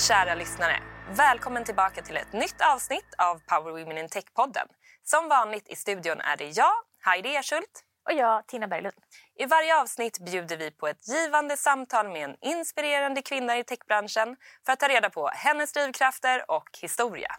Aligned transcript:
kära 0.00 0.34
lyssnare! 0.34 0.82
Välkommen 1.10 1.64
tillbaka 1.64 2.02
till 2.02 2.16
ett 2.16 2.32
nytt 2.32 2.60
avsnitt 2.74 3.14
av 3.18 3.40
Power 3.46 3.72
Women 3.72 3.98
in 3.98 4.08
Tech-podden. 4.08 4.66
Som 5.04 5.28
vanligt 5.28 5.68
i 5.68 5.76
studion 5.76 6.20
är 6.20 6.36
det 6.36 6.56
jag, 6.56 6.72
Heidi 7.04 7.36
Erschult. 7.36 7.84
Och 8.10 8.16
jag, 8.16 8.46
Tina 8.46 8.68
Berglund. 8.68 8.94
I 9.38 9.46
varje 9.46 9.80
avsnitt 9.80 10.18
bjuder 10.18 10.56
vi 10.56 10.70
på 10.70 10.88
ett 10.88 11.08
givande 11.08 11.56
samtal 11.56 12.08
med 12.08 12.24
en 12.24 12.36
inspirerande 12.40 13.22
kvinna 13.22 13.58
i 13.58 13.64
techbranschen 13.64 14.36
för 14.66 14.72
att 14.72 14.80
ta 14.80 14.88
reda 14.88 15.10
på 15.10 15.30
hennes 15.34 15.72
drivkrafter 15.72 16.50
och 16.50 16.68
historia. 16.82 17.36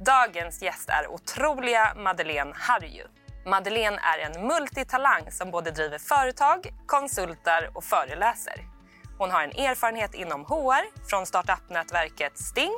Dagens 0.00 0.62
gäst 0.62 0.88
är 0.88 1.08
otroliga 1.08 1.94
Madeleine 1.96 2.52
Harju. 2.56 3.04
Madeleine 3.46 3.98
är 4.02 4.18
en 4.18 4.46
multitalang 4.46 5.32
som 5.32 5.50
både 5.50 5.70
driver 5.70 5.98
företag, 5.98 6.66
konsultar 6.86 7.70
och 7.74 7.84
föreläser. 7.84 8.75
Hon 9.18 9.30
har 9.30 9.42
en 9.42 9.50
erfarenhet 9.50 10.14
inom 10.14 10.44
HR 10.44 11.08
från 11.08 11.26
startup-nätverket 11.26 12.38
Sting, 12.38 12.72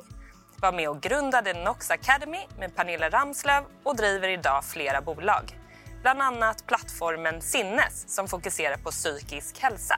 var 0.61 0.73
med 0.73 0.89
och 0.89 1.01
grundade 1.01 1.65
Nox 1.65 1.91
Academy 1.91 2.47
med 2.59 2.77
Pernilla 2.77 3.11
Ramslöv 3.11 3.65
och 3.83 3.97
driver 3.97 4.29
idag 4.29 4.65
flera 4.65 5.01
bolag. 5.01 5.59
Bland 6.03 6.23
annat 6.23 6.67
plattformen 6.67 7.41
Sinnes 7.41 8.15
som 8.15 8.29
fokuserar 8.29 8.77
på 8.77 8.91
psykisk 8.91 9.59
hälsa. 9.63 9.97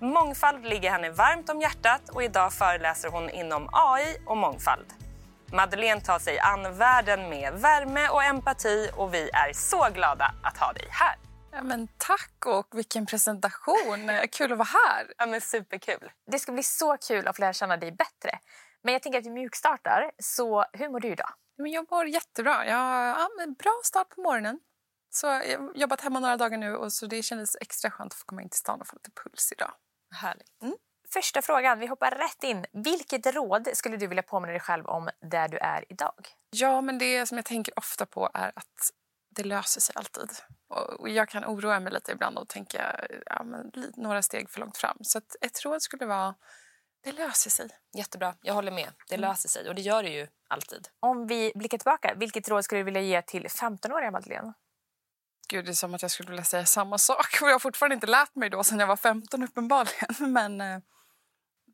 Mångfald 0.00 0.64
ligger 0.66 0.90
henne 0.90 1.10
varmt 1.10 1.50
om 1.50 1.60
hjärtat 1.60 2.08
och 2.12 2.22
idag 2.22 2.52
föreläser 2.52 3.08
hon 3.08 3.30
inom 3.30 3.68
AI 3.72 4.16
och 4.26 4.36
mångfald. 4.36 4.86
Madeleine 5.52 6.00
tar 6.00 6.18
sig 6.18 6.38
an 6.38 6.78
världen 6.78 7.28
med 7.28 7.52
värme 7.52 8.08
och 8.08 8.24
empati 8.24 8.90
och 8.96 9.14
vi 9.14 9.30
är 9.32 9.52
så 9.52 9.88
glada 9.94 10.34
att 10.42 10.58
ha 10.58 10.72
dig 10.72 10.86
här. 10.90 11.21
Ja, 11.54 11.62
men 11.62 11.88
tack 11.98 12.46
och 12.46 12.66
vilken 12.72 13.06
presentation! 13.06 14.10
Kul 14.32 14.52
att 14.52 14.58
vara 14.58 14.68
här. 14.88 15.12
Ja, 15.18 15.26
men 15.26 15.40
superkul. 15.40 16.12
Det 16.30 16.38
ska 16.38 16.52
bli 16.52 16.62
så 16.62 16.96
kul 16.96 17.28
att 17.28 17.38
lära 17.38 17.52
känna 17.52 17.76
dig 17.76 17.92
bättre. 17.92 18.38
Men 18.82 18.92
jag 18.92 19.02
tänker 19.02 19.18
att 19.18 19.26
vi 19.26 19.30
mjukstartar. 19.30 20.12
Så 20.18 20.64
hur 20.72 20.88
mår 20.88 21.00
du 21.00 21.08
idag? 21.08 21.30
Men 21.58 21.70
jag 21.70 21.90
mår 21.90 22.06
jättebra. 22.06 22.66
Jag 22.66 23.08
ja, 23.08 23.28
men 23.38 23.54
bra 23.54 23.80
start 23.84 24.08
på 24.08 24.20
morgonen. 24.20 24.60
Så 25.10 25.26
jag 25.26 25.58
har 25.58 25.72
jobbat 25.74 26.00
hemma 26.00 26.20
några 26.20 26.36
dagar 26.36 26.58
nu 26.58 26.76
och 26.76 26.92
så 26.92 27.06
det 27.06 27.22
kändes 27.22 27.56
extra 27.60 27.90
skönt 27.90 28.12
att 28.12 28.18
få 28.18 28.24
komma 28.24 28.42
in 28.42 28.48
till 28.48 28.58
stan 28.58 28.80
och 28.80 28.86
få 28.86 28.96
lite 28.96 29.10
puls 29.22 29.52
idag. 29.52 29.72
Härligt. 30.14 30.62
Mm. 30.62 30.76
Första 31.12 31.42
frågan, 31.42 31.78
vi 31.78 31.86
hoppar 31.86 32.10
rätt 32.10 32.42
in. 32.44 32.66
Vilket 32.72 33.26
råd 33.26 33.68
skulle 33.74 33.96
du 33.96 34.06
vilja 34.06 34.22
påminna 34.22 34.52
dig 34.52 34.60
själv 34.60 34.86
om 34.86 35.10
där 35.30 35.48
du 35.48 35.58
är 35.58 35.84
idag? 35.88 36.28
Ja, 36.50 36.80
men 36.80 36.98
det 36.98 37.26
som 37.26 37.38
jag 37.38 37.44
tänker 37.44 37.78
ofta 37.78 38.06
på 38.06 38.30
är 38.34 38.52
att 38.56 38.90
det 39.34 39.44
löser 39.44 39.80
sig 39.80 39.92
alltid. 39.96 40.30
Och 40.98 41.08
jag 41.08 41.28
kan 41.28 41.44
oroa 41.44 41.80
mig 41.80 41.92
lite 41.92 42.12
ibland 42.12 42.38
och 42.38 42.48
tänka 42.48 43.06
ja, 43.26 43.42
men, 43.42 43.72
några 43.96 44.22
steg 44.22 44.50
för 44.50 44.60
långt 44.60 44.76
fram. 44.76 44.96
Så 45.02 45.20
ett 45.40 45.64
råd 45.64 45.82
skulle 45.82 46.06
vara 46.06 46.34
det 47.04 47.12
löser 47.12 47.50
sig. 47.50 47.68
Jättebra, 47.96 48.34
jag 48.42 48.54
håller 48.54 48.72
med. 48.72 48.92
Det 49.08 49.14
mm. 49.14 49.28
löser 49.28 49.48
sig 49.48 49.68
och 49.68 49.74
det 49.74 49.80
gör 49.82 50.02
det 50.02 50.08
ju 50.08 50.28
alltid. 50.48 50.88
Om 51.00 51.26
vi 51.26 51.52
blickar 51.54 51.78
tillbaka, 51.78 52.14
vilket 52.14 52.48
råd 52.48 52.64
skulle 52.64 52.80
du 52.80 52.84
vilja 52.84 53.00
ge 53.00 53.22
till 53.22 53.46
15-åriga 53.46 54.10
Madeleine? 54.10 54.52
Gud, 55.48 55.64
det 55.64 55.70
är 55.70 55.74
som 55.74 55.94
att 55.94 56.02
jag 56.02 56.10
skulle 56.10 56.30
vilja 56.30 56.44
säga 56.44 56.66
samma 56.66 56.98
sak. 56.98 57.26
Och 57.42 57.48
jag 57.48 57.54
har 57.54 57.58
fortfarande 57.58 57.94
inte 57.94 58.06
lärt 58.06 58.34
mig 58.34 58.50
då 58.50 58.64
sen 58.64 58.78
jag 58.78 58.86
var 58.86 58.96
15 58.96 59.42
uppenbarligen. 59.42 60.08
Men 60.32 60.60
eh, 60.60 60.78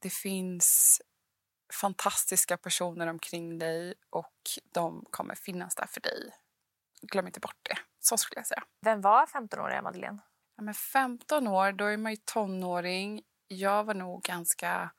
det 0.02 0.10
finns 0.10 1.00
fantastiska 1.80 2.56
personer 2.56 3.06
omkring 3.06 3.58
dig 3.58 3.94
och 4.10 4.36
de 4.72 5.04
kommer 5.10 5.34
finnas 5.34 5.74
där 5.74 5.86
för 5.86 6.00
dig. 6.00 6.32
Glöm 7.02 7.26
inte 7.26 7.40
bort 7.40 7.58
det. 7.62 7.78
Så 8.00 8.16
skulle 8.16 8.38
jag 8.38 8.46
säga. 8.46 8.64
Vem 8.84 9.00
var 9.00 9.26
15-åriga 9.26 9.82
Madeleine? 9.82 10.18
Ja, 10.56 10.62
men 10.62 10.74
15 10.74 11.48
år, 11.48 11.72
då 11.72 11.84
är 11.84 11.96
man 11.96 12.12
ju 12.12 12.16
tonåring. 12.24 13.22
Jag 13.48 13.84
var 13.84 13.94
nog 13.94 14.22
ganska... 14.22 14.90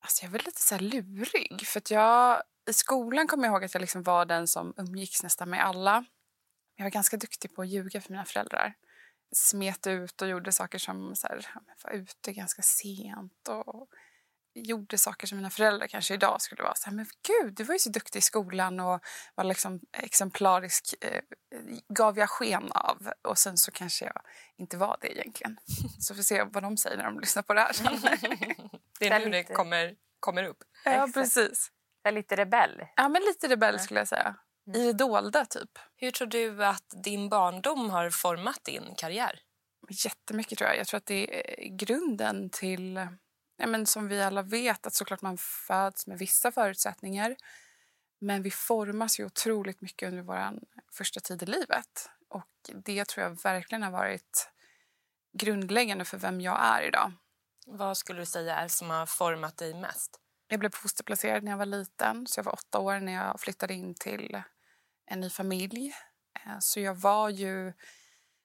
Alltså 0.00 0.24
jag 0.24 0.30
var 0.30 0.38
lite 0.38 0.62
så 0.62 0.78
lurig. 0.78 1.66
För 1.66 1.82
jag, 1.88 2.42
I 2.70 2.72
skolan 2.72 3.26
kommer 3.26 3.44
jag 3.44 3.52
ihåg 3.52 3.64
att 3.64 3.74
jag 3.74 3.80
liksom 3.80 4.02
var 4.02 4.24
den 4.24 4.46
som 4.46 4.74
umgicks 4.76 5.22
nästan 5.22 5.50
med 5.50 5.64
alla. 5.64 6.04
Jag 6.76 6.84
var 6.84 6.90
ganska 6.90 7.16
duktig 7.16 7.54
på 7.54 7.62
att 7.62 7.68
ljuga 7.68 8.00
för 8.00 8.10
mina 8.10 8.24
föräldrar. 8.24 8.74
Smet 9.34 9.86
ut 9.86 10.22
och 10.22 10.28
gjorde 10.28 10.52
saker 10.52 10.78
som 10.78 11.16
så 11.16 11.26
här, 11.26 11.46
var 11.84 11.90
ute 11.90 12.32
ganska 12.32 12.62
sent. 12.62 13.48
och 13.48 13.88
gjorde 14.54 14.98
saker 14.98 15.26
som 15.26 15.38
mina 15.38 15.50
föräldrar 15.50 15.86
kanske 15.86 16.14
idag 16.14 16.42
skulle 16.42 16.62
vara 16.62 16.74
så 16.74 16.90
här, 16.90 16.96
men 16.96 17.06
gud, 17.26 17.54
du 17.54 17.64
var 17.64 17.74
ju 17.74 17.78
så 17.78 17.90
duktig 17.90 18.18
i 18.18 18.22
skolan 18.22 18.80
och 18.80 19.00
var 19.34 19.44
liksom 19.44 19.80
exemplarisk, 19.92 20.94
eh, 21.00 21.22
gav 21.88 22.18
jag 22.18 22.30
sken 22.30 22.72
av. 22.72 23.12
Och 23.28 23.38
sen 23.38 23.56
så 23.56 23.70
kanske 23.70 24.04
jag 24.04 24.22
inte 24.58 24.76
var 24.76 24.96
det 25.00 25.18
egentligen. 25.18 25.58
Så 26.00 26.14
får 26.14 26.22
se 26.22 26.42
vad 26.42 26.62
de 26.62 26.76
säger 26.76 26.96
när 26.96 27.04
de 27.04 27.20
lyssnar 27.20 27.42
på 27.42 27.54
det 27.54 27.60
här 27.60 27.72
sen. 27.72 28.00
det 29.00 29.08
är 29.08 29.18
nu 29.18 29.30
det 29.30 29.44
kommer, 29.44 29.94
kommer 30.20 30.44
upp. 30.44 30.64
Ja, 30.84 31.08
precis. 31.14 31.70
Det 32.02 32.08
är 32.08 32.12
lite 32.12 32.36
rebell. 32.36 32.86
Ja, 32.96 33.08
men 33.08 33.22
lite 33.22 33.48
rebell 33.48 33.80
skulle 33.80 34.00
jag 34.00 34.08
säga. 34.08 34.36
I 34.74 34.86
det 34.86 34.92
dolda, 34.92 35.46
typ. 35.46 35.78
Hur 35.96 36.10
tror 36.10 36.28
du 36.28 36.64
att 36.64 36.94
din 37.04 37.28
barndom 37.28 37.90
har 37.90 38.10
format 38.10 38.64
din 38.64 38.94
karriär? 38.96 39.40
Jättemycket, 40.04 40.58
tror 40.58 40.70
jag. 40.70 40.78
Jag 40.78 40.86
tror 40.86 40.98
att 40.98 41.06
det 41.06 41.40
är 41.40 41.68
grunden 41.68 42.50
till 42.50 43.06
ja, 43.56 43.66
men 43.66 43.86
som 43.86 44.08
vi 44.08 44.22
alla 44.22 44.42
vet 44.42 44.86
att 44.86 44.94
såklart 44.94 45.22
man 45.22 45.38
föds 45.38 46.06
med 46.06 46.18
vissa 46.18 46.52
förutsättningar. 46.52 47.36
Men 48.20 48.42
vi 48.42 48.50
formas 48.50 49.20
ju 49.20 49.24
otroligt 49.24 49.80
mycket 49.80 50.08
under 50.08 50.22
vår 50.22 50.60
första 50.92 51.20
tid 51.20 51.42
i 51.42 51.46
livet. 51.46 52.10
Och 52.28 52.50
det 52.84 53.08
tror 53.08 53.24
jag 53.24 53.42
verkligen 53.42 53.82
har 53.82 53.90
varit 53.90 54.50
grundläggande 55.38 56.04
för 56.04 56.18
vem 56.18 56.40
jag 56.40 56.58
är 56.60 56.82
idag. 56.82 57.12
Vad 57.66 57.96
skulle 57.96 58.20
du 58.20 58.26
säga 58.26 58.56
är 58.56 58.68
som 58.68 58.90
har 58.90 59.06
format 59.06 59.56
dig 59.56 59.74
mest? 59.74 60.20
Jag 60.48 60.60
blev 60.60 60.70
fosterplacerad 60.70 61.44
när 61.44 61.52
jag 61.52 61.58
var 61.58 61.66
liten, 61.66 62.26
så 62.26 62.38
jag 62.38 62.44
var 62.44 62.52
åtta 62.52 62.78
år 62.78 63.00
när 63.00 63.12
jag 63.12 63.40
flyttade 63.40 63.74
in 63.74 63.94
till 63.94 64.42
en 65.06 65.20
ny 65.20 65.30
familj. 65.30 65.94
Eh, 66.46 66.58
så 66.60 66.80
jag 66.80 66.94
var 66.94 67.28
ju, 67.28 67.72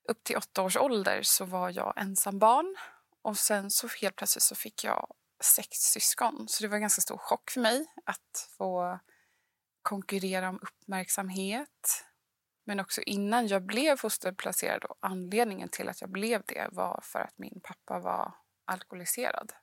upp 0.10 0.24
till 0.24 0.38
åtta 0.38 0.62
års 0.62 0.78
ålder 0.78 1.20
så 1.24 1.46
var 1.46 1.70
jag 1.70 1.94
ensam 1.98 2.40
barn 2.40 2.76
och 3.28 3.38
sen 3.38 3.72
så 3.72 3.88
helt 4.02 4.16
plötsligt 4.16 4.44
så 4.44 4.56
fick 4.56 4.84
jag 4.84 5.16
sex 5.44 5.78
syskon. 5.78 6.48
Så 6.48 6.64
det 6.64 6.68
var 6.68 6.76
en 6.76 6.82
ganska 6.82 7.02
stor 7.02 7.18
chock 7.18 7.52
för 7.52 7.62
mig 7.62 7.86
att 8.06 8.50
få 8.58 9.00
konkurrera 9.82 10.50
om 10.50 10.60
uppmärksamhet. 10.62 12.06
Men 12.66 12.80
också 12.80 13.02
innan 13.02 13.48
jag 13.48 13.66
blev 13.66 13.98
fosterplacerad 13.98 14.84
och 14.84 14.98
anledningen 15.00 15.70
till 15.70 15.90
att 15.90 16.02
jag 16.02 16.10
blev 16.10 16.42
det 16.46 16.68
var 16.72 17.00
för 17.04 17.20
att 17.20 17.38
min 17.38 17.62
pappa 17.64 18.00
var 18.00 18.34
alkoholiserad. 18.66 19.54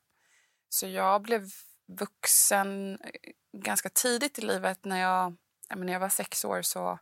Så 0.69 0.87
jag 0.87 1.23
blev 1.23 1.49
vuxen 1.87 3.01
eh, 3.01 3.33
ganska 3.53 3.89
tidigt 3.89 4.39
i 4.39 4.43
livet. 4.43 4.85
När 4.85 5.01
jag, 5.01 5.37
när 5.77 5.93
jag 5.93 6.01
var 6.01 6.09
sex 6.09 6.45
år 6.45 6.63
så 6.63 6.99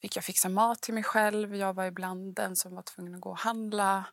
fick 0.00 0.16
jag 0.16 0.24
fixa 0.24 0.48
mat 0.48 0.82
till 0.82 0.94
mig 0.94 1.02
själv. 1.02 1.56
Jag 1.56 1.74
var 1.74 1.84
ibland 1.84 2.34
den 2.34 2.56
som 2.56 2.74
var 2.74 2.82
tvungen 2.82 3.14
att 3.14 3.20
gå 3.20 3.30
och 3.30 3.38
handla 3.38 4.04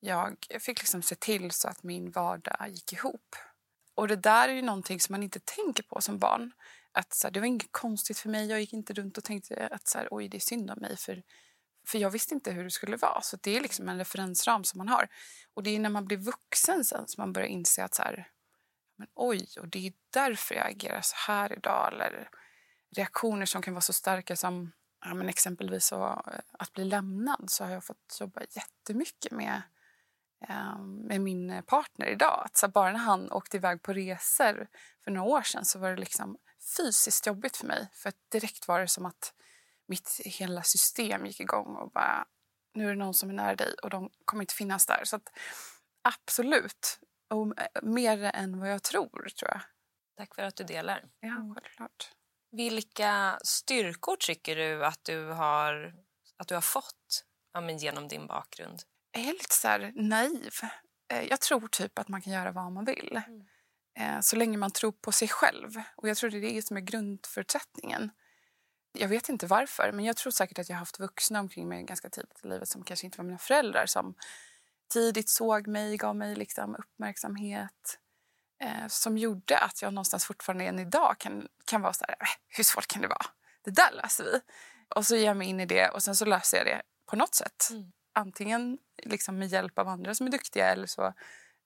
jag 0.00 0.36
fick 0.60 0.78
liksom 0.78 1.02
se 1.02 1.14
till 1.14 1.50
så 1.50 1.68
att 1.68 1.82
min 1.82 2.10
vardag 2.10 2.68
gick 2.68 2.92
ihop. 2.92 3.36
Och 3.94 4.08
det 4.08 4.16
där 4.16 4.48
är 4.48 4.52
ju 4.52 4.62
någonting 4.62 5.00
som 5.00 5.12
man 5.12 5.22
inte 5.22 5.40
tänker 5.40 5.82
på 5.82 6.00
som 6.00 6.18
barn. 6.18 6.52
Att 6.92 7.14
så 7.14 7.26
här, 7.26 7.32
Det 7.32 7.40
var 7.40 7.46
inget 7.46 7.72
konstigt 7.72 8.18
för 8.18 8.28
mig. 8.28 8.46
Jag 8.46 8.60
gick 8.60 8.72
inte 8.72 8.92
runt 8.92 9.18
och 9.18 9.24
tänkte 9.24 9.68
att 9.70 9.88
så 9.88 9.98
här, 9.98 10.08
oj, 10.10 10.28
det 10.28 10.36
är 10.36 10.40
synd 10.40 10.70
om 10.70 10.78
mig. 10.80 10.96
För, 10.96 11.22
för 11.86 11.98
jag 11.98 12.10
visste 12.10 12.34
inte 12.34 12.52
hur 12.52 12.64
det 12.64 12.70
skulle 12.70 12.96
vara. 12.96 13.20
Så 13.20 13.38
det 13.42 13.56
är 13.56 13.60
liksom 13.60 13.88
en 13.88 13.98
referensram 13.98 14.64
som 14.64 14.78
man 14.78 14.88
har. 14.88 15.08
Och 15.54 15.62
det 15.62 15.70
är 15.70 15.78
när 15.78 15.90
man 15.90 16.06
blir 16.06 16.16
vuxen 16.16 16.84
sen 16.84 17.08
som 17.08 17.22
man 17.22 17.32
börjar 17.32 17.48
inse 17.48 17.84
att 17.84 17.94
så 17.94 18.02
här, 18.02 18.30
men 18.96 19.08
oj, 19.14 19.48
och 19.60 19.68
det 19.68 19.86
är 19.86 19.92
därför 20.10 20.54
jag 20.54 20.66
agerar 20.66 21.00
så 21.00 21.14
här 21.16 21.52
idag. 21.52 21.92
Eller 21.92 22.28
reaktioner 22.96 23.46
som 23.46 23.62
kan 23.62 23.74
vara 23.74 23.80
så 23.80 23.92
starka 23.92 24.36
som 24.36 24.72
ja, 25.04 25.14
men 25.14 25.28
exempelvis 25.28 25.86
så, 25.86 26.04
eh, 26.06 26.40
att 26.52 26.72
bli 26.72 26.84
lämnad. 26.84 27.50
Så 27.50 27.64
har 27.64 27.70
jag 27.70 27.84
fått 27.84 28.16
jobba 28.20 28.40
jättemycket 28.50 29.32
med 29.32 29.62
med 30.86 31.20
min 31.20 31.62
partner 31.66 32.06
idag. 32.06 32.42
Att 32.44 32.56
så 32.56 32.68
bara 32.68 32.92
när 32.92 32.98
han 32.98 33.32
åkte 33.32 33.56
iväg 33.56 33.82
på 33.82 33.92
resor 33.92 34.68
för 35.04 35.10
några 35.10 35.28
år 35.28 35.42
sedan 35.42 35.64
så 35.64 35.78
var 35.78 35.90
det 35.90 35.96
liksom 35.96 36.38
fysiskt 36.76 37.26
jobbigt 37.26 37.56
för 37.56 37.66
mig. 37.66 37.88
För 37.92 38.12
direkt 38.32 38.68
var 38.68 38.80
det 38.80 38.88
som 38.88 39.06
att 39.06 39.34
mitt 39.88 40.20
hela 40.24 40.62
system 40.62 41.26
gick 41.26 41.40
igång 41.40 41.76
och 41.76 41.90
bara 41.90 42.26
nu 42.74 42.84
är 42.84 42.88
det 42.88 42.98
någon 42.98 43.14
som 43.14 43.30
är 43.30 43.34
nära 43.34 43.54
dig 43.54 43.74
och 43.82 43.90
de 43.90 44.10
kommer 44.24 44.42
inte 44.42 44.54
finnas 44.54 44.86
där. 44.86 45.04
Så 45.04 45.16
att, 45.16 45.28
absolut. 46.02 47.00
Och 47.30 47.52
mer 47.82 48.22
än 48.22 48.60
vad 48.60 48.70
jag 48.70 48.82
tror, 48.82 49.28
tror 49.38 49.50
jag. 49.50 49.60
Tack 50.16 50.34
för 50.34 50.42
att 50.42 50.56
du 50.56 50.64
delar. 50.64 51.04
Ja, 51.20 51.54
självklart. 51.54 52.12
Vilka 52.50 53.38
styrkor 53.44 54.16
tycker 54.16 54.56
du 54.56 54.86
att 54.86 55.04
du 55.04 55.26
har, 55.26 55.94
att 56.36 56.48
du 56.48 56.54
har 56.54 56.62
fått 56.62 57.24
ja, 57.52 57.70
genom 57.70 58.08
din 58.08 58.26
bakgrund? 58.26 58.82
Är 59.20 59.32
lite 59.32 59.54
så 59.54 59.90
naiv. 59.94 60.54
Eh, 61.12 61.22
jag 61.22 61.40
tror 61.40 61.68
typ 61.68 61.98
att 61.98 62.08
man 62.08 62.22
kan 62.22 62.32
göra 62.32 62.52
vad 62.52 62.72
man 62.72 62.84
vill. 62.84 63.22
Mm. 63.26 63.46
Eh, 63.98 64.20
så 64.20 64.36
länge 64.36 64.58
man 64.58 64.70
tror 64.70 64.92
på 64.92 65.12
sig 65.12 65.28
själv. 65.28 65.82
Och 65.96 66.08
jag 66.08 66.16
tror 66.16 66.30
det 66.30 66.36
är 66.36 66.54
det 66.54 66.66
som 66.66 66.76
är 66.76 66.80
grundförutsättningen. 66.80 68.10
Jag 68.98 69.08
vet 69.08 69.28
inte 69.28 69.46
varför, 69.46 69.92
men 69.92 70.04
jag 70.04 70.16
tror 70.16 70.30
säkert 70.30 70.58
att 70.58 70.68
jag 70.68 70.76
har 70.76 70.78
haft 70.78 71.00
vuxna 71.00 71.40
omkring 71.40 71.68
mig 71.68 71.82
ganska 71.82 72.10
tidigt 72.10 72.40
i 72.44 72.48
livet 72.48 72.68
som 72.68 72.84
kanske 72.84 73.06
inte 73.06 73.18
var 73.18 73.24
mina 73.24 73.38
föräldrar 73.38 73.86
som 73.86 74.14
tidigt 74.92 75.28
såg 75.28 75.66
mig, 75.66 75.96
gav 75.96 76.16
mig 76.16 76.36
liksom 76.36 76.76
uppmärksamhet. 76.76 77.98
eh, 78.60 78.86
som 78.88 79.18
gjorde 79.18 79.58
att 79.58 79.82
jag 79.82 79.94
någonstans 79.94 80.24
fortfarande 80.24 80.64
än 80.64 80.78
idag 80.78 81.16
kan, 81.18 81.48
kan 81.64 81.82
vara 81.82 81.92
så 81.92 82.04
här, 82.08 82.16
"Äh, 82.20 82.26
hur 82.48 82.64
svårt 82.64 82.86
kan 82.86 83.02
det 83.02 83.08
vara? 83.08 83.26
Det 83.64 83.70
där 83.70 83.92
löser 83.92 84.24
vi. 84.24 84.40
Och 84.94 85.06
så 85.06 85.16
ger 85.16 85.24
jag 85.26 85.36
mig 85.36 85.48
in 85.48 85.60
i 85.60 85.66
det 85.66 85.88
och 85.88 86.02
sen 86.02 86.16
så 86.16 86.24
löser 86.24 86.56
jag 86.56 86.66
det 86.66 86.82
på 87.06 87.16
något 87.16 87.34
sätt. 87.34 87.68
Mm. 87.70 87.92
Antingen 88.18 88.78
liksom 89.02 89.38
med 89.38 89.48
hjälp 89.48 89.78
av 89.78 89.88
andra 89.88 90.14
som 90.14 90.26
är 90.26 90.30
duktiga 90.30 90.72
eller 90.72 90.86
så 90.86 91.14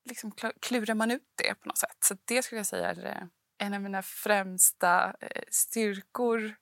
liksom 0.05 0.33
kl- 0.33 0.59
klurar 0.61 0.95
man 0.95 1.11
ut 1.11 1.33
det 1.35 1.55
på 1.55 1.69
något 1.69 1.79
sätt. 1.79 1.97
Så 2.05 2.17
det 2.25 2.43
skulle 2.43 2.59
jag 2.59 2.67
säga 2.67 2.91
är 2.91 3.07
eh, 3.07 3.23
en 3.59 3.75
av 3.75 3.81
mina 3.81 4.03
främsta 4.03 5.15
eh, 5.21 5.43
styrkor 5.51 6.55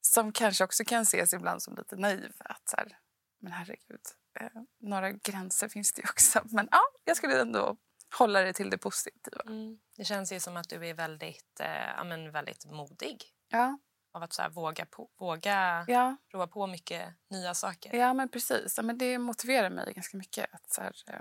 som 0.00 0.32
kanske 0.32 0.64
också 0.64 0.84
kan 0.84 1.02
ses 1.02 1.32
ibland 1.32 1.62
som 1.62 1.76
lite 1.76 1.96
naiv. 1.96 2.32
Att 2.38 2.68
så 2.68 2.76
här, 2.76 2.98
men 3.40 3.52
herregud, 3.52 4.00
eh, 4.40 4.62
några 4.80 5.10
gränser 5.10 5.68
finns 5.68 5.92
det 5.92 6.02
ju 6.02 6.08
också. 6.08 6.42
Men 6.50 6.68
ja, 6.70 6.80
jag 7.04 7.16
skulle 7.16 7.40
ändå 7.40 7.76
hålla 8.18 8.40
det 8.40 8.52
till 8.52 8.70
det 8.70 8.78
positiva. 8.78 9.42
Mm. 9.46 9.78
Det 9.96 10.04
känns 10.04 10.32
ju 10.32 10.40
som 10.40 10.56
att 10.56 10.68
du 10.68 10.86
är 10.86 10.94
väldigt, 10.94 11.60
eh, 11.60 11.90
ja, 11.96 12.04
men 12.04 12.32
väldigt 12.32 12.64
modig 12.64 13.24
Ja, 13.48 13.78
av 14.14 14.22
att 14.22 14.32
så 14.32 14.42
här, 14.42 14.50
våga, 14.50 14.86
på, 14.86 15.10
våga 15.18 15.84
ja, 15.88 16.16
prova 16.30 16.46
på 16.46 16.66
mycket 16.66 17.14
nya 17.30 17.54
saker. 17.54 17.96
ja 17.96 18.14
men 18.14 18.28
precis. 18.28 18.74
Ja, 18.76 18.82
men 18.82 18.98
det 18.98 19.18
motiverar 19.18 19.70
mig 19.70 19.92
ganska 19.94 20.16
mycket. 20.16 20.54
Att 20.54 20.72
så 20.72 20.80
här, 20.80 20.96
eh, 21.06 21.20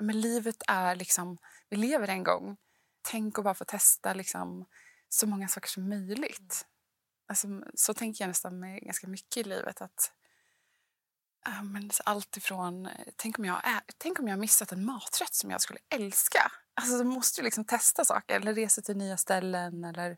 men 0.00 0.20
livet 0.20 0.62
är 0.68 0.96
liksom, 0.96 1.38
vi 1.68 1.76
lever 1.76 2.08
en 2.08 2.24
gång. 2.24 2.56
Tänk 3.02 3.38
att 3.38 3.44
bara 3.44 3.54
få 3.54 3.64
testa 3.64 4.14
liksom, 4.14 4.66
så 5.08 5.26
många 5.26 5.48
saker 5.48 5.68
som 5.68 5.88
möjligt. 5.88 6.66
Alltså, 7.28 7.48
så 7.74 7.94
tänker 7.94 8.24
jag 8.24 8.28
nästan 8.28 8.58
med 8.60 8.80
ganska 8.80 9.06
mycket 9.08 9.36
i 9.36 9.44
livet. 9.48 9.82
att 9.82 10.12
ja, 11.44 11.62
men 11.62 11.90
så 11.90 12.02
Allt 12.06 12.36
ifrån... 12.36 12.86
eh, 12.86 12.92
Tänk 13.16 13.38
om, 13.38 13.44
jag 13.44 13.66
är, 13.68 13.80
tänk 13.98 14.18
om 14.20 14.28
jag 14.28 14.38
missat 14.38 14.72
en 14.72 14.84
maträtt 14.84 15.34
som 15.34 15.50
jag 15.50 15.60
skulle 15.60 15.80
älska. 15.94 16.52
Alltså, 16.74 16.98
du 16.98 17.04
måste 17.04 17.40
ju 17.40 17.44
liksom 17.44 17.64
testa 17.64 18.04
saker. 18.04 18.36
Eller 18.36 18.54
resa 18.54 18.82
till 18.82 18.96
nya 18.96 19.16
ställen. 19.16 19.84
Eller 19.84 20.16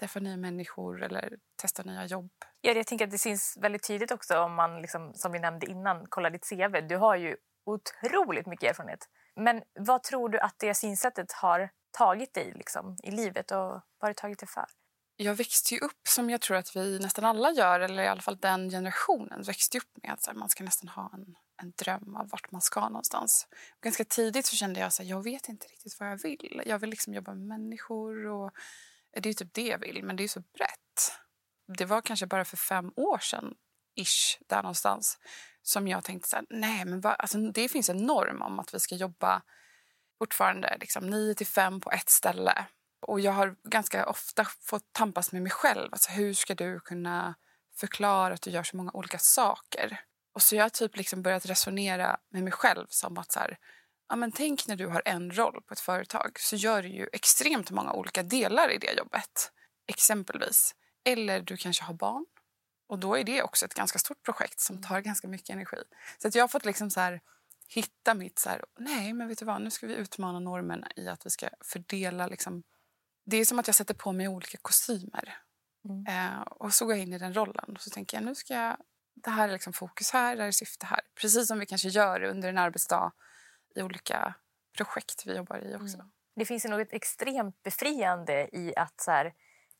träffa 0.00 0.20
nya 0.20 0.36
människor. 0.36 1.02
Eller 1.02 1.36
testa 1.56 1.82
nya 1.82 2.06
jobb. 2.06 2.30
Ja, 2.60 2.72
jag 2.72 2.86
tänker 2.86 3.04
att 3.04 3.10
det 3.10 3.18
syns 3.18 3.58
väldigt 3.60 3.86
tydligt 3.86 4.10
också 4.10 4.38
om 4.38 4.54
man, 4.54 4.82
liksom, 4.82 5.14
som 5.14 5.32
vi 5.32 5.38
nämnde 5.38 5.66
innan, 5.66 6.06
kollar 6.06 6.30
ditt 6.30 6.48
CV. 6.48 6.88
Du 6.88 6.96
har 6.96 7.16
ju 7.16 7.36
otroligt 7.66 8.46
mycket 8.46 8.70
erfarenhet. 8.70 9.08
Men 9.36 9.62
vad 9.80 10.02
tror 10.02 10.28
du 10.28 10.38
att 10.38 10.54
det 10.58 10.74
synsättet 10.74 11.32
har 11.32 11.70
tagit 11.98 12.34
dig 12.34 12.52
liksom, 12.54 12.96
i 13.02 13.10
livet 13.10 13.50
och 13.50 13.58
vad 13.58 13.82
har 14.00 14.08
det 14.08 14.14
tagit 14.14 14.38
dig 14.38 14.48
för? 14.48 14.64
Jag 15.16 15.34
växte 15.34 15.74
ju 15.74 15.80
upp 15.80 16.08
som 16.08 16.30
jag 16.30 16.40
tror 16.40 16.56
att 16.56 16.76
vi 16.76 16.98
nästan 16.98 17.24
alla 17.24 17.50
gör, 17.50 17.80
eller 17.80 18.02
i 18.02 18.08
alla 18.08 18.22
fall 18.22 18.36
den 18.36 18.70
generationen 18.70 19.42
växte 19.42 19.78
upp 19.78 19.90
med 20.02 20.12
att 20.12 20.36
man 20.36 20.48
ska 20.48 20.64
nästan 20.64 20.88
ha 20.88 21.10
en, 21.14 21.36
en 21.62 21.72
dröm 21.76 22.16
av 22.16 22.28
vart 22.28 22.50
man 22.50 22.60
ska 22.60 22.88
någonstans. 22.88 23.46
Ganska 23.80 24.04
tidigt 24.04 24.46
så 24.46 24.56
kände 24.56 24.80
jag 24.80 24.86
att 24.86 25.04
jag 25.04 25.22
vet 25.24 25.48
inte 25.48 25.66
riktigt 25.66 26.00
vad 26.00 26.10
jag 26.10 26.22
vill. 26.22 26.62
Jag 26.66 26.78
vill 26.78 26.90
liksom 26.90 27.14
jobba 27.14 27.34
med 27.34 27.46
människor 27.46 28.26
och 28.26 28.50
det 29.14 29.26
är 29.26 29.30
ju 29.30 29.34
typ 29.34 29.54
det 29.54 29.66
jag 29.66 29.78
vill, 29.78 30.04
men 30.04 30.16
det 30.16 30.24
är 30.24 30.28
så 30.28 30.40
brett. 30.40 31.12
Det 31.78 31.84
var 31.84 32.02
kanske 32.02 32.26
bara 32.26 32.44
för 32.44 32.56
fem 32.56 32.92
år 32.96 33.18
sedan, 33.18 33.54
ish, 33.96 34.38
där 34.48 34.62
någonstans, 34.62 35.18
som 35.62 35.88
jag 35.88 36.04
tänkte 36.04 36.28
så 36.28 36.36
här, 36.36 36.46
nej 36.50 36.84
men 36.84 37.00
vad, 37.00 37.16
alltså, 37.18 37.38
det 37.38 37.68
finns 37.68 37.88
en 37.88 37.96
norm 37.96 38.42
om 38.42 38.58
att 38.58 38.74
vi 38.74 38.80
ska 38.80 38.94
jobba 38.94 39.42
fortfarande 40.18 40.76
liksom 40.80 41.10
9 41.10 41.34
till 41.34 41.46
5 41.46 41.80
på 41.80 41.90
ett 41.90 42.10
ställe. 42.10 42.66
Och 43.06 43.20
jag 43.20 43.32
har 43.32 43.56
ganska 43.68 44.06
ofta 44.06 44.44
fått 44.44 44.92
tampas 44.92 45.32
med 45.32 45.42
mig 45.42 45.52
själv. 45.52 45.88
Alltså, 45.92 46.10
hur 46.12 46.34
ska 46.34 46.54
du 46.54 46.80
kunna 46.80 47.34
förklara 47.76 48.34
att 48.34 48.42
du 48.42 48.50
gör 48.50 48.62
så 48.62 48.76
många 48.76 48.90
olika 48.94 49.18
saker? 49.18 50.00
Och 50.34 50.42
så 50.42 50.56
jag 50.56 50.64
har 50.64 50.70
typ 50.70 50.96
liksom 50.96 51.22
börjat 51.22 51.46
resonera 51.46 52.16
med 52.30 52.42
mig 52.42 52.52
själv 52.52 52.86
som 52.88 53.18
att 53.18 53.32
så 53.32 53.40
här, 53.40 53.58
ja, 54.08 54.16
men 54.16 54.32
tänk 54.32 54.66
när 54.66 54.76
du 54.76 54.86
har 54.86 55.02
en 55.04 55.36
roll 55.36 55.62
på 55.62 55.74
ett 55.74 55.80
företag 55.80 56.38
så 56.40 56.56
gör 56.56 56.82
du 56.82 56.88
ju 56.88 57.08
extremt 57.12 57.70
många 57.70 57.92
olika 57.92 58.22
delar 58.22 58.72
i 58.72 58.78
det 58.78 58.92
jobbet. 58.92 59.52
Exempelvis. 59.86 60.74
Eller 61.04 61.40
du 61.40 61.56
kanske 61.56 61.84
har 61.84 61.94
barn. 61.94 62.26
Och 62.86 62.98
då 62.98 63.18
är 63.18 63.24
det 63.24 63.42
också 63.42 63.66
ett 63.66 63.74
ganska 63.74 63.98
stort 63.98 64.22
projekt 64.22 64.60
som 64.60 64.82
tar 64.82 65.00
ganska 65.00 65.28
mycket 65.28 65.50
energi. 65.50 65.82
Så 66.18 66.28
att 66.28 66.34
jag 66.34 66.42
har 66.42 66.48
fått 66.48 66.64
liksom 66.64 66.90
så 66.90 67.00
här, 67.00 67.20
hitta 67.68 68.14
mitt 68.14 68.38
så 68.38 68.48
här, 68.48 68.64
nej 68.78 69.12
men 69.12 69.28
vet 69.28 69.38
du 69.38 69.44
vad, 69.44 69.62
nu 69.62 69.70
ska 69.70 69.86
vi 69.86 69.94
utmana 69.94 70.40
normen 70.40 70.84
i 70.96 71.08
att 71.08 71.26
vi 71.26 71.30
ska 71.30 71.48
fördela 71.64 72.26
liksom. 72.26 72.62
Det 73.26 73.36
är 73.36 73.44
som 73.44 73.58
att 73.58 73.66
jag 73.66 73.76
sätter 73.76 73.94
på 73.94 74.12
mig 74.12 74.28
olika 74.28 74.58
kostymer. 74.62 75.38
Mm. 75.84 76.06
Eh, 76.06 76.40
och 76.40 76.74
så 76.74 76.84
går 76.84 76.94
jag 76.94 77.02
in 77.02 77.12
i 77.12 77.18
den 77.18 77.34
rollen. 77.34 77.74
Och 77.74 77.80
så 77.80 77.90
tänker 77.90 78.16
jag, 78.16 78.24
nu 78.24 78.34
ska 78.34 78.54
jag, 78.54 78.76
det 79.14 79.30
här 79.30 79.48
är 79.48 79.52
liksom 79.52 79.72
fokus 79.72 80.10
här, 80.10 80.36
det 80.36 80.42
här 80.42 80.48
är 80.48 80.52
syfte 80.52 80.86
här. 80.86 81.00
Precis 81.20 81.48
som 81.48 81.58
vi 81.58 81.66
kanske 81.66 81.88
gör 81.88 82.22
under 82.22 82.48
en 82.48 82.58
arbetsdag 82.58 83.12
i 83.74 83.82
olika 83.82 84.34
projekt 84.76 85.22
vi 85.26 85.36
jobbar 85.36 85.56
i 85.58 85.74
också. 85.76 85.94
Mm. 85.96 86.10
Det 86.36 86.44
finns 86.44 86.64
något 86.64 86.92
extremt 86.92 87.62
befriande 87.62 88.48
i 88.56 88.72
att 88.76 89.00
så 89.00 89.10
här, 89.10 89.34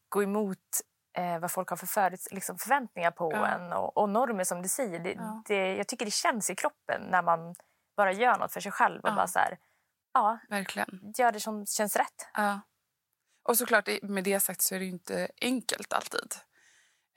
gå 0.08 0.22
emot 0.22 0.58
eh, 1.16 1.38
vad 1.38 1.50
folk 1.52 1.68
har 1.68 1.76
för 1.76 1.86
förut, 1.86 2.28
liksom 2.30 2.58
förväntningar 2.58 3.10
på 3.10 3.32
Ja. 3.32 3.46
en 3.46 3.72
och, 3.72 3.96
och 3.96 4.08
normer 4.08 4.44
som 4.44 4.62
du 4.62 4.68
säger. 4.68 4.98
Det, 4.98 5.12
Ja. 5.12 5.42
det, 5.46 5.76
jag 5.76 5.88
tycker 5.88 6.04
det 6.04 6.10
känns 6.10 6.50
i 6.50 6.54
kroppen 6.54 7.02
när 7.10 7.22
man 7.22 7.54
bara 7.96 8.12
gör 8.12 8.38
något 8.38 8.52
för 8.52 8.60
sig 8.60 8.72
själv 8.72 9.00
och 9.02 9.08
Ja. 9.08 9.14
bara 9.14 9.26
så 9.26 9.38
här, 9.38 9.58
ja, 10.12 10.38
Verkligen. 10.48 11.12
gör 11.18 11.32
det 11.32 11.40
som 11.40 11.66
känns 11.66 11.96
rätt. 11.96 12.28
Ja. 12.34 12.60
Och 13.42 13.58
såklart, 13.58 13.88
med 14.02 14.24
det 14.24 14.40
sagt 14.40 14.62
så 14.62 14.74
är 14.74 14.78
det 14.78 14.84
inte 14.86 15.28
enkelt 15.40 15.92
alltid. 15.92 16.34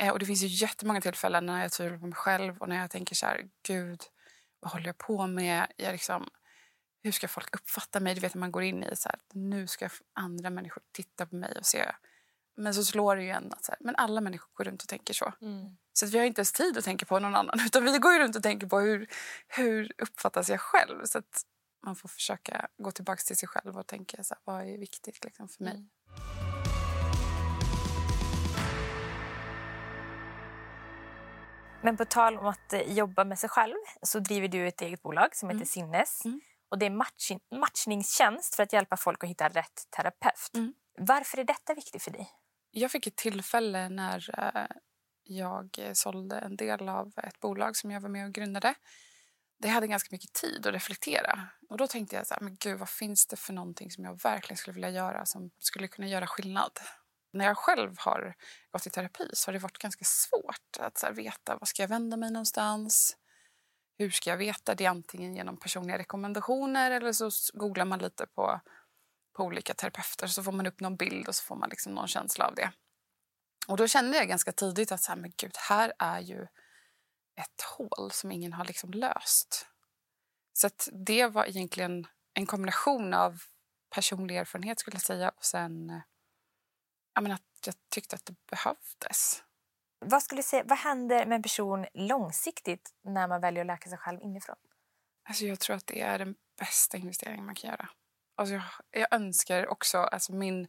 Eh, 0.01 0.11
och 0.11 0.19
det 0.19 0.25
finns 0.25 0.41
ju 0.43 0.47
jättemånga 0.47 1.01
tillfällen 1.01 1.45
när 1.45 1.61
jag 1.61 1.71
tvivlar 1.71 1.97
på 1.97 2.05
mig 2.05 2.15
själv 2.15 2.57
och 2.57 2.69
när 2.69 2.75
jag 2.75 2.91
tänker 2.91 3.15
så 3.15 3.25
här, 3.25 3.49
gud, 3.63 4.01
vad 4.59 4.71
håller 4.71 4.85
jag 4.85 4.97
på 4.97 5.27
med? 5.27 5.67
Jag 5.77 5.91
liksom, 5.91 6.29
hur 7.07 7.11
ska 7.11 7.27
folk 7.27 7.55
uppfatta 7.55 7.99
mig? 7.99 8.15
Du 8.15 8.21
vet 8.21 8.35
man 8.35 8.51
går 8.51 8.63
in 8.63 8.83
i 8.83 8.95
så 8.95 9.09
här, 9.09 9.19
nu 9.33 9.67
ska 9.67 9.89
andra 10.13 10.49
människor 10.49 10.83
titta 10.91 11.25
på 11.25 11.35
mig 11.35 11.57
och 11.59 11.65
se. 11.65 11.91
Men 12.57 12.73
så 12.73 12.83
slår 12.83 13.15
det 13.15 13.23
ju 13.23 13.29
en 13.29 13.53
att 13.53 13.65
så 13.65 13.71
här, 13.71 13.77
men 13.79 13.95
alla 13.95 14.21
människor 14.21 14.49
går 14.53 14.63
runt 14.63 14.83
och 14.83 14.89
tänker 14.89 15.13
så. 15.13 15.33
Så 15.93 16.05
att 16.05 16.11
vi 16.11 16.17
har 16.17 16.25
inte 16.25 16.39
ens 16.39 16.51
tid 16.51 16.77
att 16.77 16.83
tänka 16.83 17.05
på 17.05 17.19
någon 17.19 17.35
annan 17.35 17.59
utan 17.65 17.85
vi 17.85 17.97
går 17.97 18.13
ju 18.13 18.19
runt 18.19 18.35
och 18.35 18.43
tänker 18.43 18.67
på 18.67 18.79
hur, 18.79 19.07
hur 19.47 19.91
uppfattas 19.97 20.49
jag 20.49 20.61
själv? 20.61 21.05
Så 21.05 21.17
att 21.17 21.41
man 21.85 21.95
får 21.95 22.09
försöka 22.09 22.67
gå 22.77 22.91
tillbaka 22.91 23.21
till 23.21 23.37
sig 23.37 23.49
själv 23.49 23.77
och 23.77 23.87
tänka 23.87 24.23
så 24.23 24.33
här, 24.33 24.41
vad 24.43 24.73
är 24.73 24.77
viktigt 24.77 25.23
liksom 25.23 25.49
för 25.49 25.63
mig. 25.63 25.73
Mm. 25.73 25.89
Men 31.81 31.97
på 31.97 32.05
tal 32.05 32.37
om 32.37 32.45
att 32.45 32.73
eh, 32.73 32.81
jobba 32.81 33.23
med 33.23 33.39
sig 33.39 33.49
själv 33.49 33.75
så 34.01 34.19
driver 34.19 34.47
du 34.47 34.67
ett 34.67 34.81
eget 34.81 35.01
bolag 35.01 35.35
som 35.35 35.49
heter 35.49 35.57
Mm. 35.57 35.65
Sinnes. 35.65 36.25
Mm. 36.25 36.41
Och 36.69 36.77
det 36.77 36.85
är 36.85 36.89
matching, 36.89 37.39
matchningstjänst 37.55 38.55
för 38.55 38.63
att 38.63 38.73
hjälpa 38.73 38.97
folk 38.97 39.23
att 39.23 39.29
hitta 39.29 39.49
rätt 39.49 39.87
terapeut. 39.95 40.51
Mm. 40.53 40.73
Varför 40.97 41.37
är 41.37 41.43
detta 41.43 41.73
viktigt 41.73 42.03
för 42.03 42.11
dig? 42.11 42.29
Jag 42.71 42.91
fick 42.91 43.07
ett 43.07 43.15
tillfälle 43.15 43.89
när 43.89 44.39
eh, 44.39 44.75
jag 45.23 45.69
eh, 45.79 45.93
sålde 45.93 46.39
en 46.39 46.55
del 46.55 46.89
av 46.89 47.13
ett 47.23 47.39
bolag 47.39 47.75
som 47.75 47.91
jag 47.91 48.01
var 48.01 48.09
med 48.09 48.25
och 48.25 48.33
grundade. 48.33 48.75
Det 49.59 49.67
hade 49.67 49.87
ganska 49.87 50.09
mycket 50.11 50.33
tid 50.33 50.67
att 50.67 50.73
reflektera. 50.73 51.47
Och 51.69 51.77
då 51.77 51.87
tänkte 51.87 52.15
jag 52.15 52.27
så 52.27 52.33
här, 52.33 52.41
men 52.41 52.57
gud, 52.59 52.79
vad 52.79 52.89
finns 52.89 53.27
det 53.27 53.35
för 53.35 53.53
någonting 53.53 53.91
som 53.91 54.03
jag 54.03 54.21
verkligen 54.23 54.57
skulle 54.57 54.73
vilja 54.73 54.89
göra 54.89 55.25
som 55.25 55.51
skulle 55.59 55.87
kunna 55.87 56.07
göra 56.07 56.27
skillnad? 56.27 56.71
När 57.33 57.45
jag 57.45 57.57
själv 57.57 57.95
har 57.99 58.35
gått 58.71 58.87
i 58.87 58.89
terapi 58.89 59.29
så 59.33 59.47
har 59.47 59.53
det 59.53 59.59
varit 59.59 59.77
ganska 59.77 60.05
svårt 60.05 60.77
att 60.79 60.97
så 60.97 61.11
veta 61.11 61.57
var 61.57 61.65
ska 61.65 61.83
jag 61.83 61.89
vända 61.89 62.17
mig 62.17 62.31
någonstans. 62.31 63.17
Hur 63.97 64.09
ska 64.09 64.29
jag 64.29 64.37
veta? 64.37 64.75
Det 64.75 64.85
är 64.85 64.89
antingen 64.89 65.35
genom 65.35 65.57
personliga 65.57 65.97
rekommendationer 65.97 66.91
eller 66.91 67.11
så 67.11 67.29
googlar 67.53 67.85
man 67.85 67.99
lite 67.99 68.25
på, 68.27 68.61
på 69.35 69.43
olika 69.43 69.73
terapeuter 69.73 70.27
så 70.27 70.43
får 70.43 70.51
man 70.51 70.67
upp 70.67 70.79
någon 70.79 70.95
bild 70.95 71.27
och 71.27 71.35
så 71.35 71.43
får 71.43 71.55
man 71.55 71.69
liksom 71.69 71.93
någon 71.93 72.07
känsla 72.07 72.47
av 72.47 72.55
det. 72.55 72.71
Och 73.67 73.77
då 73.77 73.87
kände 73.87 74.17
jag 74.17 74.27
ganska 74.27 74.51
tidigt 74.51 74.91
att 74.91 75.01
så 75.01 75.11
här, 75.11 75.19
men 75.19 75.33
gud, 75.37 75.57
här 75.69 75.93
är 75.99 76.19
ju 76.19 76.43
ett 77.35 77.61
hål 77.77 78.11
som 78.11 78.31
ingen 78.31 78.53
har 78.53 78.65
liksom 78.65 78.91
löst. 78.91 79.67
Så 80.53 80.67
att 80.67 80.89
det 80.91 81.27
var 81.27 81.45
egentligen 81.45 82.07
en 82.33 82.45
kombination 82.45 83.13
av 83.13 83.41
personlig 83.95 84.37
erfarenhet 84.37 84.79
skulle 84.79 84.95
jag 84.95 85.01
säga 85.01 85.29
och 85.29 85.45
sen 85.45 85.89
eh, 85.89 86.01
ja, 87.13 87.21
men 87.21 87.31
att 87.31 87.41
jag 87.65 87.75
tyckte 87.89 88.15
att 88.15 88.25
det 88.25 88.35
behövdes. 88.49 89.43
Vad, 89.99 90.23
skulle 90.23 90.39
du 90.39 90.43
säga, 90.43 90.63
vad 90.65 90.77
händer 90.77 91.25
med 91.25 91.35
en 91.35 91.43
person 91.43 91.85
långsiktigt 91.93 92.93
när 93.03 93.27
man 93.27 93.41
väljer 93.41 93.61
att 93.61 93.67
läka 93.67 93.89
sig 93.89 93.97
själv 93.97 94.21
inifrån? 94.21 94.55
Alltså 95.29 95.45
jag 95.45 95.59
tror 95.59 95.75
att 95.75 95.87
det 95.87 96.01
är 96.01 96.19
den 96.19 96.35
bästa 96.59 96.97
investeringen 96.97 97.45
man 97.45 97.55
kan 97.55 97.69
göra. 97.69 97.89
Alltså 98.35 98.53
jag, 98.53 98.63
jag 98.91 99.07
önskar 99.13 99.67
också, 99.67 99.97
alltså 99.97 100.33
min, 100.33 100.67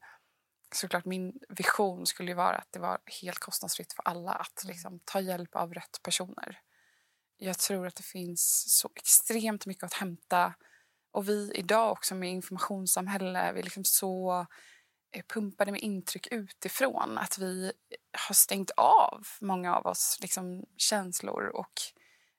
såklart 0.75 1.05
min 1.05 1.33
vision 1.49 2.07
skulle 2.07 2.35
vara 2.35 2.57
att 2.57 2.73
det 2.73 2.79
var 2.79 2.99
helt 3.23 3.39
kostnadsfritt 3.39 3.93
för 3.93 4.03
alla 4.03 4.33
att 4.33 4.65
liksom, 4.65 5.01
ta 5.05 5.21
hjälp 5.21 5.57
av 5.57 5.75
rätt 5.75 6.03
personer. 6.03 6.61
Jag 7.37 7.59
tror 7.59 7.87
att 7.87 7.97
det 7.97 8.03
finns 8.03 8.65
så 8.79 8.91
extremt 8.95 9.67
mycket 9.67 9.85
att 9.85 9.95
hämta. 9.95 10.55
Och 11.11 11.29
vi 11.29 11.53
idag 11.55 11.93
också 11.93 12.15
med 12.15 12.31
informationssamhälle, 12.31 13.53
vi 13.53 13.61
är 13.61 13.65
liksom 13.65 13.85
så 13.85 14.47
pumpade 15.29 15.73
med 15.73 15.81
intryck 15.81 16.27
utifrån 16.31 17.19
att 17.19 17.39
vi 17.39 17.73
har 18.29 18.35
stängt 18.35 18.71
av, 18.77 19.27
många 19.41 19.77
av 19.77 19.87
oss, 19.87 20.19
liksom 20.21 20.65
känslor 20.77 21.47
och 21.47 21.73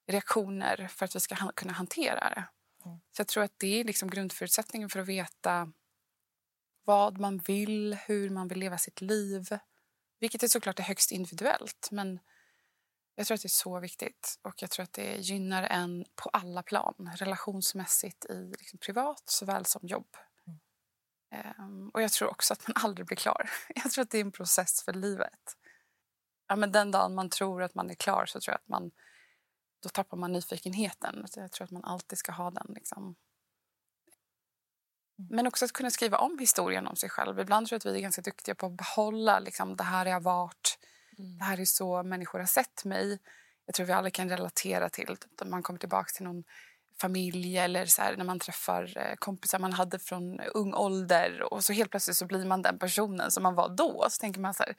reaktioner 0.07 0.87
för 0.87 1.05
att 1.05 1.15
vi 1.15 1.19
ska 1.19 1.35
han- 1.35 1.53
kunna 1.55 1.73
hantera 1.73 2.29
det. 2.29 2.47
Mm. 2.85 2.99
Så 3.11 3.19
jag 3.19 3.27
tror 3.27 3.43
att 3.43 3.53
det 3.57 3.79
är 3.79 3.83
liksom 3.83 4.09
grundförutsättningen 4.09 4.89
för 4.89 4.99
att 4.99 5.07
veta 5.07 5.71
vad 6.83 7.19
man 7.19 7.37
vill, 7.37 7.97
hur 8.05 8.29
man 8.29 8.47
vill 8.47 8.59
leva 8.59 8.77
sitt 8.77 9.01
liv. 9.01 9.59
Vilket 10.19 10.43
är 10.43 10.47
såklart 10.47 10.79
är 10.79 10.83
högst 10.83 11.11
individuellt. 11.11 11.89
Men 11.91 12.19
jag 13.15 13.27
tror 13.27 13.35
att 13.35 13.41
det 13.41 13.45
är 13.45 13.49
så 13.49 13.79
viktigt. 13.79 14.39
Och 14.41 14.61
jag 14.61 14.71
tror 14.71 14.83
att 14.83 14.93
det 14.93 15.17
gynnar 15.17 15.63
en 15.63 16.05
på 16.15 16.29
alla 16.29 16.63
plan. 16.63 17.11
Relationsmässigt 17.15 18.25
i 18.25 18.53
liksom 18.59 18.79
privat 18.79 19.23
såväl 19.25 19.65
som 19.65 19.87
jobb. 19.87 20.17
Um, 21.59 21.89
och 21.89 22.01
jag 22.01 22.11
tror 22.11 22.29
också 22.29 22.53
att 22.53 22.67
man 22.67 22.73
aldrig 22.83 23.07
blir 23.07 23.17
klar. 23.17 23.49
Jag 23.75 23.91
tror 23.91 24.01
att 24.01 24.09
det 24.09 24.17
är 24.17 24.21
en 24.21 24.31
process 24.31 24.83
för 24.83 24.93
livet. 24.93 25.57
Ja, 26.47 26.55
men 26.55 26.71
den 26.71 26.91
dagen 26.91 27.15
man 27.15 27.29
tror 27.29 27.63
att 27.63 27.75
man 27.75 27.89
är 27.89 27.95
klar 27.95 28.25
så 28.25 28.39
tror 28.39 28.51
jag 28.51 28.59
att 28.59 28.67
man 28.67 28.91
då 29.83 29.89
tappar 29.89 30.17
man 30.17 30.31
nyfikenheten. 30.31 31.25
Jag 31.35 31.51
tror 31.51 31.65
att 31.65 31.71
man 31.71 31.83
alltid 31.83 32.19
ska 32.19 32.31
ha 32.31 32.51
den. 32.51 32.73
Liksom. 32.75 33.15
Men 35.29 35.47
också 35.47 35.65
att 35.65 35.71
kunna 35.71 35.91
skriva 35.91 36.17
om 36.17 36.39
historien 36.39 36.87
om 36.87 36.95
sig 36.95 37.09
själv. 37.09 37.39
Ibland 37.39 37.67
tror 37.67 37.75
jag 37.75 37.79
att 37.79 37.95
vi 37.95 37.97
är 37.97 38.01
ganska 38.01 38.21
duktiga 38.21 38.55
på 38.55 38.65
att 38.65 38.77
behålla 38.77 39.39
liksom, 39.39 39.75
det 39.75 39.83
här 39.83 40.05
har 40.05 40.11
jag 40.11 40.23
varit. 40.23 40.79
Mm. 41.17 41.37
Det 41.37 41.43
här 41.43 41.59
är 41.59 41.65
så 41.65 42.03
människor 42.03 42.39
har 42.39 42.45
sett 42.45 42.85
mig. 42.85 43.19
Jag 43.65 43.75
tror 43.75 43.85
vi 43.85 43.93
alla 43.93 44.09
kan 44.09 44.29
relatera 44.29 44.89
till 44.89 45.17
när 45.41 45.47
man 45.47 45.63
kommer 45.63 45.79
tillbaka 45.79 46.11
till 46.15 46.23
någon 46.23 46.43
familj 47.01 47.57
eller 47.57 47.85
så 47.85 48.01
här, 48.01 48.17
när 48.17 48.25
man 48.25 48.39
träffar 48.39 48.97
eh, 48.97 49.15
kompisar 49.15 49.59
man 49.59 49.73
hade 49.73 49.99
från 49.99 50.39
ung 50.39 50.73
ålder 50.73 51.53
och 51.53 51.63
så 51.63 51.73
helt 51.73 51.91
plötsligt 51.91 52.17
så 52.17 52.25
blir 52.25 52.45
man 52.45 52.61
den 52.61 52.79
personen 52.79 53.31
som 53.31 53.43
man 53.43 53.55
var 53.55 53.69
då. 53.69 54.07
Så 54.09 54.21
tänker 54.21 54.41
man 54.41 54.53
så 54.53 54.63
här, 54.63 54.71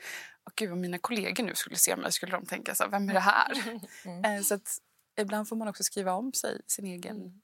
oh, 0.46 0.52
gud 0.56 0.72
om 0.72 0.80
mina 0.80 0.98
kollegor 0.98 1.44
nu 1.44 1.54
skulle 1.54 1.76
se 1.76 1.96
mig 1.96 2.12
skulle 2.12 2.32
de 2.32 2.46
tänka 2.46 2.74
så 2.74 2.84
här, 2.84 2.90
vem 2.90 3.08
är 3.08 3.14
det 3.14 3.20
här? 3.20 3.52
Mm. 4.04 4.24
Eh, 4.24 4.42
så 4.42 4.54
att 4.54 4.78
ibland 5.20 5.48
får 5.48 5.56
man 5.56 5.68
också 5.68 5.82
skriva 5.82 6.12
om 6.12 6.32
sig, 6.32 6.60
sin 6.66 6.86
egen, 6.86 7.16
mm. 7.16 7.40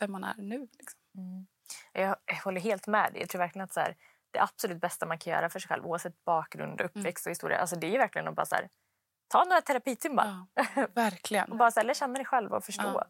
vem 0.00 0.12
man 0.12 0.24
är 0.24 0.34
nu. 0.38 0.68
Liksom. 0.78 1.00
Mm. 1.16 1.46
Jag, 1.92 2.16
jag, 2.26 2.36
håller 2.36 2.60
helt 2.60 2.86
med 2.86 3.12
dig. 3.12 3.20
Jag 3.20 3.28
tror 3.28 3.38
verkligen 3.38 3.64
att 3.64 3.72
så 3.72 3.80
här, 3.80 3.96
det 4.30 4.42
absolut 4.42 4.80
bästa 4.80 5.06
man 5.06 5.18
kan 5.18 5.32
göra 5.32 5.50
för 5.50 5.58
sig 5.58 5.68
själv 5.68 5.86
oavsett 5.86 6.24
bakgrund, 6.24 6.80
mm. 6.80 6.90
uppväxt 6.94 7.26
och 7.26 7.30
historia, 7.30 7.58
alltså 7.58 7.76
det 7.76 7.94
är 7.94 7.98
verkligen 7.98 8.28
att 8.28 8.34
bara 8.34 8.46
så 8.46 8.54
här, 8.54 8.68
ta 9.28 9.44
några 9.44 9.60
terapitimmar. 9.60 10.46
Ja, 10.74 10.86
verkligen. 10.94 11.50
och 11.52 11.56
bara 11.56 11.70
så 11.70 11.80
här, 11.80 11.84
lära 11.84 11.94
känna 11.94 12.14
dig 12.14 12.24
själv 12.24 12.52
och 12.52 12.64
förstå. 12.64 12.82
Ja. 12.82 13.06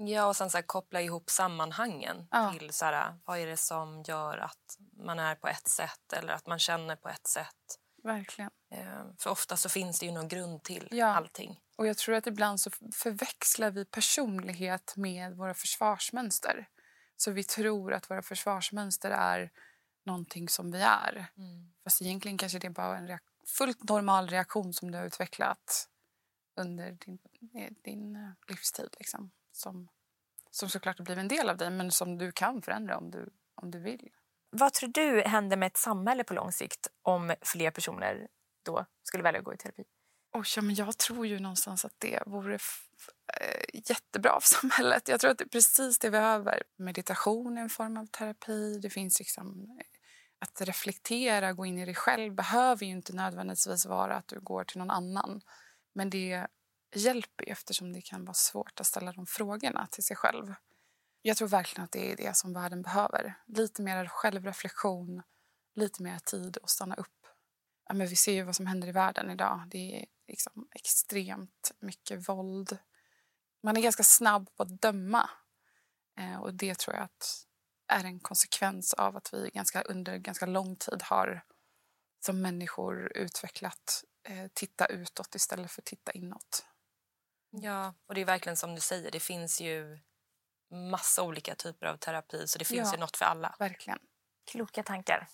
Ja, 0.00 0.26
och 0.26 0.36
sen 0.36 0.50
så 0.50 0.58
här, 0.58 0.62
koppla 0.62 1.00
ihop 1.00 1.30
sammanhangen 1.30 2.28
ja. 2.30 2.54
till 2.58 2.72
så 2.72 2.84
här, 2.84 3.14
vad 3.24 3.38
är 3.38 3.46
det 3.46 3.56
som 3.56 4.02
gör 4.02 4.38
att 4.38 4.78
man 4.96 5.18
är 5.18 5.34
på 5.34 5.48
ett 5.48 5.68
sätt 5.68 6.12
eller 6.12 6.32
att 6.32 6.46
man 6.46 6.58
känner 6.58 6.96
på 6.96 7.08
ett 7.08 7.26
sätt. 7.26 7.78
Verkligen. 8.02 8.50
Eh, 8.70 9.04
för 9.18 9.30
ofta 9.30 9.56
så 9.56 9.68
finns 9.68 10.00
det 10.00 10.06
ju 10.06 10.12
någon 10.12 10.28
grund 10.28 10.62
till 10.62 10.88
ja. 10.90 11.06
allting. 11.06 11.60
Och 11.76 11.86
jag 11.86 11.96
tror 11.96 12.14
att 12.14 12.26
ibland 12.26 12.60
så 12.60 12.70
förväxlar 12.92 13.70
vi 13.70 13.84
personlighet 13.84 14.96
med 14.96 15.36
våra 15.36 15.54
försvarsmönster. 15.54 16.68
Så 17.16 17.30
vi 17.30 17.44
tror 17.44 17.92
att 17.92 18.10
våra 18.10 18.22
försvarsmönster 18.22 19.10
är 19.10 19.50
någonting 20.04 20.48
som 20.48 20.70
vi 20.70 20.80
är. 20.80 21.26
Mm. 21.36 21.72
Fast 21.84 22.02
egentligen 22.02 22.38
kanske 22.38 22.58
det 22.58 22.66
är 22.66 22.70
bara 22.70 22.98
en 22.98 23.18
fullt 23.46 23.88
normal 23.88 24.28
reaktion 24.28 24.72
som 24.72 24.90
du 24.90 24.98
har 24.98 25.04
utvecklat 25.04 25.88
under 26.56 26.92
din, 26.92 27.18
eh, 27.54 27.72
din 27.82 28.16
eh, 28.16 28.30
livstid. 28.48 28.88
Liksom 28.98 29.30
som, 29.58 29.88
som 30.50 30.68
såklart 30.68 30.98
har 30.98 31.04
blivit 31.04 31.22
en 31.22 31.28
del 31.28 31.48
av 31.48 31.56
dig 31.56 31.70
men 31.70 31.90
som 31.90 32.18
du 32.18 32.32
kan 32.32 32.62
förändra 32.62 32.98
om 32.98 33.10
du, 33.10 33.30
om 33.54 33.70
du 33.70 33.78
vill. 33.78 34.10
Vad 34.50 34.72
tror 34.72 34.88
du 34.88 35.22
händer 35.26 35.56
med 35.56 35.66
ett 35.66 35.76
samhälle 35.76 36.24
på 36.24 36.34
lång 36.34 36.52
sikt 36.52 36.88
om 37.02 37.34
fler 37.42 37.70
personer 37.70 38.28
då 38.62 38.86
skulle 39.02 39.22
välja 39.22 39.38
att 39.38 39.44
gå 39.44 39.54
i 39.54 39.56
terapi? 39.56 39.84
Oh, 40.32 40.44
ja, 40.56 40.62
men 40.62 40.74
jag 40.74 40.98
tror 40.98 41.26
ju 41.26 41.38
någonstans 41.38 41.84
att 41.84 41.94
det 41.98 42.22
vore 42.26 42.54
äh, 42.54 43.80
jättebra 43.88 44.38
för 44.40 44.48
samhället. 44.60 45.08
Jag 45.08 45.20
tror 45.20 45.30
att 45.30 45.38
det 45.38 45.44
är 45.44 45.48
precis 45.48 45.98
det 45.98 46.08
vi 46.08 46.10
behöver. 46.10 46.62
Meditation 46.76 47.58
är 47.58 47.62
en 47.62 47.68
form 47.68 47.96
av 47.96 48.06
terapi. 48.06 48.78
Det 48.78 48.90
finns 48.90 49.18
liksom 49.18 49.76
eh, 49.80 49.86
att 50.38 50.60
reflektera, 50.60 51.52
gå 51.52 51.66
in 51.66 51.78
i 51.78 51.84
dig 51.84 51.94
själv 51.94 52.34
behöver 52.34 52.86
ju 52.86 52.92
inte 52.92 53.12
nödvändigtvis 53.12 53.86
vara 53.86 54.16
att 54.16 54.28
du 54.28 54.40
går 54.40 54.64
till 54.64 54.78
någon 54.78 54.90
annan. 54.90 55.40
Men 55.92 56.10
det 56.10 56.46
hjälper 56.94 57.44
ju 57.44 57.52
eftersom 57.52 57.92
det 57.92 58.00
kan 58.00 58.24
vara 58.24 58.34
svårt 58.34 58.80
att 58.80 58.86
ställa 58.86 59.12
de 59.12 59.26
frågorna 59.26 59.86
till 59.86 60.04
sig 60.04 60.16
själv. 60.16 60.54
Jag 61.22 61.36
tror 61.36 61.48
verkligen 61.48 61.84
att 61.84 61.92
det 61.92 62.12
är 62.12 62.16
det 62.16 62.36
som 62.36 62.52
världen 62.52 62.82
behöver. 62.82 63.34
Lite 63.46 63.82
mer 63.82 64.06
självreflektion, 64.06 65.22
lite 65.74 66.02
mer 66.02 66.18
tid 66.18 66.58
att 66.62 66.70
stanna 66.70 66.94
upp. 66.94 67.26
Ja, 67.88 67.94
men 67.94 68.06
vi 68.06 68.16
ser 68.16 68.32
ju 68.32 68.42
vad 68.42 68.56
som 68.56 68.66
händer 68.66 68.88
i 68.88 68.92
världen 68.92 69.30
idag. 69.30 69.62
Det 69.70 69.96
är 69.96 70.06
liksom 70.28 70.68
extremt 70.74 71.72
mycket 71.80 72.28
våld. 72.28 72.78
Man 73.62 73.76
är 73.76 73.80
ganska 73.80 74.02
snabb 74.02 74.56
på 74.56 74.62
att 74.62 74.82
döma. 74.82 75.30
Eh, 76.18 76.36
och 76.36 76.54
det 76.54 76.78
tror 76.78 76.96
jag 76.96 77.04
att 77.04 77.44
är 77.88 78.04
en 78.04 78.20
konsekvens 78.20 78.94
av 78.94 79.16
att 79.16 79.34
vi 79.34 79.50
ganska, 79.54 79.82
under 79.82 80.16
ganska 80.16 80.46
lång 80.46 80.76
tid 80.76 81.02
har 81.02 81.44
som 82.20 82.40
människor 82.40 83.16
utvecklat 83.16 84.04
eh, 84.22 84.46
titta 84.54 84.86
utåt 84.86 85.34
istället 85.34 85.70
för 85.70 85.82
titta 85.82 86.12
inåt. 86.12 86.66
Ja, 87.50 87.94
och 88.06 88.14
det 88.14 88.20
är 88.20 88.24
verkligen 88.24 88.56
som 88.56 88.74
du 88.74 88.80
säger, 88.80 89.10
det 89.10 89.20
finns 89.20 89.60
ju 89.60 89.98
massa 90.70 91.22
olika 91.22 91.54
typer 91.54 91.86
av 91.86 91.96
terapi 91.96 92.46
så 92.46 92.58
det 92.58 92.64
finns 92.64 92.88
ja, 92.88 92.94
ju 92.94 93.00
något 93.00 93.16
för 93.16 93.24
alla. 93.24 93.54
Verkligen. 93.58 93.98
Kloka 94.50 94.82
tankar. 94.82 95.28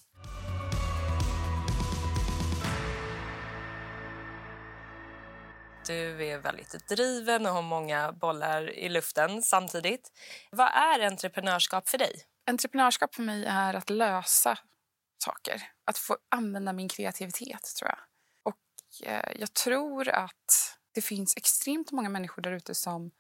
Du 5.86 6.26
är 6.26 6.38
väldigt 6.38 6.88
driven 6.88 7.46
och 7.46 7.52
har 7.52 7.62
många 7.62 8.12
bollar 8.12 8.70
i 8.70 8.88
luften 8.88 9.42
samtidigt. 9.42 10.12
Vad 10.50 10.68
är 10.68 11.00
entreprenörskap 11.00 11.88
för 11.88 11.98
dig? 11.98 12.12
Entreprenörskap 12.46 13.14
för 13.14 13.22
mig 13.22 13.44
är 13.44 13.74
att 13.74 13.90
lösa 13.90 14.58
saker. 15.24 15.62
Att 15.84 15.98
få 15.98 16.16
använda 16.28 16.72
min 16.72 16.88
kreativitet, 16.88 17.62
tror 17.78 17.90
jag. 17.90 17.98
Och 18.42 19.08
eh, 19.08 19.32
jag 19.40 19.54
tror 19.54 20.08
att 20.08 20.73
det 20.94 21.02
finns 21.02 21.36
extremt 21.36 21.92
många 21.92 22.08
människor 22.08 22.42
där 22.42 22.52
ute 22.52 22.74
som 22.74 23.10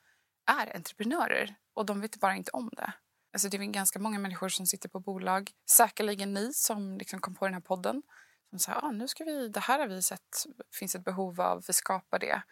är 0.46 0.76
entreprenörer 0.76 1.54
och 1.74 1.86
de 1.86 2.00
vet 2.00 2.20
bara 2.20 2.36
inte 2.36 2.50
om 2.50 2.70
det. 2.76 2.92
Alltså 3.32 3.48
det 3.48 3.56
är 3.56 3.64
ganska 3.64 3.98
många 3.98 4.18
människor 4.18 4.48
som 4.48 4.66
sitter 4.66 4.88
på 4.88 5.00
bolag, 5.00 5.50
säkerligen 5.70 6.34
ni 6.34 6.52
som 6.52 6.98
liksom 6.98 7.20
kom 7.20 7.34
på 7.34 7.44
den 7.44 7.54
här 7.54 7.60
podden, 7.60 8.02
som 8.50 8.58
säger 8.58 8.84
ah, 8.84 8.90
nu 8.90 9.08
ska 9.08 9.24
vi, 9.24 9.48
det 9.48 9.60
här 9.60 9.78
har 9.78 9.86
vi 9.86 10.02
sett 10.02 10.46
finns 10.78 10.94
ett 10.94 11.04
behov 11.04 11.40
av, 11.40 11.64
vi 11.66 11.72
skapar 11.72 12.18
det. 12.18 12.42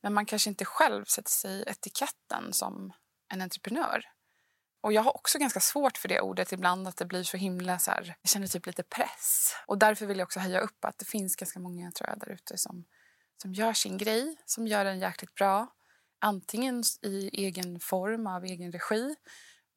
Men 0.00 0.14
man 0.14 0.26
kanske 0.26 0.50
inte 0.50 0.64
själv 0.64 1.04
sätter 1.04 1.30
sig 1.30 1.64
etiketten 1.66 2.52
som 2.52 2.92
en 3.28 3.42
entreprenör. 3.42 4.04
Och 4.80 4.92
jag 4.92 5.02
har 5.02 5.16
också 5.16 5.38
ganska 5.38 5.60
svårt 5.60 5.98
för 5.98 6.08
det 6.08 6.20
ordet 6.20 6.52
ibland, 6.52 6.88
att 6.88 6.96
det 6.96 7.04
blir 7.04 7.22
så 7.22 7.36
himla 7.36 7.78
så 7.78 7.90
här, 7.90 8.16
jag 8.22 8.30
känner 8.30 8.46
typ 8.46 8.66
lite 8.66 8.82
press. 8.82 9.54
Och 9.66 9.78
därför 9.78 10.06
vill 10.06 10.18
jag 10.18 10.26
också 10.26 10.40
höja 10.40 10.60
upp 10.60 10.84
att 10.84 10.98
det 10.98 11.04
finns 11.04 11.36
ganska 11.36 11.60
många 11.60 11.90
tror 11.90 12.08
jag, 12.08 12.18
där 12.18 12.30
ute 12.30 12.58
som 12.58 12.84
som 13.42 13.54
gör 13.54 13.72
sin 13.72 13.98
grej, 13.98 14.36
som 14.44 14.66
gör 14.66 14.84
den 14.84 14.98
jäkligt 14.98 15.34
bra. 15.34 15.66
Antingen 16.20 16.82
i 17.02 17.30
egen 17.32 17.80
form, 17.80 18.26
av 18.26 18.44
egen 18.44 18.72
regi 18.72 19.14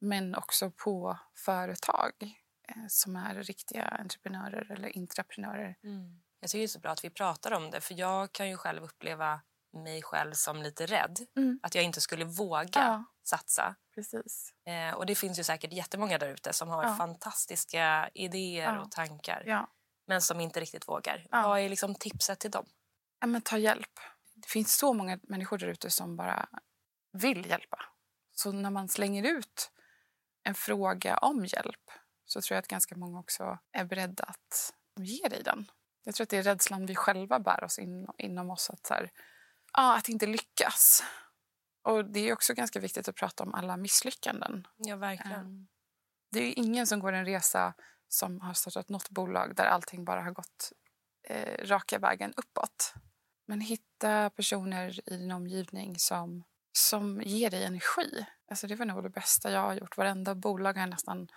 men 0.00 0.34
också 0.34 0.70
på 0.70 1.18
företag 1.44 2.12
eh, 2.68 2.84
som 2.88 3.16
är 3.16 3.34
riktiga 3.34 3.84
entreprenörer 3.84 4.72
eller 4.72 4.96
intraprenörer. 4.96 5.76
Mm. 5.84 6.22
Jag 6.40 6.50
tycker 6.50 6.58
det 6.58 6.64
är 6.64 6.68
så 6.68 6.78
bra 6.78 6.90
att 6.90 7.04
vi 7.04 7.10
pratar 7.10 7.52
om 7.52 7.70
det 7.70 7.80
för 7.80 7.94
jag 7.94 8.32
kan 8.32 8.48
ju 8.48 8.56
själv 8.56 8.82
uppleva 8.84 9.40
mig 9.72 10.02
själv 10.02 10.32
som 10.32 10.62
lite 10.62 10.86
rädd. 10.86 11.18
Mm. 11.36 11.60
Att 11.62 11.74
jag 11.74 11.84
inte 11.84 12.00
skulle 12.00 12.24
våga 12.24 12.70
ja. 12.74 13.04
satsa. 13.24 13.74
Precis. 13.94 14.52
Eh, 14.66 14.94
och 14.94 15.06
det 15.06 15.14
finns 15.14 15.38
ju 15.38 15.44
säkert 15.44 15.72
jättemånga 15.72 16.18
där 16.18 16.28
ute 16.28 16.52
som 16.52 16.68
har 16.68 16.84
ja. 16.84 16.94
fantastiska 16.94 18.10
idéer 18.14 18.74
ja. 18.74 18.80
och 18.80 18.90
tankar 18.90 19.66
men 20.06 20.22
som 20.22 20.40
inte 20.40 20.60
riktigt 20.60 20.88
vågar. 20.88 21.26
Vad 21.30 21.60
är 21.60 21.68
liksom 21.68 21.94
tipset 21.94 22.38
till 22.38 22.50
dem? 22.50 22.66
Ja, 23.20 23.26
men 23.26 23.42
ta 23.42 23.58
hjälp. 23.58 24.00
Det 24.34 24.48
finns 24.48 24.76
så 24.76 24.92
många 24.92 25.18
människor 25.22 25.58
där 25.58 25.66
ute 25.66 25.90
som 25.90 26.16
bara 26.16 26.48
vill 27.12 27.46
hjälpa. 27.46 27.78
Så 28.32 28.52
när 28.52 28.70
man 28.70 28.88
slänger 28.88 29.24
ut 29.24 29.70
en 30.42 30.54
fråga 30.54 31.16
om 31.16 31.44
hjälp 31.44 31.90
så 32.24 32.40
tror 32.40 32.54
jag 32.54 32.62
att 32.62 32.68
ganska 32.68 32.96
många 32.96 33.18
också 33.18 33.58
är 33.72 33.84
beredda 33.84 34.24
att 34.24 34.74
ge 35.00 35.28
dig 35.28 35.42
den. 35.42 35.70
Jag 36.04 36.14
tror 36.14 36.24
att 36.24 36.30
det 36.30 36.36
är 36.36 36.42
rädslan 36.42 36.86
vi 36.86 36.94
själva 36.94 37.38
bär 37.40 37.64
oss 37.64 37.78
in, 37.78 38.06
inom 38.18 38.50
oss 38.50 38.70
att, 38.70 38.86
så 38.86 38.94
här, 38.94 39.10
ja, 39.72 39.96
att 39.96 40.08
inte 40.08 40.26
lyckas. 40.26 41.04
Och 41.82 42.04
Det 42.04 42.20
är 42.20 42.32
också 42.32 42.54
ganska 42.54 42.80
viktigt 42.80 43.08
att 43.08 43.14
prata 43.14 43.42
om 43.44 43.54
alla 43.54 43.76
misslyckanden. 43.76 44.66
Ja, 44.76 44.96
verkligen. 44.96 45.40
Um, 45.40 45.68
det 46.30 46.40
är 46.40 46.58
ingen 46.58 46.86
som 46.86 47.00
går 47.00 47.12
en 47.12 47.24
resa 47.24 47.74
som 48.08 48.40
har 48.40 48.54
startat 48.54 48.88
något 48.88 49.10
bolag 49.10 49.56
där 49.56 49.64
allting 49.64 50.04
bara 50.04 50.22
har 50.22 50.30
gått 50.30 50.72
eh, 51.26 51.66
raka 51.66 51.98
vägen 51.98 52.32
uppåt. 52.36 52.94
Men 53.46 53.60
hitta 53.60 54.30
personer 54.30 55.10
i 55.10 55.16
din 55.16 55.32
omgivning 55.32 55.98
som, 55.98 56.44
som 56.72 57.22
ger 57.22 57.50
dig 57.50 57.64
energi. 57.64 58.26
Alltså 58.50 58.66
det 58.66 58.74
var 58.74 58.86
nog 58.86 59.02
det 59.02 59.10
bästa 59.10 59.50
jag 59.50 59.60
har 59.60 59.74
gjort. 59.74 59.96
Varenda 59.96 60.34
bolag 60.34 60.74
har 60.74 60.80
jag 60.80 60.90
nästan 60.90 61.28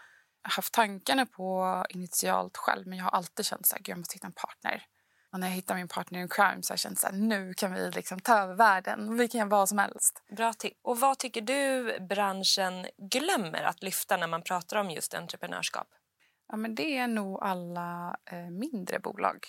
haft 0.41 0.73
tankarna 0.73 1.25
på 1.25 1.85
initialt 1.89 2.57
själv 2.57 2.87
men 2.87 2.97
jag 2.97 3.05
har 3.05 3.11
alltid 3.11 3.45
känt 3.45 3.73
att 3.73 3.87
jag 3.87 3.97
måste 3.97 4.15
hitta 4.15 4.27
en 4.27 4.33
partner. 4.33 4.85
Och 5.31 5.39
när 5.39 5.47
jag 5.47 5.55
hittar 5.55 5.75
min 5.75 5.87
partner 5.87 6.19
in 6.19 6.29
crime 6.29 6.63
så 6.63 6.71
har 6.71 6.73
jag 6.73 6.79
känt 6.79 7.03
att 7.03 7.13
nu 7.13 7.53
kan 7.53 7.73
vi 7.73 7.91
liksom 7.91 8.19
ta 8.19 8.39
över 8.39 8.55
världen. 8.55 9.17
Vi 9.17 9.27
kan 9.27 9.39
göra 9.39 9.49
vad 9.49 9.69
som 9.69 9.77
helst. 9.77 10.23
Bra 10.37 10.53
tips. 10.53 10.79
Och 10.81 10.99
vad 10.99 11.17
tycker 11.17 11.41
du 11.41 11.99
branschen 11.99 12.87
glömmer 12.97 13.63
att 13.63 13.83
lyfta 13.83 14.17
när 14.17 14.27
man 14.27 14.43
pratar 14.43 14.77
om 14.77 14.91
just 14.91 15.13
entreprenörskap? 15.13 15.87
Ja, 16.47 16.57
men 16.57 16.75
det 16.75 16.97
är 16.97 17.07
nog 17.07 17.43
alla 17.43 18.17
eh, 18.25 18.49
mindre 18.49 18.99
bolag 18.99 19.47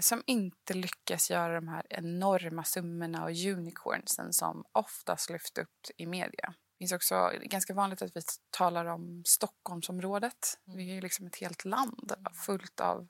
som 0.00 0.22
inte 0.26 0.74
lyckas 0.74 1.30
göra 1.30 1.54
de 1.54 1.68
här 1.68 1.86
enorma 1.90 2.64
summorna 2.64 3.24
och 3.24 3.30
unicornsen 3.30 4.32
som 4.32 4.64
oftast 4.72 5.30
lyfts 5.30 5.58
upp 5.58 5.86
i 5.96 6.06
media. 6.06 6.54
Det 6.72 6.78
finns 6.78 6.92
också 6.92 7.30
ganska 7.42 7.74
vanligt 7.74 8.02
att 8.02 8.16
vi 8.16 8.20
talar 8.50 8.86
om 8.86 9.22
Stockholmsområdet. 9.26 10.58
Vi 10.64 10.96
är 10.96 11.02
liksom 11.02 11.26
ett 11.26 11.36
helt 11.36 11.64
land 11.64 12.12
fullt 12.46 12.80
av 12.80 13.08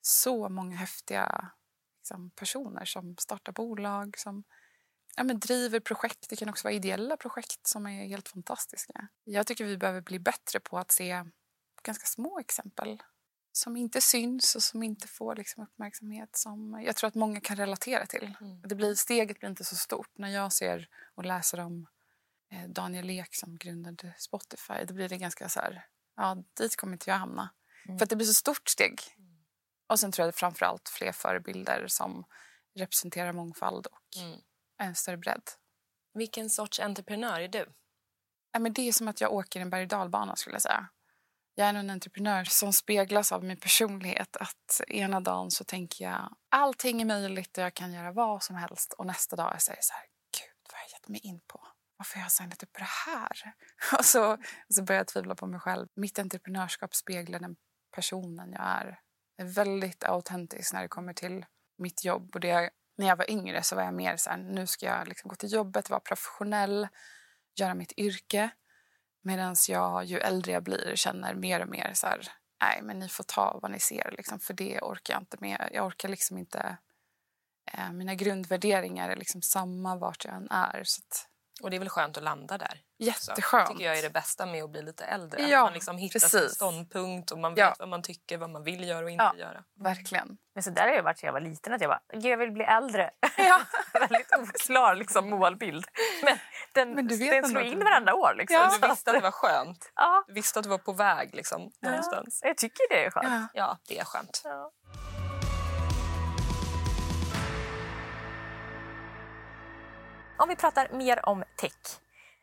så 0.00 0.48
många 0.48 0.76
häftiga 0.76 1.50
liksom, 1.98 2.30
personer 2.30 2.84
som 2.84 3.16
startar 3.16 3.52
bolag, 3.52 4.18
som 4.18 4.44
ja, 5.16 5.24
men 5.24 5.38
driver 5.38 5.80
projekt. 5.80 6.26
Det 6.28 6.36
kan 6.36 6.48
också 6.48 6.64
vara 6.64 6.74
ideella 6.74 7.16
projekt 7.16 7.66
som 7.66 7.86
är 7.86 8.06
helt 8.06 8.28
fantastiska. 8.28 9.08
Jag 9.24 9.46
tycker 9.46 9.64
vi 9.64 9.76
behöver 9.76 10.00
bli 10.00 10.18
bättre 10.18 10.60
på 10.60 10.78
att 10.78 10.90
se 10.92 11.24
ganska 11.82 12.06
små 12.06 12.38
exempel 12.38 13.02
som 13.56 13.76
inte 13.76 14.00
syns 14.00 14.54
och 14.54 14.62
som 14.62 14.82
inte 14.82 15.08
får 15.08 15.36
liksom, 15.36 15.62
uppmärksamhet 15.62 16.36
som 16.36 16.82
jag 16.82 16.96
tror 16.96 17.08
att 17.08 17.14
många 17.14 17.40
kan 17.40 17.56
relatera 17.56 18.06
till. 18.06 18.34
Mm. 18.40 18.62
Det 18.62 18.74
blir, 18.74 18.94
steget 18.94 19.38
blir 19.38 19.48
inte 19.48 19.64
så 19.64 19.76
stort. 19.76 20.10
När 20.18 20.28
jag 20.28 20.52
ser 20.52 20.88
och 21.14 21.24
läser 21.24 21.60
om 21.60 21.86
eh, 22.52 22.68
Daniel 22.68 23.10
Ek 23.10 23.34
som 23.34 23.56
grundade 23.56 24.14
Spotify 24.18 24.84
då 24.84 24.94
blir 24.94 25.08
det 25.08 25.16
ganska 25.16 25.48
så 25.48 25.60
här, 25.60 25.86
ja 26.16 26.42
dit 26.58 26.76
kommer 26.76 26.92
inte 26.92 27.10
jag 27.10 27.16
hamna. 27.16 27.50
Mm. 27.84 27.98
För 27.98 28.04
att 28.04 28.10
det 28.10 28.16
blir 28.16 28.26
så 28.26 28.34
stort 28.34 28.68
steg. 28.68 29.00
Mm. 29.18 29.36
Och 29.86 30.00
sen 30.00 30.12
tror 30.12 30.26
jag 30.26 30.34
framförallt 30.34 30.88
fler 30.88 31.12
förebilder 31.12 31.86
som 31.88 32.24
representerar 32.74 33.32
mångfald 33.32 33.86
och 33.86 34.22
mm. 34.22 34.38
en 34.78 34.94
större 34.94 35.16
bredd. 35.16 35.42
Vilken 36.14 36.50
sorts 36.50 36.80
entreprenör 36.80 37.40
är 37.40 37.48
du? 37.48 37.66
Ja, 38.52 38.58
men 38.58 38.72
det 38.72 38.88
är 38.88 38.92
som 38.92 39.08
att 39.08 39.20
jag 39.20 39.32
åker 39.32 39.60
en 39.60 39.70
berg 39.70 39.82
och 39.82 39.88
dalbana 39.88 40.36
skulle 40.36 40.54
jag 40.54 40.62
säga. 40.62 40.88
Jag 41.58 41.68
är 41.68 41.74
en 41.74 41.90
entreprenör 41.90 42.44
som 42.44 42.72
speglas 42.72 43.32
av 43.32 43.44
min 43.44 43.56
personlighet. 43.56 44.36
Att 44.36 44.80
Ena 44.88 45.20
dagen 45.20 45.50
så 45.50 45.64
tänker 45.64 46.04
jag 46.04 46.36
allting 46.48 47.00
är 47.00 47.04
möjligt 47.04 47.58
och 47.58 47.64
jag 47.64 47.74
kan 47.74 47.92
göra 47.92 48.12
vad 48.12 48.42
som 48.42 48.56
helst. 48.56 48.92
Och 48.92 49.06
nästa 49.06 49.36
dag 49.36 49.62
säger 49.62 49.76
jag 49.76 49.84
så 49.84 49.92
här, 49.92 50.02
gud 50.38 50.56
vad 50.62 50.78
har 50.78 50.84
jag 50.84 50.90
gett 50.92 51.08
mig 51.08 51.20
in 51.20 51.40
på? 51.46 51.60
Varför 51.96 52.14
har 52.14 52.22
jag 52.24 52.32
signat 52.32 52.62
upp 52.62 52.72
på 52.72 52.78
det 52.78 52.88
här? 53.06 53.54
Och 53.98 54.04
så, 54.04 54.32
och 54.32 54.74
så 54.74 54.82
börjar 54.82 55.00
jag 55.00 55.06
tvivla 55.06 55.34
på 55.34 55.46
mig 55.46 55.60
själv. 55.60 55.88
Mitt 55.94 56.18
entreprenörskap 56.18 56.94
speglar 56.94 57.40
den 57.40 57.56
personen 57.94 58.52
jag 58.52 58.62
är. 58.62 59.00
Jag 59.36 59.46
är 59.46 59.52
väldigt 59.52 60.04
autentisk 60.04 60.72
när 60.72 60.82
det 60.82 60.88
kommer 60.88 61.12
till 61.12 61.46
mitt 61.78 62.04
jobb. 62.04 62.34
Och 62.34 62.40
det, 62.40 62.70
när 62.98 63.06
jag 63.06 63.16
var 63.16 63.30
yngre 63.30 63.62
så 63.62 63.76
var 63.76 63.82
jag 63.82 63.94
mer 63.94 64.16
så 64.16 64.30
här, 64.30 64.36
nu 64.36 64.66
ska 64.66 64.86
jag 64.86 65.08
liksom 65.08 65.28
gå 65.28 65.34
till 65.34 65.52
jobbet, 65.52 65.90
vara 65.90 66.00
professionell, 66.00 66.88
göra 67.60 67.74
mitt 67.74 67.92
yrke. 67.98 68.50
Medan 69.26 69.56
jag, 69.68 70.04
ju 70.04 70.18
äldre 70.18 70.52
jag 70.52 70.62
blir, 70.62 70.92
känner 70.96 71.34
mer 71.34 71.60
och 71.62 71.68
mer 71.68 71.90
så 71.94 72.06
här, 72.06 72.28
nej 72.62 72.80
men 72.82 72.98
ni 72.98 73.08
får 73.08 73.24
ta 73.24 73.58
vad 73.62 73.70
ni 73.70 73.80
ser, 73.80 74.10
liksom, 74.16 74.38
för 74.40 74.54
det 74.54 74.80
orkar 74.82 75.14
jag 75.14 75.22
inte 75.22 75.36
med. 75.40 75.68
Jag 75.72 75.86
orkar 75.86 76.08
liksom 76.08 76.38
inte... 76.38 76.76
Eh, 77.72 77.92
mina 77.92 78.14
grundvärderingar 78.14 79.08
är 79.10 79.16
liksom 79.16 79.42
samma 79.42 79.96
vart 79.96 80.24
jag 80.24 80.34
än 80.34 80.50
är. 80.50 80.82
Så 80.84 81.00
att, 81.02 81.28
och 81.62 81.70
det 81.70 81.76
är 81.76 81.78
väl 81.78 81.88
skönt 81.88 82.16
att 82.16 82.22
landa 82.22 82.58
där? 82.58 82.80
Jätteskönt. 82.98 83.66
Det 83.68 83.72
tycker 83.72 83.84
jag 83.86 83.98
är 83.98 84.02
det 84.02 84.10
bästa 84.10 84.46
med 84.46 84.64
att 84.64 84.70
bli 84.70 84.82
lite 84.82 85.04
äldre. 85.04 85.42
Ja, 85.42 85.62
man 85.62 85.72
liksom 85.72 85.98
hittar 85.98 86.20
precis. 86.20 86.40
sin 86.40 86.48
ståndpunkt 86.50 87.30
och 87.30 87.38
man 87.38 87.54
vet 87.54 87.58
Ja. 87.62 87.74
vad 87.78 87.88
man 87.88 88.02
tycker, 88.02 88.38
vad 88.38 88.50
man 88.50 88.62
vill 88.64 88.88
göra 88.88 89.04
och 89.04 89.10
inte 89.10 89.24
Ja. 89.24 89.36
göra. 89.36 89.64
Verkligen. 89.80 90.38
Men 90.54 90.62
så 90.62 90.70
där 90.70 90.88
har 90.88 90.94
jag 90.94 91.02
varit 91.02 91.18
sedan 91.18 91.26
jag 91.26 91.32
var 91.32 91.40
liten. 91.40 91.72
Att 91.72 91.80
jag 91.80 91.90
bara, 91.90 92.00
"Gud, 92.12 92.24
jag 92.32 92.36
vill 92.38 92.50
bli 92.52 92.64
äldre. 92.64 93.10
Ja. 93.36 93.60
Väldigt 94.00 94.32
oklar 94.38 94.94
liksom, 94.94 95.30
målbild. 95.30 95.86
Men 96.24 96.38
den, 96.76 96.94
Men 96.94 97.06
du 97.06 97.16
vet 97.16 97.44
den 97.44 97.56
att 97.56 97.62
in 97.64 97.78
varenda 97.84 98.14
år. 98.14 98.34
Liksom. 98.34 98.56
Ja. 98.56 98.78
Du 98.80 98.88
visste 98.88 99.10
att 99.10 99.16
det 99.16 99.22
var 99.22 99.30
skönt. 99.30 99.92
ja, 99.94 100.24
Du 100.26 100.32
visste 100.34 100.58
att 100.58 100.62
du 100.62 100.68
var 100.68 100.78
på 100.78 100.92
väg 100.92 101.34
liksom, 101.34 101.70
någonstans. 101.82 102.40
jag 102.42 102.56
tycker 102.56 102.88
det 102.90 103.04
är 103.04 103.10
skönt. 103.10 103.26
Ja. 103.28 103.48
Ja, 103.54 103.78
det 103.88 103.98
är 103.98 104.04
skönt. 104.04 104.40
Ja. 104.44 104.72
Om 110.38 110.48
vi 110.48 110.56
pratar 110.56 110.88
mer 110.92 111.28
om 111.28 111.44
tech. 111.56 111.72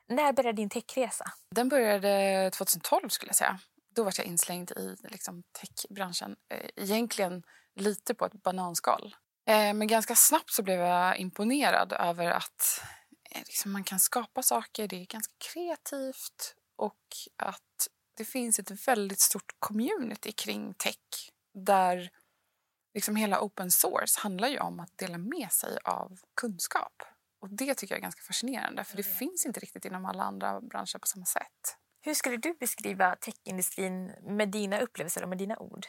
När 0.07 0.33
började 0.33 0.55
din 0.55 0.69
techresa? 0.69 1.25
Den 1.51 1.69
började 1.69 2.49
2012 2.53 3.09
skulle 3.09 3.29
jag 3.29 3.35
säga. 3.35 3.59
Då 3.95 4.03
var 4.03 4.13
jag 4.17 4.25
inslängd 4.27 4.71
i 4.71 4.95
liksom, 5.03 5.43
techbranschen. 5.59 6.35
Eh, 6.53 6.83
Egentligen 6.83 7.43
lite 7.75 8.13
på 8.13 8.25
ett 8.25 8.43
bananskal. 8.43 9.15
Eh, 9.47 9.73
Men 9.73 9.87
ganska 9.87 10.15
snabbt 10.15 10.51
så 10.51 10.63
blev 10.63 10.79
jag 10.79 11.17
imponerad 11.17 11.93
över 11.93 12.31
att 12.31 12.81
liksom, 13.35 13.71
man 13.71 13.83
kan 13.83 13.99
skapa 13.99 14.43
saker. 14.43 14.87
Det 14.87 15.01
är 15.01 15.05
ganska 15.05 15.33
kreativt 15.53 16.55
och 16.75 16.99
att 17.37 17.87
det 18.17 18.25
finns 18.25 18.59
ett 18.59 18.87
väldigt 18.87 19.19
stort 19.19 19.55
community 19.59 20.31
kring 20.31 20.73
tech 20.73 21.31
där 21.53 22.09
liksom 22.93 23.15
hela 23.15 23.41
open 23.41 23.71
source 23.71 24.19
handlar 24.19 24.47
ju 24.47 24.59
om 24.59 24.79
att 24.79 24.97
dela 24.97 25.17
med 25.17 25.51
sig 25.51 25.77
av 25.83 26.19
kunskap. 26.41 27.03
Och 27.41 27.49
Det 27.49 27.75
tycker 27.75 27.95
jag 27.95 27.97
är 27.97 28.01
ganska 28.01 28.21
fascinerande 28.21 28.83
för 28.83 28.97
det 28.97 29.03
finns 29.03 29.45
inte 29.45 29.59
riktigt 29.59 29.85
inom 29.85 30.05
alla 30.05 30.23
andra 30.23 30.61
branscher 30.61 30.97
på 30.99 31.07
samma 31.07 31.25
sätt. 31.25 31.77
Hur 32.01 32.13
skulle 32.13 32.37
du 32.37 32.53
beskriva 32.53 33.15
techindustrin 33.15 34.11
med 34.21 34.49
dina 34.49 34.79
upplevelser 34.79 35.23
och 35.23 35.29
med 35.29 35.37
dina 35.37 35.57
ord? 35.57 35.85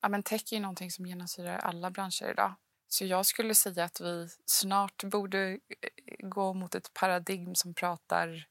Ja, 0.00 0.08
men 0.08 0.22
tech 0.22 0.52
är 0.52 0.56
ju 0.56 0.62
någonting 0.62 0.90
som 0.90 1.06
genomsyrar 1.06 1.58
alla 1.58 1.90
branscher 1.90 2.30
idag. 2.30 2.54
Så 2.94 3.04
jag 3.04 3.26
skulle 3.26 3.54
säga 3.54 3.84
att 3.84 4.00
vi 4.00 4.28
snart 4.46 5.04
borde 5.04 5.50
eh, 5.50 5.58
gå 6.28 6.52
mot 6.52 6.74
ett 6.74 6.94
paradigm 6.94 7.54
som 7.54 7.74
pratar 7.74 8.46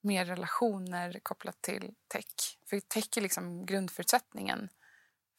mer 0.00 0.24
relationer 0.24 1.20
kopplat 1.22 1.62
till 1.62 1.94
tech. 2.08 2.58
För 2.70 2.80
tech 2.80 3.16
är 3.16 3.20
liksom 3.20 3.66
grundförutsättningen 3.66 4.68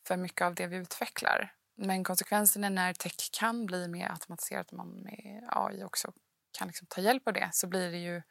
för 0.08 0.18
mycket 0.18 0.42
av 0.42 0.56
det 0.56 0.68
vi 0.68 0.78
utvecklar. 0.78 1.54
Men 1.76 2.04
konsekvensen 2.04 2.64
är 2.64 2.70
när 2.70 2.94
tech 2.94 3.30
kan 3.32 3.66
bli 3.66 3.88
mer 3.88 4.12
automatiserat 4.12 4.72
och 4.72 4.78
man 4.78 4.90
med 4.90 5.50
AI 5.52 5.84
också 5.84 6.14
kan 6.52 6.68
liksom 6.68 6.88
ta 6.88 7.02
hjälp 7.02 7.28
av 7.28 7.34
det 7.34 7.50
så 7.54 7.68
blir 7.68 7.92
det 7.92 7.98
ju 7.98 8.22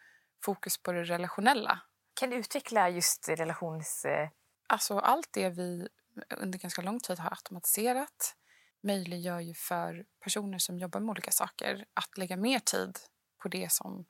fokus 0.44 0.78
på 0.78 0.92
det 0.92 1.04
relationella. 1.04 1.80
Kan 2.14 2.30
du 2.30 2.36
utveckla 2.36 2.88
just 2.88 3.28
relations... 3.28 4.04
eh, 4.04 4.28
Alltså 4.66 4.98
allt 4.98 5.28
det 5.32 5.50
vi 5.50 5.88
under 6.30 6.58
ganska 6.58 6.82
lång 6.82 7.00
tid 7.00 7.18
har 7.18 7.30
automatiserat 7.30 8.34
möjliggör 8.80 9.40
ju 9.40 9.54
för 9.54 10.06
personer 10.20 10.58
som 10.58 10.78
jobbar 10.78 11.00
med 11.00 11.10
olika 11.10 11.30
saker 11.30 11.86
att 11.94 12.18
lägga 12.18 12.36
mer 12.36 12.58
tid 12.58 12.98
på 13.42 13.48
det 13.48 13.72
som 13.72 14.06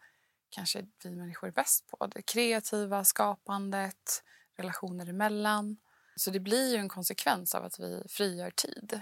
kanske 0.50 0.86
vi 1.04 1.10
människor 1.10 1.48
är 1.48 1.52
bäst 1.52 1.86
på. 1.86 2.06
Det 2.06 2.22
kreativa, 2.22 3.04
skapandet, 3.04 4.22
relationer 4.56 5.08
emellan. 5.08 5.76
Så 6.16 6.30
det 6.30 6.40
blir 6.40 6.72
ju 6.72 6.76
en 6.76 6.88
konsekvens 6.88 7.54
av 7.54 7.64
att 7.64 7.78
vi 7.78 8.02
frigör 8.08 8.50
tid. 8.50 9.00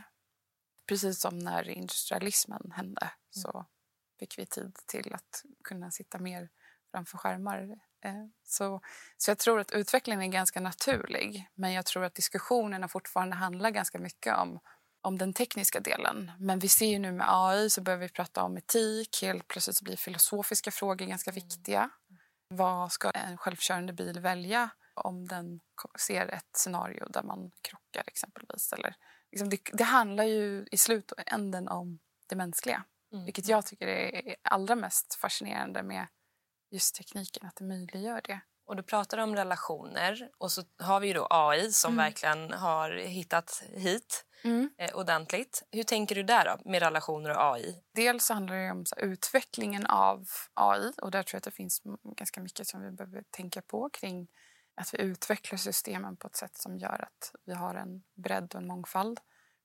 Precis 0.86 1.20
som 1.20 1.38
när 1.38 1.68
industrialismen 1.68 2.72
hände 2.76 3.10
så 3.30 3.66
fick 4.18 4.38
vi 4.38 4.46
tid 4.46 4.76
till 4.86 5.14
att 5.14 5.44
kunna 5.64 5.90
sitta 5.90 6.18
mer 6.18 6.48
framför 6.90 7.18
skärmar. 7.18 7.78
Eh, 8.04 8.26
Så, 8.42 8.80
så 9.16 9.30
jag 9.30 9.38
tror 9.38 9.60
att 9.60 9.70
utvecklingen 9.70 10.22
är 10.22 10.26
ganska 10.26 10.60
naturlig 10.60 11.50
men 11.54 11.72
jag 11.72 11.86
tror 11.86 12.04
att 12.04 12.14
diskussionerna 12.14 12.88
fortfarande 12.88 13.36
handlar 13.36 13.70
ganska 13.70 13.98
mycket 13.98 14.36
om, 14.36 14.60
om 15.06 15.18
den 15.18 15.32
tekniska 15.32 15.80
delen. 15.80 16.30
Men 16.38 16.58
vi 16.58 16.68
ser 16.68 16.86
ju 16.86 16.98
nu 16.98 17.12
med 17.12 17.26
AI 17.28 17.70
så 17.70 17.80
börjar 17.80 17.98
vi 17.98 18.08
prata 18.08 18.42
om 18.42 18.56
etik. 18.56 19.22
Helt 19.22 19.48
plötsligt 19.48 19.76
så 19.76 19.84
blir 19.84 19.96
filosofiska 19.96 20.70
frågor 20.70 21.06
ganska 21.06 21.30
viktiga. 21.30 21.90
Vad 22.48 22.92
ska 22.92 23.10
en 23.10 23.36
självkörande 23.36 23.92
bil 23.92 24.20
välja 24.20 24.70
om 24.94 25.28
den 25.28 25.60
ser 25.98 26.26
ett 26.26 26.56
scenario 26.56 27.06
där 27.08 27.22
man 27.22 27.50
krockar 27.62 28.04
exempelvis? 28.06 28.72
Eller, 28.72 28.94
liksom 29.32 29.48
det, 29.48 29.60
det 29.72 29.84
handlar 29.84 30.24
ju 30.24 30.66
i 30.70 30.76
slutänden 30.76 31.68
om 31.68 31.98
det 32.26 32.36
mänskliga. 32.36 32.84
Vilket 33.24 33.48
jag 33.48 33.66
tycker 33.66 33.86
är 33.86 34.36
allra 34.42 34.74
mest 34.74 35.14
fascinerande 35.14 35.82
med 35.82 36.06
just 36.70 36.94
tekniken, 36.94 37.46
att 37.46 37.56
det 37.56 37.64
möjliggör 37.64 38.20
det. 38.24 38.40
Och 38.66 38.76
du 38.76 38.82
pratar 38.82 39.18
om 39.18 39.36
relationer 39.36 40.28
och 40.38 40.52
så 40.52 40.62
har 40.78 41.00
vi 41.00 41.06
ju 41.06 41.12
då 41.12 41.26
AI 41.30 41.72
som 41.72 41.92
Mm. 41.92 42.04
verkligen 42.04 42.52
har 42.52 42.90
hittat 42.90 43.62
hit 43.74 44.24
eh, 44.78 44.96
ordentligt. 44.96 45.62
Hur 45.70 45.82
tänker 45.82 46.14
du 46.14 46.22
där 46.22 46.44
då 46.44 46.70
med 46.70 46.82
relationer 46.82 47.30
och 47.30 47.54
AI? 47.54 47.82
Dels 47.94 48.24
så 48.24 48.34
handlar 48.34 48.56
det 48.56 48.70
om 48.70 48.84
här, 48.96 49.04
utvecklingen 49.04 49.86
av 49.86 50.26
AI 50.54 50.92
och 51.02 51.10
där 51.10 51.22
tror 51.22 51.34
jag 51.34 51.38
att 51.38 51.44
det 51.44 51.50
finns 51.50 51.82
ganska 52.16 52.40
mycket 52.40 52.66
som 52.66 52.80
vi 52.82 52.90
behöver 52.90 53.22
tänka 53.30 53.62
på 53.62 53.90
kring 53.92 54.28
att 54.80 54.94
vi 54.94 55.00
utvecklar 55.00 55.56
systemen 55.58 56.16
på 56.16 56.26
ett 56.26 56.36
sätt 56.36 56.56
som 56.56 56.78
gör 56.78 57.02
att 57.02 57.32
vi 57.44 57.54
har 57.54 57.74
en 57.74 58.02
bredd 58.14 58.54
och 58.54 58.60
en 58.60 58.66
mångfald. 58.66 59.20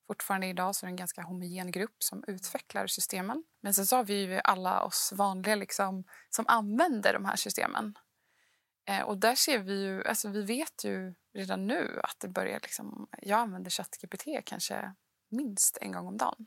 Fortfarande 0.07 0.47
idag 0.47 0.75
så 0.75 0.85
är 0.85 0.87
det 0.87 0.91
en 0.91 0.95
ganska 0.95 1.21
homogen 1.21 1.71
grupp 1.71 1.95
som 2.03 2.23
utvecklar 2.27 2.87
systemen. 2.87 3.43
Men 3.61 3.73
sen 3.73 3.85
så 3.85 3.95
har 3.95 4.03
vi 4.03 4.21
ju 4.21 4.41
alla 4.43 4.83
oss 4.83 5.13
vanliga 5.15 5.55
liksom, 5.55 6.03
som 6.29 6.45
använder 6.47 7.13
de 7.13 7.25
här 7.25 7.35
systemen. 7.35 7.95
Eh, 8.85 9.01
och 9.01 9.17
där 9.17 9.35
ser 9.35 9.59
vi 9.59 9.81
ju, 9.83 10.03
alltså 10.03 10.29
vi 10.29 10.41
vet 10.41 10.83
ju 10.83 11.13
redan 11.33 11.67
nu 11.67 11.99
att 12.03 12.19
det 12.19 12.27
börjar 12.27 12.59
liksom, 12.59 13.07
jag 13.21 13.39
använder 13.39 13.71
ChatGPT 13.71 14.25
kanske 14.45 14.93
minst 15.29 15.77
en 15.81 15.91
gång 15.91 16.07
om 16.07 16.17
dagen. 16.17 16.45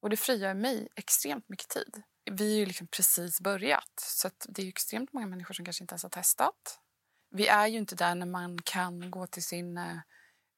Och 0.00 0.10
det 0.10 0.16
frigör 0.16 0.54
mig 0.54 0.88
extremt 0.96 1.48
mycket 1.48 1.68
tid. 1.68 2.02
Vi 2.30 2.54
är 2.54 2.58
ju 2.58 2.66
liksom 2.66 2.86
precis 2.86 3.40
börjat, 3.40 4.00
så 4.00 4.28
att 4.28 4.46
det 4.48 4.62
är 4.62 4.64
ju 4.64 4.68
extremt 4.68 5.12
många 5.12 5.26
människor 5.26 5.54
som 5.54 5.64
kanske 5.64 5.84
inte 5.84 5.92
ens 5.92 6.02
har 6.02 6.10
testat. 6.10 6.80
Vi 7.30 7.46
är 7.46 7.66
ju 7.66 7.78
inte 7.78 7.94
där 7.94 8.14
när 8.14 8.26
man 8.26 8.58
kan 8.64 9.10
gå 9.10 9.26
till 9.26 9.44
sin 9.44 9.78
eh, 9.78 9.98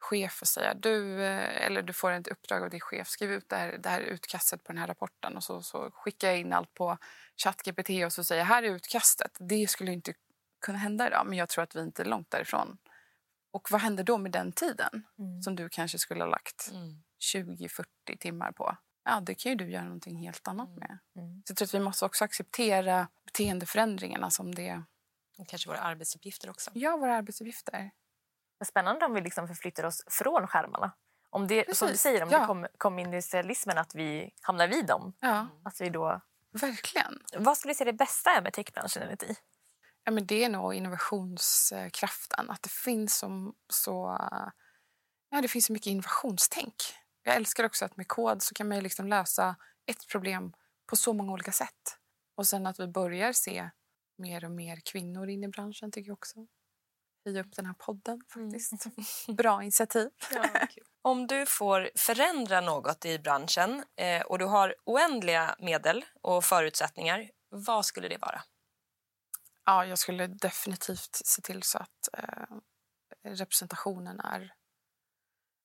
chef 0.01 0.43
och 0.43 0.49
säga 0.49 0.75
du, 0.75 1.23
eh, 1.25 1.67
eller 1.67 1.83
du 1.83 1.93
får 1.93 2.11
ett 2.11 2.29
uppdrag 2.29 2.63
av 2.63 2.71
din 2.71 2.81
chef, 2.81 3.09
skriv 3.09 3.33
ut 3.33 3.49
det 3.49 3.57
här, 3.57 3.79
det 3.79 3.89
här 3.89 4.01
utkastet 4.01 4.65
på 4.65 4.73
den 4.73 4.79
här 4.79 4.87
rapporten 4.87 5.37
och 5.37 5.45
så, 5.45 5.63
så 5.63 5.91
skickar 5.91 6.29
jag 6.29 6.39
in 6.39 6.53
allt 6.53 6.75
på 6.75 6.99
ChatGPT 7.37 7.91
och 8.05 8.13
så 8.13 8.25
säger 8.25 8.45
här 8.45 8.63
är 8.63 8.71
utkastet. 8.75 9.37
Det 9.41 9.71
skulle 9.71 9.93
inte 9.93 10.15
kunna 10.61 10.79
hända 10.79 11.07
idag 11.07 11.27
men 11.27 11.39
jag 11.39 11.49
tror 11.49 11.65
att 11.65 11.77
vi 11.77 11.81
inte 11.81 12.03
är 12.03 12.07
långt 12.07 12.31
därifrån. 12.31 12.79
Och 13.53 13.69
vad 13.71 13.81
händer 13.81 14.05
då 14.05 14.19
med 14.19 14.33
den 14.33 14.53
tiden 14.53 15.07
Mm. 15.19 15.43
som 15.43 15.57
du 15.57 15.69
kanske 15.69 15.99
skulle 15.99 16.25
ha 16.25 16.29
lagt 16.31 16.73
20-40 17.35 17.85
timmar 18.21 18.53
på? 18.53 18.77
Ja, 19.05 19.21
det 19.21 19.35
kan 19.35 19.53
ju 19.53 19.57
du 19.57 19.71
göra 19.71 19.85
någonting 19.85 20.17
helt 20.17 20.49
annat 20.49 20.69
med. 20.77 20.99
Mm. 21.17 21.43
Så 21.47 21.51
jag 21.51 21.57
tror 21.57 21.67
att 21.67 21.75
vi 21.75 21.81
måste 21.81 22.05
också 22.05 22.25
acceptera 22.25 23.09
beteendeförändringarna 23.25 24.31
som 24.31 24.55
det 24.55 24.83
Och 25.39 25.49
kanske 25.49 25.69
våra 25.69 25.79
arbetsuppgifter 25.81 26.51
också. 26.51 26.71
gör 26.75 26.97
våra 26.99 27.17
arbetsuppgifter. 27.17 27.91
Vad 28.59 28.67
spännande 28.67 29.05
om 29.07 29.15
vi 29.15 29.21
liksom 29.21 29.49
förflyttar 29.49 29.85
oss 29.85 30.05
från 30.07 30.47
skärmarna. 30.49 30.93
Om 31.31 31.47
det, 31.47 31.77
som 31.77 31.87
du 31.87 31.93
Precis, 31.93 32.03
säger, 32.03 32.23
om 32.23 32.29
ja. 32.31 32.39
det 32.41 32.47
kom, 32.47 32.67
kom 32.79 32.99
industrialismen, 32.99 33.79
att 33.79 33.95
vi 33.95 34.35
hamnar 34.41 34.69
vid 34.69 34.87
dem. 34.87 35.13
Ja, 35.21 35.47
Att 35.65 35.81
vi 35.81 35.89
då, 35.91 36.21
verkligen. 36.53 37.19
vad 37.39 37.59
skulle 37.59 37.71
du 37.73 37.75
säga 37.77 37.85
det 37.93 37.99
bästa 37.99 38.31
är 38.31 38.43
med 38.43 38.53
techbranschen 38.53 39.03
enligt 39.03 39.21
dig? 39.21 39.37
Ja, 40.11 40.15
men 40.15 40.27
det 40.27 40.45
är 40.45 40.49
nog 40.49 40.75
innovationskraften. 40.75 42.51
Att 42.51 42.63
det 42.63 42.71
finns 42.71 43.19
så, 43.19 43.55
så, 43.73 44.19
ja, 45.31 45.41
det 45.43 45.49
finns 45.49 45.67
så 45.67 45.73
mycket 45.73 45.87
innovationstänk. 45.87 46.75
Jag 47.23 47.37
älskar 47.37 47.65
också 47.65 47.85
att 47.85 47.97
med 47.97 48.09
kod 48.09 48.43
så 48.43 48.55
kan 48.55 48.69
man 48.69 48.81
liksom 48.81 49.09
lösa 49.09 49.57
ett 49.87 50.07
problem 50.09 50.53
på 50.87 50.97
så 50.97 51.13
många 51.13 51.33
olika 51.33 51.53
sätt. 51.53 51.99
Och 52.37 52.47
sen 52.47 52.67
att 52.67 52.81
vi 52.81 52.87
börjar 52.87 53.33
se 53.33 53.71
mer 54.19 54.45
och 54.45 54.51
mer 54.51 54.81
kvinnor 54.85 55.29
in 55.29 55.45
i 55.45 55.49
branschen 55.49 55.93
tycker 55.93 56.09
jag 56.09 56.15
också. 56.15 56.47
Höja 57.25 57.41
upp 57.41 57.57
den 57.57 57.67
här 57.67 57.75
podden 57.79 58.21
faktiskt. 58.29 58.87
Bra 59.37 59.63
initiativ. 59.63 60.11
Om 61.03 61.27
du 61.27 61.47
får 61.47 61.91
förändra 61.97 62.61
något 62.61 63.05
i 63.05 63.19
branschen 63.19 63.85
eh, 63.97 64.23
och 64.23 64.39
du 64.39 64.45
har 64.45 64.75
oändliga 64.85 65.57
medel 65.59 66.05
och 66.21 66.45
förutsättningar, 66.45 67.31
vad 67.49 67.87
skulle 67.87 68.09
det 68.09 68.19
vara? 68.19 68.43
Ja, 69.71 69.87
jag 69.87 69.99
skulle 69.99 70.27
definitivt 70.27 71.21
se 71.25 71.43
till 71.43 71.63
så 71.63 71.79
att 71.79 72.09
eh, 72.13 72.57
representationen 73.25 74.21
är... 74.21 74.55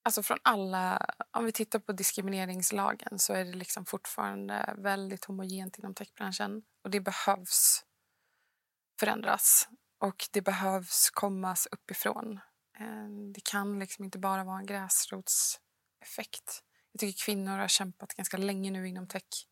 Alltså 0.04 0.22
från 0.22 0.38
alla... 0.42 1.06
Om 1.30 1.44
vi 1.44 1.52
tittar 1.52 1.78
på 1.78 1.92
diskrimineringslagen 1.92 3.18
så 3.18 3.32
är 3.32 3.44
det 3.44 3.52
liksom 3.52 3.86
fortfarande 3.86 4.74
väldigt 4.78 5.24
homogent 5.24 5.78
inom 5.78 5.94
techbranschen. 5.94 6.62
Och 6.84 6.90
det 6.90 7.00
behövs 7.00 7.84
förändras. 9.00 9.68
Och 9.98 10.28
det 10.32 10.42
behövs 10.42 11.10
kommas 11.10 11.68
uppifrån. 11.70 12.40
Eh, 12.78 13.08
det 13.34 13.44
kan 13.44 13.78
liksom 13.78 14.04
inte 14.04 14.18
bara 14.18 14.44
vara 14.44 14.58
en 14.58 14.66
gräsrotseffekt. 14.66 16.62
Jag 16.92 17.00
tycker 17.00 17.24
kvinnor 17.24 17.58
har 17.58 17.68
kämpat 17.68 18.14
ganska 18.14 18.36
länge 18.36 18.70
nu 18.70 18.88
inom 18.88 19.08
tech 19.08 19.46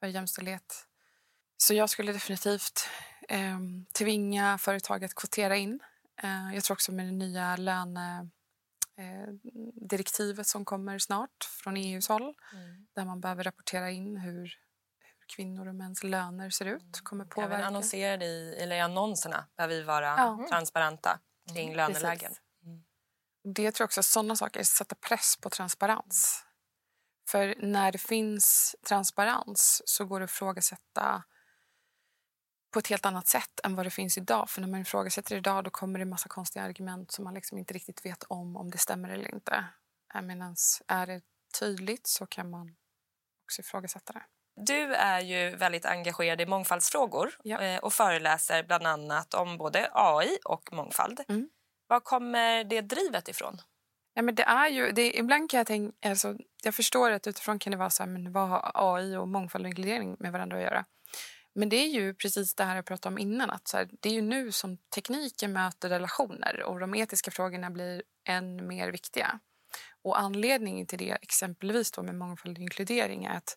för 0.00 0.06
jämställdhet. 0.06 0.88
Så 1.56 1.74
jag 1.74 1.90
skulle 1.90 2.12
definitivt 2.12 2.88
eh, 3.28 3.58
tvinga 3.98 4.58
företag 4.58 5.04
att 5.04 5.14
kvotera 5.14 5.56
in. 5.56 5.80
Eh, 6.22 6.54
jag 6.54 6.64
tror 6.64 6.74
också 6.74 6.92
med 6.92 7.06
det 7.06 7.12
nya 7.12 7.56
lönedirektivet 7.56 10.38
eh, 10.38 10.42
som 10.50 10.64
kommer 10.64 10.98
snart 10.98 11.44
från 11.62 11.76
EUs 11.76 12.08
håll 12.08 12.34
där 12.94 13.04
man 13.04 13.20
behöver 13.20 13.44
rapportera 13.44 13.90
in 13.90 14.16
hur, 14.16 14.54
kvinnor 15.36 15.68
och 15.68 15.74
mäns 15.74 16.02
löner 16.04 16.50
ser 16.50 16.64
ut 16.66 17.00
kommer 17.02 17.24
Även 17.24 17.30
påverka. 17.30 17.64
annonserade 17.66 18.24
i, 18.24 18.56
eller 18.62 18.76
i 18.76 18.80
annonserna 18.80 19.46
behöver 19.56 19.74
vi 19.74 19.82
vara 19.82 20.06
Ja. 20.06 20.46
transparenta 20.50 21.18
kring 21.54 21.74
lönelägen. 21.76 22.18
Precis. 22.30 22.40
Det 23.44 23.72
tror 23.72 23.84
jag 23.84 23.86
också, 23.86 24.02
sådana 24.02 24.36
saker, 24.36 24.62
sätta 24.62 24.94
press 24.94 25.36
på 25.40 25.50
transparens. 25.50 26.44
För 27.28 27.54
när 27.58 27.92
det 27.92 27.98
finns 27.98 28.76
transparens 28.86 29.82
så 29.84 30.04
går 30.04 30.20
det 30.20 30.24
att 30.24 30.30
ifrågasätta 30.30 31.22
på 32.72 32.78
ett 32.78 32.88
helt 32.88 33.06
annat 33.06 33.26
sätt 33.26 33.60
än 33.64 33.74
vad 33.74 33.86
det 33.86 33.90
finns 33.90 34.18
idag. 34.18 34.50
För 34.50 34.60
när 34.60 34.68
man 34.68 34.80
ifrågasätter 34.80 35.36
idag 35.36 35.64
då 35.64 35.70
kommer 35.70 35.98
det 35.98 36.02
en 36.02 36.08
massa 36.08 36.28
konstiga 36.28 36.64
argument 36.64 37.12
som 37.12 37.24
man 37.24 37.34
liksom 37.34 37.58
inte 37.58 37.74
riktigt 37.74 38.06
vet 38.06 38.22
om 38.22 38.56
om 38.56 38.70
det 38.70 38.78
stämmer 38.78 39.08
eller 39.08 39.34
inte. 39.34 39.64
Medan 40.22 40.56
är 40.88 41.06
det 41.06 41.20
tydligt 41.60 42.06
så 42.06 42.26
kan 42.26 42.50
man 42.50 42.76
också 43.44 43.60
ifrågasätta 43.60 44.12
det. 44.12 44.22
Du 44.56 44.94
är 44.94 45.20
ju 45.20 45.56
väldigt 45.56 45.86
engagerad 45.86 46.40
i 46.40 46.46
mångfaldsfrågor 46.46 47.34
Ja. 47.42 47.60
eh, 47.60 47.78
och 47.78 47.92
föreläser 47.92 48.62
bland 48.62 48.86
annat 48.86 49.34
om 49.34 49.58
både 49.58 49.90
AI 49.92 50.38
och 50.44 50.72
mångfald. 50.72 51.20
Mm. 51.28 51.48
Var 51.86 52.00
kommer 52.00 52.64
det 52.64 52.80
drivet 52.80 53.28
ifrån? 53.28 53.60
Ja, 54.14 54.22
men 54.22 54.34
det 54.34 54.42
är 54.42 54.68
ju, 54.68 54.92
det, 54.92 55.18
ibland 55.18 55.50
kan 55.50 55.58
jag 55.58 55.66
tänka, 55.66 56.08
alltså, 56.08 56.36
jag 56.62 56.74
förstår 56.74 57.10
att 57.10 57.26
utifrån 57.26 57.58
kan 57.58 57.70
det 57.70 57.76
vara 57.76 57.90
så 57.90 58.02
här, 58.02 58.10
men 58.10 58.32
vad 58.32 58.48
har 58.48 58.70
AI 58.74 59.16
och 59.16 59.28
mångfald 59.28 59.64
och 59.64 59.68
inkludering 59.68 60.16
med 60.18 60.32
varandra 60.32 60.56
att 60.56 60.62
göra? 60.62 60.84
Men 61.54 61.68
det 61.68 61.76
är 61.76 61.88
ju 61.88 62.14
precis 62.14 62.54
det 62.54 62.64
här 62.64 62.76
jag 62.76 62.86
pratade 62.86 63.12
om 63.12 63.18
innan, 63.18 63.50
att 63.50 63.68
så 63.68 63.76
här, 63.76 63.88
det 64.00 64.08
är 64.08 64.12
ju 64.12 64.22
nu 64.22 64.52
som 64.52 64.76
tekniken 64.76 65.52
möter 65.52 65.88
relationer 65.88 66.62
och 66.62 66.80
de 66.80 66.94
etiska 66.94 67.30
frågorna 67.30 67.70
blir 67.70 68.02
än 68.28 68.68
mer 68.68 68.92
viktiga. 68.92 69.38
Och 70.02 70.20
anledningen 70.20 70.86
till 70.86 70.98
det, 70.98 71.18
exempelvis 71.22 71.90
då 71.90 72.02
med 72.02 72.14
mångfald 72.14 72.58
och 72.58 72.62
inkludering, 72.62 73.24
är 73.24 73.36
att 73.36 73.56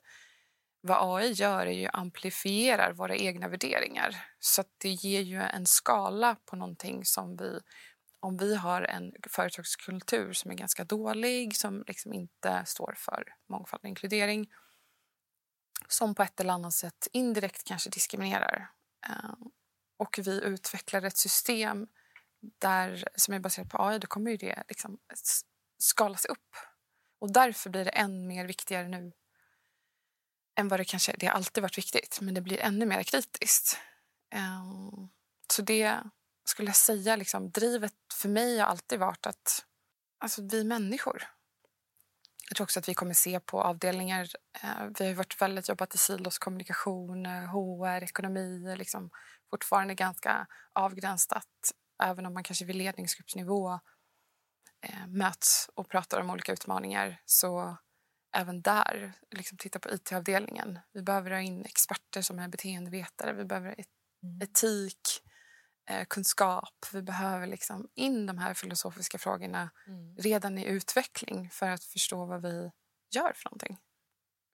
vad 0.81 1.17
AI 1.17 1.31
gör 1.31 1.65
är 1.65 1.71
ju 1.71 1.87
amplifierar 1.93 2.93
våra 2.93 3.15
egna 3.15 3.47
värderingar. 3.47 4.25
Så 4.39 4.61
att 4.61 4.67
det 4.77 4.89
ger 4.89 5.21
ju 5.21 5.41
en 5.41 5.65
skala 5.65 6.35
på 6.45 6.55
någonting 6.55 7.05
som 7.05 7.37
vi 7.37 7.59
om 8.19 8.37
vi 8.37 8.55
har 8.55 8.81
en 8.81 9.11
företagskultur 9.29 10.33
som 10.33 10.51
är 10.51 10.55
ganska 10.55 10.83
dålig, 10.83 11.55
som 11.55 11.83
liksom 11.87 12.13
inte 12.13 12.63
står 12.65 12.93
för 12.97 13.23
mångfald 13.49 13.83
och 13.83 13.89
inkludering 13.89 14.47
som 15.87 16.15
på 16.15 16.23
ett 16.23 16.39
eller 16.39 16.53
annat 16.53 16.73
sätt 16.73 17.07
indirekt 17.11 17.63
kanske 17.63 17.89
diskriminerar. 17.89 18.71
Ehm, 19.07 19.51
och 19.97 20.19
vi 20.23 20.41
utvecklar 20.41 21.01
ett 21.01 21.17
system 21.17 21.87
där, 22.61 23.07
som 23.15 23.33
är 23.33 23.39
baserat 23.39 23.69
på 23.69 23.83
AI, 23.83 23.99
då 23.99 24.07
kommer 24.07 24.31
ju 24.31 24.37
det 24.37 24.63
liksom 24.67 24.97
skalas 25.77 26.25
upp. 26.25 26.55
Och 27.19 27.33
därför 27.33 27.69
blir 27.69 27.85
det 27.85 27.91
än 27.91 28.27
mer 28.27 28.45
viktigare 28.45 28.87
nu 28.87 29.11
än 30.59 30.67
vad 30.67 30.79
det 30.79 30.85
kanske... 30.85 31.15
Det 31.19 31.25
har 31.25 31.33
alltid 31.33 31.61
varit 31.61 31.77
viktigt, 31.77 32.21
men 32.21 32.33
det 32.33 32.41
blir 32.41 32.59
ännu 32.59 32.85
mer 32.85 33.03
kritiskt. 33.03 33.79
Ehm, 34.31 35.09
så 35.51 35.61
det 35.61 35.99
skulle 36.45 36.69
jag 36.69 36.75
säga, 36.75 37.15
liksom, 37.15 37.51
drivet 37.51 37.93
för 38.13 38.29
mig 38.29 38.59
har 38.59 38.67
alltid 38.67 38.99
varit 38.99 39.25
att 39.25 39.65
alltså, 40.19 40.41
vi 40.41 40.63
människor. 40.63 41.34
Jag 42.49 42.55
tror 42.55 42.65
också 42.65 42.79
att 42.79 42.89
vi 42.89 42.93
kommer 42.93 43.13
se 43.13 43.39
på 43.39 43.61
avdelningar. 43.61 44.27
Eh, 44.63 44.87
vi 44.99 45.07
har 45.07 45.13
varit 45.13 45.41
väldigt 45.41 45.69
jobbat 45.69 45.95
i 45.95 45.97
silos, 45.97 46.37
kommunikation, 46.37 47.25
eh, 47.25 47.31
HR, 47.31 48.03
ekonomi. 48.03 48.75
Liksom, 48.77 49.09
fortfarande 49.49 49.93
ganska 49.95 50.47
avgränsat, 50.73 51.47
även 52.03 52.25
om 52.25 52.33
man 52.33 52.43
kanske 52.43 52.65
vid 52.65 52.75
ledningsgruppsnivå 52.75 53.73
eh, 54.81 55.07
möts 55.07 55.69
och 55.75 55.89
pratar 55.89 56.21
om 56.21 56.29
olika 56.29 56.53
utmaningar. 56.53 57.21
Så 57.25 57.77
även 58.37 58.61
där, 58.61 59.13
liksom, 59.31 59.57
titta 59.57 59.79
på 59.79 59.89
IT-avdelningen. 59.89 60.79
Vi 60.93 61.01
behöver 61.01 61.31
ha 61.31 61.39
in 61.39 61.65
experter 61.65 62.21
som 62.21 62.39
är 62.39 62.47
beteendevetare. 62.47 63.33
Vi 63.33 63.45
behöver 63.45 63.75
et- 63.79 63.87
etik, 64.43 64.99
eh, 65.24 65.24
kunskap. 66.07 66.85
Vi 66.93 67.01
behöver 67.01 67.47
liksom 67.47 67.89
in 67.95 68.25
de 68.25 68.37
här 68.37 68.53
filosofiska 68.53 69.17
frågorna 69.17 69.69
redan 70.17 70.57
i 70.57 70.65
utveckling 70.65 71.49
för 71.49 71.69
att 71.69 71.83
förstå 71.83 72.25
vad 72.25 72.41
vi 72.41 72.71
gör 73.15 73.33
för 73.35 73.49
någonting. 73.49 73.77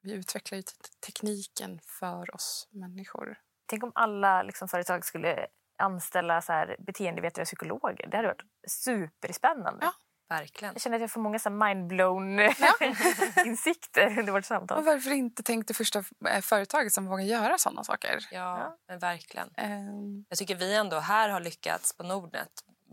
Vi 0.02 0.14
utvecklar 0.14 0.56
ju 0.56 0.62
te- 0.62 0.72
tekniken 1.06 1.80
för 1.84 2.36
oss 2.36 2.68
människor. 2.72 3.38
Tänk 3.66 3.84
om 3.84 3.92
alla 3.96 4.44
liksom, 4.44 4.68
företag 4.68 5.06
skulle 5.06 5.48
anställa 5.78 6.42
så 6.42 6.54
här, 6.54 6.76
beteendevetare 6.80 7.42
och 7.42 7.48
psykologer. 7.48 8.08
Det 8.08 8.18
hade 8.18 8.28
varit 8.28 8.44
superspännande. 8.68 9.86
Ja. 9.86 9.94
Verkligen. 10.40 10.74
Jag 10.74 10.82
känner 10.82 10.96
att 10.98 11.02
jag 11.02 11.12
får 11.12 11.22
många 11.22 11.40
så 11.40 11.50
här 11.50 11.56
mindblown 11.74 12.40
insikter 13.46 14.20
under 14.20 14.32
vårt 14.34 14.46
samtal. 14.46 14.78
Och 14.78 14.86
varför 14.86 15.12
inte 15.12 15.44
tänk 15.44 15.68
det 15.68 15.74
första 15.74 16.00
eh, 16.30 16.42
företaget 16.42 16.94
som 16.94 17.06
vågar 17.06 17.24
göra 17.24 17.58
sådana 17.58 17.84
saker? 17.84 18.20
Ja, 18.32 18.78
men 18.88 19.00
verkligen. 19.00 19.50
Ehm, 19.58 20.26
Jag 20.30 20.38
tycker 20.38 20.56
vi 20.56 20.76
ändå 20.76 21.00
här 21.00 21.30
har 21.30 21.40
lyckats 21.40 21.94
på 21.98 22.04
Nordnet 22.04 22.50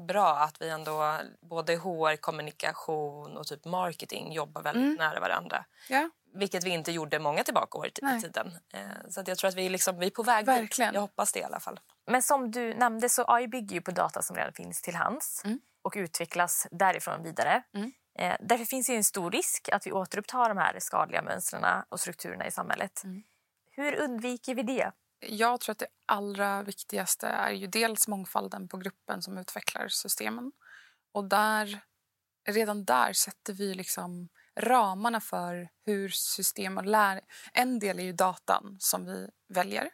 bra 0.08 0.36
att 0.38 0.60
vi 0.62 0.68
ändå 0.70 1.16
både 1.50 1.76
HR, 1.76 2.16
kommunikation 2.16 3.36
och 3.36 3.46
typ 3.46 3.64
marketing 3.64 4.32
jobbar 4.32 4.62
väldigt 4.62 4.84
Mm. 4.84 4.94
nära 4.94 5.20
varandra. 5.20 5.64
ja, 5.88 6.10
Vilket 6.34 6.64
vi 6.64 6.70
inte 6.70 6.92
gjorde 6.92 7.18
många 7.18 7.44
tillbaka 7.44 7.78
år 7.78 7.86
i 7.86 7.90
Nej. 8.02 8.20
tiden. 8.22 8.52
Eh, 8.72 8.80
Så 9.08 9.20
att 9.20 9.28
jag 9.28 9.38
tror 9.38 9.48
att 9.48 9.54
vi, 9.54 9.66
är 9.66 9.70
liksom, 9.70 9.98
vi 9.98 10.06
är 10.06 10.10
på 10.10 10.22
väg 10.22 10.46
dit. 10.46 10.48
Verkligen. 10.48 10.94
Jag 10.94 11.00
hoppas 11.00 11.32
det 11.32 11.40
i 11.40 11.44
alla 11.44 11.60
fall. 11.60 11.80
Men 12.06 12.22
som 12.22 12.50
du 12.50 12.74
nämnde 12.74 13.08
så 13.08 13.24
AI 13.28 13.48
bygger 13.48 13.74
ju 13.74 13.80
på 13.80 13.90
data 13.90 14.22
som 14.22 14.36
redan 14.36 14.52
finns 14.52 14.82
till 14.82 14.94
hands 14.96 15.42
Mm. 15.44 15.60
Och 15.82 15.94
utvecklas 15.96 16.66
därifrån 16.70 17.22
vidare. 17.22 17.62
Mm. 17.74 17.92
Eh, 18.18 18.36
därför 18.40 18.64
finns 18.64 18.86
det 18.86 18.92
ju 18.92 18.96
en 18.96 19.04
stor 19.04 19.30
risk 19.30 19.68
att 19.72 19.86
vi 19.86 19.92
återupptar 19.92 20.48
de 20.48 20.58
här 20.58 20.76
skadliga 20.78 21.22
mönstren 21.22 21.84
och 21.88 22.00
strukturerna 22.00 22.46
i 22.46 22.50
samhället. 22.50 23.04
Mm. 23.04 23.22
Hur 23.70 23.94
undviker 23.94 24.54
vi 24.54 24.62
det? 24.62 24.92
jag 25.20 25.60
tror 25.60 25.72
att 25.72 25.78
det 25.78 25.86
allra 26.06 26.62
viktigaste 26.62 27.26
är 27.26 27.50
ju 27.50 27.66
dels 27.66 28.08
mångfalden 28.08 28.68
på 28.68 28.76
gruppen 28.76 29.22
som 29.22 29.38
utvecklar 29.38 29.88
systemen. 29.88 30.52
Och 31.12 31.24
där 31.24 31.80
redan 32.48 32.84
där 32.84 33.12
sätter 33.12 33.52
vi 33.52 33.74
liksom 33.74 34.28
ramarna 34.56 35.20
för 35.20 35.68
hur 35.86 36.08
system 36.08 36.78
och 36.78 36.86
lär... 36.86 37.20
En 37.52 37.78
del 37.78 37.98
är 37.98 38.02
ju 38.02 38.12
datan 38.12 38.76
som 38.80 39.04
vi 39.04 39.28
väljer. 39.48 39.90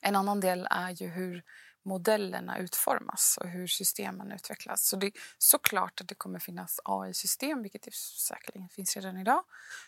En 0.00 0.16
annan 0.16 0.40
del 0.40 0.66
är 0.70 0.90
ju 0.90 1.08
hur 1.08 1.42
modellerna 1.84 2.58
utformas 2.58 3.38
och 3.40 3.48
hur 3.48 3.66
systemen 3.66 4.32
utvecklas. 4.32 4.88
Så 4.88 4.96
det 4.96 5.06
är 5.06 5.12
såklart 5.38 6.00
att 6.00 6.08
det 6.08 6.14
kommer 6.14 6.38
finnas 6.38 6.80
AI-system, 6.84 7.62
vilket 7.62 7.82
det 7.82 7.94
säkerligen 7.94 8.68
finns 8.68 8.96
redan 8.96 9.16
idag 9.16 9.44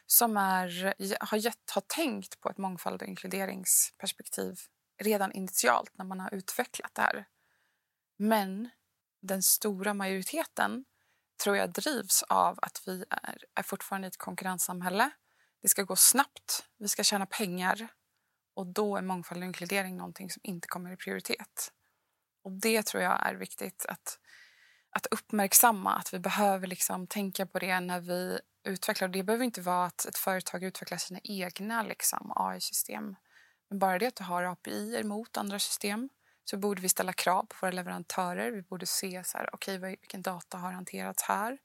som 0.06 0.36
är, 0.36 0.94
har, 1.20 1.38
gett, 1.38 1.70
har 1.70 1.80
tänkt 1.80 2.40
på 2.40 2.50
ett 2.50 2.58
mångfald 2.58 3.02
och 3.02 3.08
inkluderingsperspektiv 3.08 4.58
redan 5.02 5.32
initialt 5.32 5.90
när 5.98 6.04
man 6.04 6.20
har 6.20 6.34
utvecklat 6.34 6.94
det 6.94 7.02
här. 7.02 7.26
Men 8.18 8.68
den 9.22 9.42
stora 9.42 9.94
majoriteten 9.94 10.84
tror 11.44 11.56
jag 11.56 11.72
drivs 11.72 12.22
av 12.22 12.58
att 12.62 12.82
vi 12.86 13.04
är, 13.10 13.38
är 13.54 13.62
fortfarande 13.62 14.06
i 14.06 14.08
ett 14.08 14.16
konkurrenssamhälle. 14.16 15.10
Det 15.62 15.68
ska 15.68 15.82
gå 15.82 15.96
snabbt, 15.96 16.68
vi 16.78 16.88
ska 16.88 17.04
tjäna 17.04 17.26
pengar 17.26 17.88
och 18.54 18.66
då 18.66 18.96
är 18.96 19.02
mångfald 19.02 19.40
och 19.40 19.46
inkludering 19.46 19.96
någonting 19.96 20.30
som 20.30 20.40
inte 20.44 20.68
kommer 20.68 20.92
i 20.92 20.96
prioritet. 20.96 21.72
Och 22.46 22.52
det 22.52 22.82
tror 22.82 23.02
jag 23.02 23.26
är 23.26 23.34
viktigt 23.34 23.86
att, 23.88 24.18
att 24.90 25.06
uppmärksamma, 25.10 25.94
att 25.94 26.14
vi 26.14 26.18
behöver 26.18 26.66
liksom 26.66 27.06
tänka 27.06 27.46
på 27.46 27.58
det 27.58 27.80
när 27.80 28.00
vi 28.00 28.40
utvecklar. 28.64 29.08
Det 29.08 29.22
behöver 29.22 29.44
inte 29.44 29.60
vara 29.60 29.86
att 29.86 30.04
ett 30.06 30.18
företag 30.18 30.62
utvecklar 30.64 30.98
sina 30.98 31.20
egna 31.22 31.82
liksom, 31.82 32.32
AI-system. 32.36 33.16
Men 33.68 33.78
bara 33.78 33.98
det 33.98 34.06
att 34.06 34.16
du 34.16 34.24
har 34.24 34.42
API 34.42 35.02
mot 35.04 35.36
andra 35.36 35.58
system 35.58 36.08
så 36.44 36.56
borde 36.56 36.82
vi 36.82 36.88
ställa 36.88 37.12
krav 37.12 37.42
på 37.42 37.56
våra 37.60 37.70
leverantörer. 37.70 38.50
Vi 38.50 38.62
borde 38.62 38.86
se 38.86 39.24
så 39.24 39.38
här, 39.38 39.54
okay, 39.54 39.78
vilken 39.78 40.22
data 40.22 40.58
har 40.58 40.72
hanterats 40.72 41.22
här. 41.22 41.58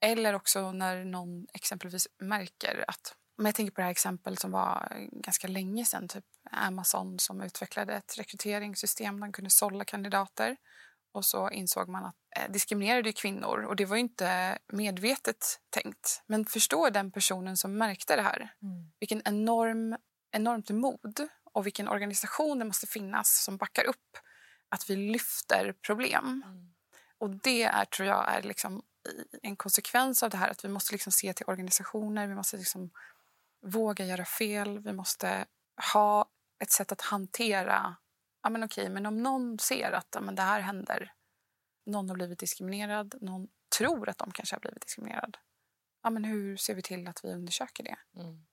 Eller 0.00 0.34
också 0.34 0.72
när 0.72 1.04
någon 1.04 1.46
exempelvis 1.54 2.08
märker 2.18 2.84
att... 2.88 3.14
Om 3.38 3.46
jag 3.46 3.54
tänker 3.54 3.72
på 3.72 3.80
det 3.80 3.84
här 3.84 3.90
exempel 3.90 4.38
som 4.38 4.50
var 4.50 4.88
eh, 4.90 5.20
ganska 5.20 5.48
länge 5.48 5.84
sedan. 5.84 6.08
Typ 6.08 6.24
Amazon 6.50 7.18
som 7.18 7.40
utvecklade 7.40 7.94
ett 7.94 8.18
rekryteringssystem 8.18 9.14
där 9.14 9.20
man 9.20 9.32
kunde 9.32 9.50
sålla 9.50 9.84
kandidater. 9.84 10.56
Och 11.12 11.24
så 11.24 11.50
insåg 11.50 11.88
man 11.88 12.04
att 12.04 12.16
eh, 12.36 12.52
diskriminerade 12.52 13.12
kvinnor. 13.12 13.64
Och 13.64 13.76
det 13.76 13.84
var 13.84 13.96
inte 13.96 14.58
medvetet 14.72 15.60
tänkt. 15.70 16.22
Men 16.26 16.44
förstå 16.44 16.90
den 16.90 17.12
personen 17.12 17.56
som 17.56 17.78
märkte 17.78 18.16
det 18.16 18.22
här. 18.22 18.54
Mm. 18.62 18.90
Vilken 19.00 19.22
enorm, 19.24 19.96
enormt 20.32 20.70
mod 20.70 21.28
och 21.52 21.66
vilken 21.66 21.88
organisation 21.88 22.58
det 22.58 22.64
måste 22.64 22.86
finnas 22.86 23.44
som 23.44 23.56
backar 23.56 23.84
upp 23.84 24.18
att 24.68 24.90
vi 24.90 24.96
lyfter 24.96 25.72
problem. 25.72 26.42
Mm. 26.46 26.72
Och 27.18 27.30
det 27.30 27.62
är, 27.62 27.84
tror 27.84 28.08
jag 28.08 28.34
är 28.34 28.42
liksom 28.42 28.82
en 29.42 29.56
konsekvens 29.56 30.22
av 30.22 30.30
det 30.30 30.36
här 30.36 30.50
att 30.50 30.64
vi 30.64 30.68
måste 30.68 30.92
liksom 30.92 31.12
se 31.12 31.32
till 31.32 31.46
organisationer, 31.48 32.26
vi 32.26 32.34
måste 32.34 32.56
liksom 32.56 32.90
våga 33.66 34.06
göra 34.06 34.24
fel, 34.24 34.78
vi 34.78 34.92
måste 34.92 35.46
ha 35.92 36.26
ett 36.62 36.70
sätt 36.70 36.92
att 36.92 37.00
hantera... 37.00 37.96
Ja, 38.42 38.50
men 38.50 38.64
okej, 38.64 38.88
men 38.88 39.06
om 39.06 39.22
någon 39.22 39.58
ser 39.58 39.92
att 39.92 40.08
ja, 40.14 40.20
men 40.20 40.34
det 40.34 40.42
här 40.42 40.60
händer, 40.60 41.12
någon 41.86 42.08
har 42.08 42.16
blivit 42.16 42.38
diskriminerad, 42.38 43.14
någon 43.20 43.48
tror 43.78 44.08
att 44.08 44.18
de 44.18 44.32
kanske 44.32 44.54
har 44.54 44.60
blivit 44.60 44.82
diskriminerad. 44.82 45.36
Ja, 46.02 46.10
men 46.10 46.24
hur 46.24 46.56
ser 46.56 46.74
vi 46.74 46.82
till 46.82 47.08
att 47.08 47.24
vi 47.24 47.28
undersöker 47.32 47.84
det? 47.84 47.96
Mm. 48.16 48.46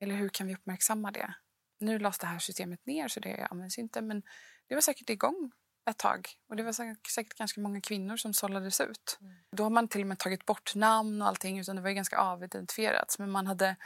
Eller 0.00 0.14
hur 0.14 0.28
kan 0.28 0.46
vi 0.46 0.54
uppmärksamma 0.54 1.10
det? 1.10 1.34
Nu 1.78 1.98
lades 1.98 2.18
det 2.18 2.26
här 2.26 2.38
systemet 2.38 2.86
ner 2.86 3.08
så 3.08 3.20
det 3.20 3.46
används 3.50 3.78
inte 3.78 4.02
men 4.02 4.22
det 4.66 4.74
var 4.74 4.82
säkert 4.82 5.10
igång 5.10 5.52
ett 5.90 5.98
tag. 5.98 6.28
Och 6.48 6.56
det 6.56 6.62
var 6.62 6.72
säkert 6.72 7.38
ganska 7.38 7.60
många 7.60 7.80
kvinnor 7.80 8.16
som 8.16 8.34
sållades 8.34 8.80
ut. 8.80 9.18
Mm. 9.20 9.34
Då 9.50 9.62
har 9.62 9.70
man 9.70 9.88
till 9.88 10.00
och 10.00 10.06
med 10.06 10.18
tagit 10.18 10.46
bort 10.46 10.74
namn 10.74 11.22
och 11.22 11.28
allting 11.28 11.58
utan 11.58 11.76
det 11.76 11.82
var 11.82 11.90
ganska 11.90 12.18
avidentifierat. 12.18 13.16
Men 13.18 13.30
man 13.30 13.46
hade, 13.46 13.76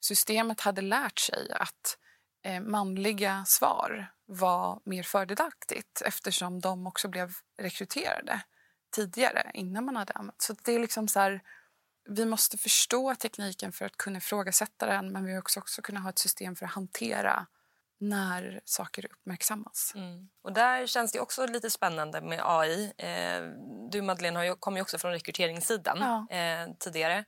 systemet 0.00 0.60
hade 0.60 0.82
lärt 0.82 1.18
sig 1.18 1.52
att 1.52 1.98
manliga 2.62 3.44
svar 3.46 4.12
var 4.26 4.80
mer 4.84 5.02
fördelaktigt 5.02 6.02
eftersom 6.04 6.60
de 6.60 6.86
också 6.86 7.08
blev 7.08 7.32
rekryterade 7.62 8.40
tidigare 8.96 9.50
innan 9.54 9.84
man 9.84 9.96
hade 9.96 10.12
använt. 10.12 10.42
Så 10.42 10.54
det 10.64 10.72
är 10.72 10.78
liksom 10.78 11.08
så 11.08 11.20
här, 11.20 11.40
vi 12.08 12.26
måste 12.26 12.58
förstå 12.58 13.14
tekniken 13.14 13.72
för 13.72 13.84
att 13.84 13.96
kunna 13.96 14.18
ifrågasätta 14.18 14.86
den 14.86 15.12
men 15.12 15.24
vi 15.24 15.34
måste 15.34 15.58
också 15.58 15.82
kunna 15.82 16.00
ha 16.00 16.10
ett 16.10 16.18
system 16.18 16.56
för 16.56 16.66
att 16.66 16.72
hantera 16.72 17.46
när 18.00 18.60
saker 18.64 19.06
uppmärksammas. 19.12 19.92
Mm. 19.94 20.28
Och 20.42 20.52
där 20.52 20.86
känns 20.86 21.12
det 21.12 21.20
också 21.20 21.46
lite 21.46 21.70
spännande 21.70 22.20
med 22.20 22.40
AI. 22.44 22.92
Eh, 22.96 23.42
du 23.90 24.02
Madeleine 24.02 24.38
har 24.38 24.44
ju, 24.44 24.56
kom 24.56 24.76
ju 24.76 24.82
också 24.82 24.98
från 24.98 25.12
rekryteringssidan 25.12 25.98
ja. 25.98 26.36
eh, 26.36 26.68
tidigare. 26.78 27.24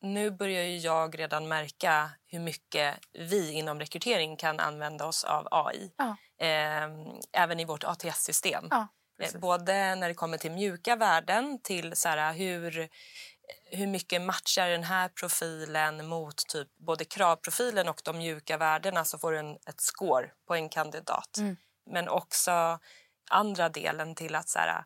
Nu 0.00 0.30
börjar 0.30 0.62
ju 0.62 0.76
jag 0.76 1.18
redan 1.18 1.48
märka 1.48 2.10
hur 2.26 2.40
mycket 2.40 2.94
vi 3.12 3.52
inom 3.52 3.80
rekrytering 3.80 4.36
kan 4.36 4.60
använda 4.60 5.06
oss 5.06 5.24
av 5.24 5.48
AI. 5.50 5.92
Ja. 5.96 6.16
Eh, 6.46 6.88
även 7.32 7.60
i 7.60 7.64
vårt 7.64 7.84
ATS-system. 7.84 8.68
Ja, 8.70 8.88
eh, 9.22 9.40
Både 9.40 9.94
när 9.94 10.08
det 10.08 10.14
kommer 10.14 10.38
till 10.38 10.52
mjuka 10.52 10.96
värden, 10.96 11.60
till 11.62 11.96
så 11.96 12.08
här, 12.08 12.32
hur 12.32 12.88
hur 13.70 13.86
mycket 13.86 14.22
matchar 14.22 14.68
den 14.68 14.84
här 14.84 15.08
profilen 15.08 16.06
mot 16.06 16.36
typ 16.36 16.68
både 16.76 17.04
kravprofilen 17.04 17.88
och 17.88 18.00
de 18.04 18.18
mjuka 18.18 18.56
värdena 18.56 19.04
så 19.04 19.18
får 19.18 19.32
du 19.32 19.38
en, 19.38 19.52
ett 19.66 19.80
score 19.80 20.30
på 20.46 20.54
en 20.54 20.68
kandidat. 20.68 21.36
Mm. 21.38 21.56
Men 21.90 22.08
också 22.08 22.78
andra 23.30 23.68
delen 23.68 24.14
till 24.14 24.34
att 24.34 24.48
så 24.48 24.58
här, 24.58 24.84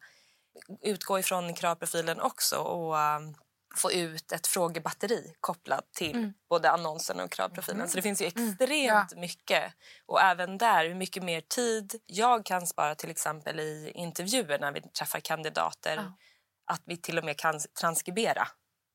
utgå 0.82 1.18
ifrån 1.18 1.54
kravprofilen 1.54 2.20
också 2.20 2.56
och 2.56 2.96
um, 2.96 3.34
få 3.76 3.92
ut 3.92 4.32
ett 4.32 4.46
frågebatteri 4.46 5.34
kopplat 5.40 5.92
till 5.92 6.16
mm. 6.16 6.32
både 6.48 6.70
annonsen 6.70 7.20
och 7.20 7.30
kravprofilen. 7.30 7.80
Mm. 7.80 7.88
Så 7.88 7.96
det 7.96 8.02
finns 8.02 8.22
ju 8.22 8.30
mm. 8.36 8.48
extremt 8.50 9.12
ja. 9.12 9.20
mycket. 9.20 9.72
Och 10.06 10.20
även 10.20 10.58
där, 10.58 10.84
hur 10.84 10.94
mycket 10.94 11.22
mer 11.22 11.40
tid 11.40 11.94
jag 12.06 12.46
kan 12.46 12.66
spara 12.66 12.94
till 12.94 13.10
exempel 13.10 13.60
i 13.60 13.92
intervjuer 13.94 14.58
när 14.58 14.72
vi 14.72 14.80
träffar 14.80 15.20
kandidater. 15.20 15.96
Ja 15.96 16.12
att 16.70 16.82
vi 16.84 16.96
till 16.96 17.18
och 17.18 17.24
med 17.24 17.36
kan 17.36 17.60
transkribera 17.80 18.48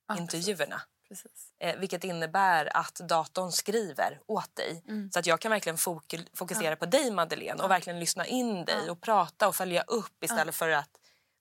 ja, 0.08 0.18
intervjuerna. 0.18 0.82
Precis. 1.08 1.54
Eh, 1.60 1.76
vilket 1.80 2.04
innebär 2.04 2.78
att 2.78 2.96
datorn 2.96 3.52
skriver 3.52 4.20
åt 4.28 4.56
dig. 4.56 4.84
Mm. 4.88 5.12
Så 5.12 5.20
att 5.20 5.26
jag 5.26 5.40
kan 5.40 5.52
verkligen 5.52 5.78
fok 5.78 6.16
fokusera 6.34 6.70
ja. 6.70 6.76
på 6.76 6.86
dig 6.86 7.12
Madeleine 7.12 7.64
och 7.64 7.72
verkligen 7.72 8.00
lyssna 8.00 8.26
in 8.26 8.66
dig 8.66 8.90
och 8.90 9.02
prata 9.02 9.48
och 9.48 9.56
följa 9.56 9.82
upp 9.82 10.24
istället 10.24 10.56
för 10.56 10.70
att 10.70 10.90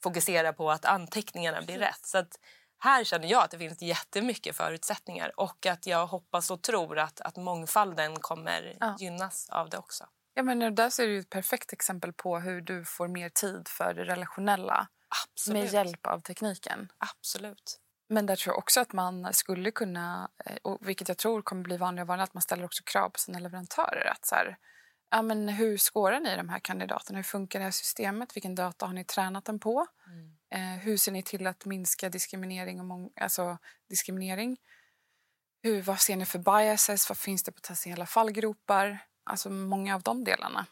fokusera 0.02 0.52
på 0.52 0.70
att 0.70 0.84
anteckningarna 0.84 1.62
blir 1.62 1.78
rätt. 1.78 2.06
Så 2.06 2.18
att 2.18 2.38
här 2.84 3.04
känner 3.04 3.28
jag 3.28 3.44
att 3.44 3.50
det 3.50 3.58
finns 3.58 3.82
jättemycket 3.82 4.56
förutsättningar 4.56 5.40
och 5.40 5.66
att 5.66 5.86
jag 5.86 6.06
hoppas 6.06 6.50
och 6.50 6.62
tror 6.62 6.98
att, 6.98 7.20
att 7.20 7.36
mångfalden 7.36 8.16
kommer 8.20 8.76
gynnas 8.98 9.48
av 9.50 9.70
det 9.70 9.78
också. 9.78 10.04
Ja, 10.34 10.42
men 10.42 10.74
där 10.74 10.90
ser 10.90 11.06
du 11.06 11.18
ett 11.18 11.30
perfekt 11.30 11.72
exempel 11.72 12.12
på 12.12 12.38
hur 12.38 12.60
du 12.60 12.84
får 12.84 13.08
mer 13.08 13.28
tid 13.28 13.68
för 13.68 13.94
det 13.94 14.04
relationella 14.04 14.88
Absolut. 15.24 15.62
med 15.62 15.72
hjälp 15.72 16.06
av 16.06 16.20
tekniken. 16.20 16.92
Absolut. 16.98 17.80
Men 18.08 18.26
där 18.26 18.36
tror 18.36 18.52
jag 18.52 18.58
också 18.58 18.80
att 18.80 18.92
man 18.92 19.34
skulle 19.34 19.70
kunna, 19.70 20.30
eh, 20.44 20.56
och 20.62 20.78
vilket 20.80 21.08
jag 21.08 21.18
tror 21.18 21.42
kommer 21.42 21.62
bli 21.62 21.76
vanligare 21.76 22.04
och 22.04 22.08
vanligare, 22.08 22.24
att 22.24 22.34
man 22.34 22.42
ställer 22.42 22.64
också 22.64 22.82
krav 22.86 23.08
på 23.10 23.18
sina 23.18 23.38
leverantörer. 23.38 24.12
Att 24.12 24.26
så 24.26 24.34
här, 24.34 24.56
ja, 25.10 25.22
men 25.22 25.48
hur 25.48 25.78
skårar 25.78 26.20
ni 26.20 26.36
de 26.36 26.48
här 26.48 26.58
kandidaterna? 26.58 27.18
Hur 27.18 27.22
funkar 27.24 27.58
det 27.58 27.64
här 27.64 27.70
systemet? 27.72 28.36
Vilken 28.36 28.54
data 28.54 28.86
har 28.86 28.92
ni 28.92 29.04
tränat 29.04 29.44
den 29.44 29.58
på? 29.58 29.86
Mm. 30.06 30.36
Eh, 30.54 30.60
hur 30.60 30.96
ser 30.96 31.12
ni 31.12 31.22
till 31.22 31.46
att 31.46 31.64
minska 31.64 32.08
diskriminering? 32.08 32.80
Och 32.80 32.86
mång, 32.86 33.10
alltså, 33.20 33.58
diskriminering? 33.88 34.56
Hur, 35.62 35.82
vad 35.82 36.00
ser 36.00 36.16
ni 36.16 36.24
för 36.26 36.38
biases? 36.38 37.08
Vad 37.08 37.18
finns 37.18 37.42
det 37.42 37.52
potentiella 37.52 38.06
fallgropar? 38.06 38.98
Alltså 39.24 39.50
många 39.50 39.94
av 39.94 40.02
de 40.02 40.24
delarna. 40.24 40.66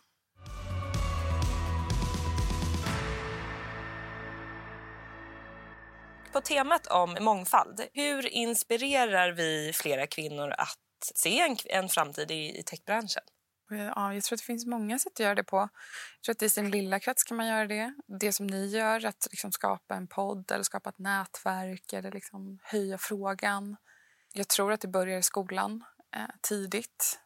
På 6.32 6.40
temat 6.40 6.86
om 6.86 7.16
mångfald, 7.20 7.80
hur 7.92 8.26
inspirerar 8.26 9.32
vi 9.32 9.72
flera 9.74 10.06
kvinnor 10.06 10.54
att 10.58 10.78
se 11.14 11.40
en, 11.40 11.56
en 11.64 11.88
framtid 11.88 12.30
i, 12.30 12.58
i 12.58 12.62
techbranschen? 12.62 13.22
Eh, 13.72 13.92
ja, 13.96 14.14
jag 14.14 14.24
tror 14.24 14.36
att 14.36 14.40
det 14.40 14.46
finns 14.46 14.66
många 14.66 14.98
sätt 14.98 15.12
att 15.12 15.20
göra 15.20 15.34
det 15.34 15.44
på. 15.44 15.56
Jag 15.56 16.24
tror 16.24 16.32
att 16.32 16.42
I 16.42 16.48
sin 16.48 16.70
lilla 16.70 17.00
krets 17.00 17.24
kan 17.24 17.36
man 17.36 17.46
göra 17.46 17.66
det. 17.66 17.94
Det 18.20 18.32
som 18.32 18.46
ni 18.46 18.66
gör, 18.66 19.06
att 19.06 19.28
liksom 19.30 19.52
skapa 19.52 19.94
en 19.94 20.06
podd 20.06 20.50
eller 20.50 20.64
skapa 20.64 20.90
ett 20.90 20.98
nätverk 20.98 21.92
eller 21.92 22.10
liksom 22.10 22.58
höja 22.62 22.98
frågan. 22.98 23.76
Jag 24.32 24.48
tror 24.48 24.72
att 24.72 24.80
det 24.80 24.88
börjar 24.88 25.18
i 25.18 25.22
skolan 25.22 25.84
eh, 26.16 26.34
tidigt 26.40 27.20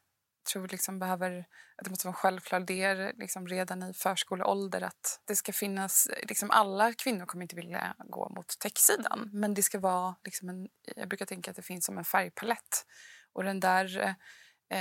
Jag 0.45 0.51
tror 0.53 0.69
liksom 0.69 0.99
behöver, 0.99 1.39
att 1.77 1.85
det 1.85 1.91
måste 1.91 2.07
vara 2.07 2.13
en 2.13 2.21
självklar 2.21 2.61
del 2.61 3.17
liksom 3.17 3.49
redan 3.49 3.83
i 3.83 3.95
förskoleålder 3.95 4.83
att 4.83 5.21
det 5.25 5.37
ska 5.37 5.53
finnas... 5.53 6.09
Liksom 6.23 6.51
alla 6.51 6.93
kvinnor 6.93 7.27
kommer 7.27 7.45
inte 7.45 7.57
vilja 7.57 7.95
gå 7.99 8.29
mot 8.29 8.59
techsidan 8.59 9.31
men 9.33 9.55
det 9.55 9.63
ska 9.63 9.79
vara 9.79 10.15
liksom 10.25 10.49
en... 10.49 10.69
Jag 10.97 11.09
brukar 11.09 11.27
tänka 11.27 11.51
att 11.51 11.57
det 11.57 11.63
finns 11.63 11.85
som 11.85 11.99
en 11.99 12.05
färgpalett 12.05 12.87
och 13.33 13.45
den 13.45 13.61
där 13.61 14.01
eh, 14.01 14.15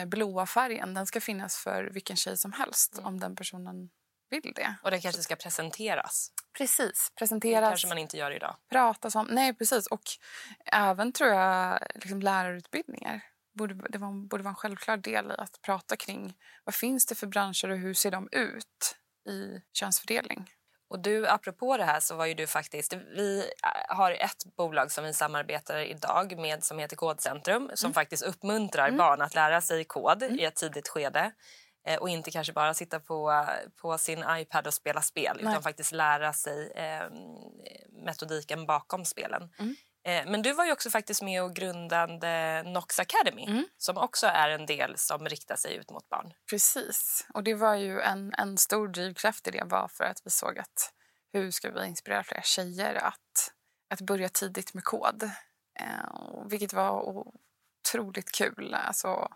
blåa 0.07 0.45
färgen 0.45 0.93
den 0.93 1.07
ska 1.07 1.21
finnas 1.21 1.57
för 1.57 1.83
vilken 1.83 2.15
tjej 2.15 2.37
som 2.37 2.51
helst 2.53 2.93
mm. 2.93 3.05
om 3.05 3.19
den 3.19 3.35
personen 3.35 3.89
vill 4.29 4.53
det. 4.55 4.75
Och 4.83 4.91
det 4.91 5.01
kanske 5.01 5.21
ska 5.21 5.35
presenteras. 5.35 6.31
Precis. 6.57 7.09
Det 7.09 7.19
Presenteras, 7.19 7.69
kanske 7.69 7.87
man 7.87 7.97
inte 7.97 8.17
gör 8.17 8.31
idag. 8.31 8.55
pratas 8.69 9.15
om. 9.15 9.27
Nej, 9.31 9.53
precis. 9.53 9.87
Och 9.87 10.03
även 10.65 11.11
tror 11.11 11.29
jag 11.29 11.79
liksom 11.95 12.21
lärarutbildningar. 12.21 13.23
Borde, 13.53 13.73
det 13.89 13.97
var, 13.97 14.27
borde 14.27 14.43
vara 14.43 14.51
en 14.51 14.55
självklar 14.55 14.97
del 14.97 15.31
i 15.31 15.35
att 15.37 15.61
prata 15.61 15.95
kring 15.95 16.33
vad 16.63 16.75
finns 16.75 17.05
det 17.05 17.15
för 17.15 17.27
branscher 17.27 17.69
och 17.69 17.77
hur 17.77 17.93
ser 17.93 18.11
de 18.11 18.29
ut 18.31 18.95
i 19.29 19.61
könsfördelning. 19.73 20.51
Och 20.95 21.01
du, 21.01 21.27
apropå 21.27 21.77
det 21.77 21.84
här 21.84 21.99
så 21.99 22.15
var 22.15 22.25
ju 22.25 22.34
du 22.34 22.47
faktiskt... 22.47 22.93
Vi 22.93 23.39
äh, 23.39 23.95
har 23.95 24.12
ett 24.12 24.55
bolag 24.58 24.91
som 24.91 25.03
vi 25.03 25.13
samarbetar 25.13 25.77
idag 25.77 26.38
med 26.38 26.63
som 26.63 26.79
heter 26.79 26.95
Kodcentrum 26.95 27.71
som 27.73 27.93
faktiskt 27.93 28.23
uppmuntrar 28.23 28.91
barn 28.91 29.21
att 29.21 29.36
lära 29.36 29.62
sig 29.62 29.84
kod 29.84 30.23
i 30.23 30.43
ett 30.43 30.55
tidigt 30.55 30.88
skede. 30.88 31.31
Eh, 31.88 31.99
och 31.99 32.10
inte 32.10 32.31
kanske 32.31 32.53
bara 32.53 32.73
sitta 32.73 32.99
på, 32.99 33.45
på 33.81 33.97
sin 33.97 34.23
iPad 34.29 34.67
och 34.67 34.73
spela 34.73 35.01
spel 35.01 35.38
Nej. 35.41 35.51
utan 35.51 35.63
faktiskt 35.63 35.91
lära 35.91 36.34
sig 36.34 36.71
eh, 36.75 37.10
metodiken 38.05 38.65
bakom 38.65 39.05
spelen. 39.05 39.49
Mm. 39.60 39.75
Eh, 40.05 40.25
men 40.25 40.41
du 40.41 40.53
var 40.53 40.65
ju 40.65 40.71
också 40.71 40.89
faktiskt 40.89 41.21
med 41.21 41.43
och 41.43 41.55
grundade 41.55 42.63
Nox 42.65 42.99
Academy 42.99 43.45
Mm. 43.45 43.65
som 43.77 43.97
också 43.97 44.27
är 44.27 44.49
en 44.49 44.65
del 44.65 44.97
som 44.97 45.27
riktar 45.27 45.55
sig 45.55 45.75
ut 45.75 45.91
mot 45.91 46.09
barn. 46.09 46.33
Precis. 46.49 47.27
Och 47.33 47.43
det 47.43 47.53
var 47.53 47.75
ju 47.75 48.01
en, 48.01 48.33
en 48.33 48.57
stor 48.57 48.87
drivkraft 48.87 49.47
i 49.47 49.51
det 49.51 49.63
var 49.65 49.87
för 49.87 50.03
att 50.03 50.21
vi 50.23 50.29
såg 50.31 50.59
att 50.59 50.93
hur 51.33 51.51
ska 51.51 51.71
vi 51.71 51.85
inspirera 51.87 52.23
fler 52.23 52.41
tjejer 52.43 52.95
att, 52.95 53.51
att 53.89 54.01
börja 54.01 54.29
tidigt 54.29 54.73
med 54.73 54.83
kod. 54.83 55.23
Eh, 55.79 56.45
vilket 56.45 56.73
var 56.73 57.01
otroligt 57.01 58.31
kul. 58.31 58.73
Alltså, 58.73 59.29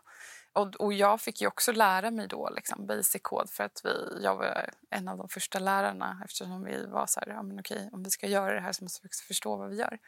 och, 0.53 0.75
och 0.75 0.93
jag 0.93 1.21
fick 1.21 1.41
ju 1.41 1.47
också 1.47 1.71
lära 1.71 2.11
mig 2.11 2.27
då 2.27 2.49
liksom, 2.49 2.85
basic 2.87 3.21
kod 3.21 3.49
för 3.49 3.63
att 3.63 3.81
vi, 3.83 4.23
jag 4.23 4.35
var 4.35 4.69
en 4.89 5.07
av 5.07 5.17
de 5.17 5.29
första 5.29 5.59
lärarna 5.59 6.21
eftersom 6.25 6.63
vi 6.63 6.85
var 6.85 7.05
så 7.05 7.19
här, 7.19 7.27
ja, 7.27 7.43
men 7.43 7.59
okej, 7.59 7.89
om 7.91 8.03
vi 8.03 8.09
ska 8.09 8.27
göra 8.27 8.53
det 8.53 8.61
här 8.61 8.71
så 8.71 8.83
måste 8.83 8.99
vi 9.03 9.07
också 9.07 9.23
förstå 9.23 9.55
vad 9.55 9.69
vi 9.69 9.75
gör. 9.75 9.99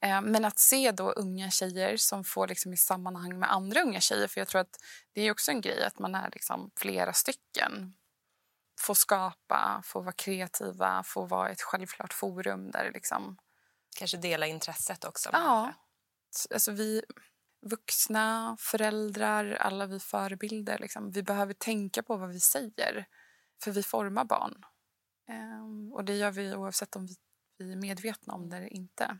Eh, 0.00 0.20
Men 0.20 0.44
att 0.44 0.58
se 0.58 0.92
då 0.92 1.10
unga 1.10 1.50
tjejer 1.50 1.96
som 1.96 2.24
får 2.24 2.48
liksom 2.48 2.72
i 2.72 2.76
sammanhang 2.76 3.38
med 3.38 3.52
andra 3.52 3.82
unga 3.82 4.00
tjejer 4.00 4.28
för 4.28 4.40
jag 4.40 4.48
tror 4.48 4.60
att 4.60 4.76
det 5.12 5.20
är 5.22 5.30
också 5.30 5.50
en 5.50 5.60
grej 5.60 5.84
att 5.84 5.98
man 5.98 6.14
är 6.14 6.30
liksom 6.32 6.70
flera 6.76 7.12
stycken. 7.12 7.94
Få 8.80 8.94
skapa, 8.94 9.82
få 9.84 10.00
vara 10.00 10.12
kreativa, 10.12 11.02
få 11.02 11.26
vara 11.26 11.50
ett 11.50 11.62
självklart 11.62 12.12
forum 12.12 12.70
där 12.70 12.90
liksom... 12.94 13.36
Kanske 13.96 14.16
dela 14.16 14.46
intresset 14.46 15.04
också. 15.04 15.30
Ja. 15.32 15.72
Alltså 16.50 16.72
vi 16.72 17.02
vuxna, 17.62 18.56
föräldrar, 18.60 19.52
alla 19.52 19.86
vi 19.86 20.00
förebilder, 20.00 20.78
liksom, 20.78 21.10
vi 21.10 21.22
behöver 21.22 21.54
tänka 21.54 22.02
på 22.02 22.16
vad 22.16 22.32
vi 22.32 22.40
säger. 22.40 23.06
För 23.62 23.70
vi 23.70 23.82
formar 23.82 24.24
barn. 24.24 24.64
Ehm, 25.28 25.92
och 25.92 26.04
det 26.04 26.16
gör 26.16 26.30
vi 26.30 26.54
oavsett 26.54 26.96
om 26.96 27.06
vi, 27.06 27.14
vi 27.58 27.72
är 27.72 27.76
medvetna 27.76 28.34
om 28.34 28.50
det 28.50 28.56
eller 28.56 28.72
inte. 28.72 29.18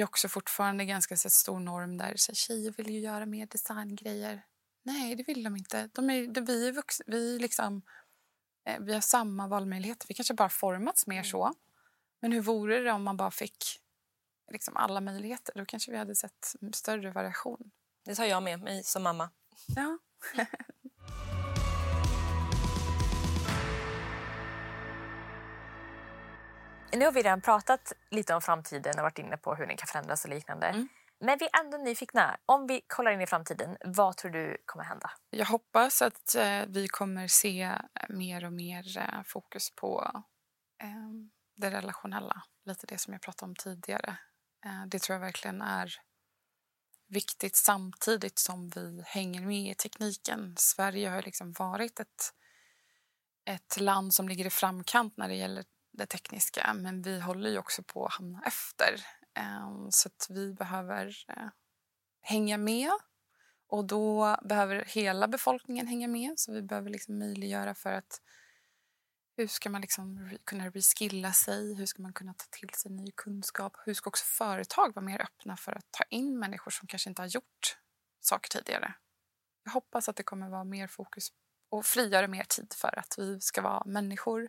Har 0.00 0.08
också 0.08 0.28
fortfarande 0.28 0.84
ganska 0.84 1.16
så, 1.16 1.30
stor 1.30 1.60
norm 1.60 1.96
där 1.96 2.12
så, 2.16 2.32
här, 2.32 2.34
tjejer 2.34 2.74
vill 2.76 2.90
ju 2.90 3.00
göra 3.00 3.26
mer 3.26 3.46
designgrejer. 3.46 4.42
Nej, 4.82 5.16
det 5.16 5.22
vill 5.22 5.42
de 5.42 5.56
inte. 5.56 5.90
De 5.92 6.10
är, 6.10 6.26
de, 6.26 6.44
vi 6.44 6.68
är 6.68 6.72
vuxna, 6.72 7.04
vi, 7.08 7.38
liksom, 7.38 7.82
eh, 8.66 8.80
vi 8.80 8.94
har 8.94 9.00
samma 9.00 9.48
valmöjligheter. 9.48 10.08
Vi 10.08 10.14
kanske 10.14 10.34
bara 10.34 10.48
formats 10.48 11.06
mer 11.06 11.22
så. 11.22 11.54
Men 12.20 12.32
hur 12.32 12.40
vore 12.40 12.80
det 12.80 12.92
om 12.92 13.02
man 13.02 13.16
bara 13.16 13.30
fick 13.30 13.64
liksom, 14.52 14.76
alla 14.76 15.00
möjligheter? 15.00 15.54
Då 15.56 15.64
kanske 15.64 15.90
vi 15.90 15.98
hade 15.98 16.16
sett 16.16 16.54
större 16.72 17.10
variation. 17.10 17.70
Det 18.04 18.14
tar 18.14 18.24
jag 18.24 18.42
med 18.42 18.60
mig 18.60 18.84
som 18.84 19.02
mamma. 19.02 19.30
Ja. 19.76 19.98
Nu 26.92 27.04
har 27.04 27.12
vi 27.12 27.22
redan 27.22 27.40
pratat 27.40 27.92
lite 28.10 28.34
om 28.34 28.40
framtiden 28.40 28.98
och 28.98 29.02
varit 29.02 29.18
inne 29.18 29.36
på 29.36 29.54
hur 29.54 29.66
den 29.66 29.76
kan 29.76 29.86
förändras 29.86 30.24
och 30.24 30.30
liknande. 30.30 30.66
Mm. 30.66 30.88
Men 31.20 31.38
vi 31.38 31.44
är 31.44 31.60
ändå 31.60 31.76
nyfikna. 31.76 32.38
Om 32.46 32.66
vi 32.66 32.80
kollar 32.86 33.10
in 33.10 33.20
i 33.20 33.26
framtiden, 33.26 33.76
vad 33.84 34.16
tror 34.16 34.30
du 34.30 34.56
kommer 34.66 34.84
hända? 34.84 35.10
Jag 35.30 35.46
hoppas 35.46 36.02
att 36.02 36.34
eh, 36.34 36.62
vi 36.68 36.88
kommer 36.88 37.28
se 37.28 37.72
mer 38.08 38.44
och 38.44 38.52
mer 38.52 38.98
eh, 38.98 39.22
fokus 39.24 39.70
på 39.70 40.22
eh, 40.82 40.88
det 41.56 41.70
relationella. 41.70 42.42
Lite 42.64 42.86
det 42.86 42.98
som 42.98 43.12
jag 43.12 43.22
pratade 43.22 43.50
om 43.50 43.56
tidigare. 43.56 44.16
Eh, 44.64 44.86
det 44.86 44.98
tror 44.98 45.14
jag 45.14 45.20
verkligen 45.20 45.62
är 45.62 45.94
viktigt 47.08 47.56
samtidigt 47.56 48.38
som 48.38 48.68
vi 48.68 49.02
hänger 49.06 49.40
med 49.40 49.70
i 49.70 49.74
tekniken. 49.74 50.54
Sverige 50.58 51.08
har 51.08 51.22
liksom 51.22 51.52
varit 51.52 52.00
ett, 52.00 52.34
ett 53.44 53.80
land 53.80 54.14
som 54.14 54.28
ligger 54.28 54.46
i 54.46 54.50
framkant 54.50 55.16
när 55.16 55.28
det 55.28 55.34
gäller 55.34 55.64
det 55.92 56.06
tekniska 56.06 56.74
men 56.74 57.02
vi 57.02 57.20
håller 57.20 57.50
ju 57.50 57.58
också 57.58 57.82
på 57.82 58.06
att 58.06 58.12
hamna 58.12 58.42
efter. 58.46 59.06
Ehm, 59.34 59.90
så 59.90 60.08
att 60.08 60.26
vi 60.30 60.52
behöver 60.52 61.24
eh, 61.28 61.48
hänga 62.20 62.58
med 62.58 62.90
och 63.66 63.84
då 63.84 64.36
behöver 64.42 64.84
hela 64.84 65.28
befolkningen 65.28 65.86
hänga 65.86 66.08
med. 66.08 66.38
Så 66.38 66.52
vi 66.52 66.62
behöver 66.62 66.90
liksom 66.90 67.18
möjliggöra 67.18 67.74
för 67.74 67.92
att 67.92 68.20
hur 69.36 69.46
ska 69.46 69.70
man 69.70 69.80
liksom 69.80 70.38
kunna 70.44 70.68
reskilla 70.70 71.32
sig? 71.32 71.74
Hur 71.74 71.86
ska 71.86 72.02
man 72.02 72.12
kunna 72.12 72.34
ta 72.34 72.44
till 72.50 72.70
sig 72.70 72.90
ny 72.90 73.10
kunskap? 73.16 73.76
Hur 73.84 73.94
ska 73.94 74.08
också 74.08 74.24
företag 74.24 74.94
vara 74.94 75.04
mer 75.04 75.22
öppna 75.22 75.56
för 75.56 75.72
att 75.72 75.86
ta 75.90 76.04
in 76.10 76.38
människor 76.38 76.70
som 76.70 76.88
kanske 76.88 77.10
inte 77.10 77.22
har 77.22 77.26
gjort 77.26 77.78
saker 78.20 78.48
tidigare? 78.48 78.94
Jag 79.64 79.72
hoppas 79.72 80.08
att 80.08 80.16
det 80.16 80.22
kommer 80.22 80.48
vara 80.48 80.64
mer 80.64 80.86
fokus 80.86 81.28
och 81.70 81.86
frigöra 81.86 82.28
mer 82.28 82.44
tid 82.44 82.72
för 82.76 82.98
att 82.98 83.14
vi 83.18 83.40
ska 83.40 83.62
vara 83.62 83.84
människor. 83.84 84.48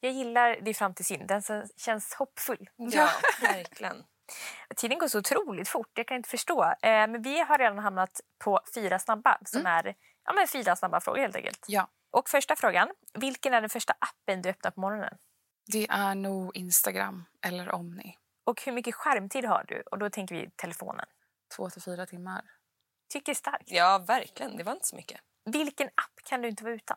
Jag 0.00 0.12
gillar 0.12 0.60
din 0.60 0.74
framtidssyn. 0.74 1.26
Den 1.26 1.42
känns 1.76 2.14
hoppfull. 2.14 2.70
Ja, 2.76 3.08
verkligen. 3.42 4.04
Tiden 4.76 4.98
går 4.98 5.08
så 5.08 5.18
otroligt 5.18 5.68
fort. 5.68 5.90
Jag 5.94 6.06
kan 6.06 6.16
inte 6.16 6.28
förstå. 6.28 6.64
Eh, 6.64 6.76
men 6.82 7.22
vi 7.22 7.40
har 7.40 7.58
redan 7.58 7.78
hamnat 7.78 8.20
på 8.44 8.60
fyra 8.74 8.98
snabba 8.98 9.38
som 9.44 9.66
är 9.66 9.94
ja, 10.24 10.32
men 10.32 10.48
fyra 10.48 10.76
snabba 10.76 11.00
frågor 11.00 11.20
helt 11.20 11.36
enkelt. 11.36 11.64
Ja, 11.68 11.88
Och 12.10 12.28
första 12.28 12.56
frågan. 12.56 12.88
Vilken 13.14 13.54
är 13.54 13.60
den 13.60 13.70
första 13.70 13.94
appen 13.98 14.42
du 14.42 14.48
öppnar 14.48 14.70
på 14.70 14.80
morgonen? 14.80 15.18
det 15.72 15.86
är 15.90 16.14
nog 16.14 16.56
Instagram 16.56 17.24
eller 17.46 17.74
Omni. 17.74 18.18
Och 18.44 18.62
hur 18.62 18.72
mycket 18.72 18.94
skärmtid 18.94 19.44
har 19.44 19.64
du? 19.68 19.82
Och 19.90 19.98
då 19.98 20.10
tänker 20.10 20.34
vi 20.34 20.50
telefonen. 20.56 21.06
Två 21.56 21.70
till 21.70 21.82
fyra 21.82 22.06
timmar. 22.06 22.42
Tycker 23.12 23.34
starkt. 23.34 23.70
Ja, 23.70 23.98
verkligen. 23.98 24.56
Det 24.56 24.64
var 24.64 24.72
inte 24.72 24.86
så 24.86 24.96
mycket. 24.96 25.20
Vilken 25.44 25.86
app 25.88 26.24
kan 26.24 26.42
du 26.42 26.48
inte 26.48 26.64
vara 26.64 26.74
utan? 26.74 26.96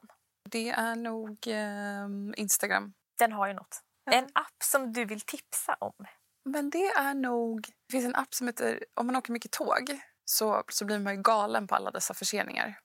Det 0.49 0.69
är 0.69 0.95
nog 0.95 1.37
ehm, 1.47 2.33
Instagram. 2.37 2.93
Den 3.19 3.31
har 3.31 3.47
ju 3.47 3.53
något. 3.53 3.81
Ja. 4.05 4.11
En 4.11 4.25
app 4.33 4.63
som 4.63 4.93
du 4.93 5.05
vill 5.05 5.21
tipsa 5.21 5.75
om. 5.79 6.05
Men 6.45 6.69
det 6.69 6.87
är 6.87 7.13
nog... 7.13 7.61
Det 7.61 7.91
finns 7.91 8.05
en 8.05 8.15
app 8.15 8.33
som 8.33 8.47
heter... 8.47 8.85
Om 8.93 9.07
man 9.07 9.15
åker 9.15 9.33
mycket 9.33 9.51
tåg 9.51 9.99
så, 10.25 10.63
så 10.69 10.85
blir 10.85 10.99
man 10.99 11.23
galen 11.23 11.67
på 11.67 11.75
alla 11.75 11.91
dessa 11.91 12.13
förseningar. 12.13 12.79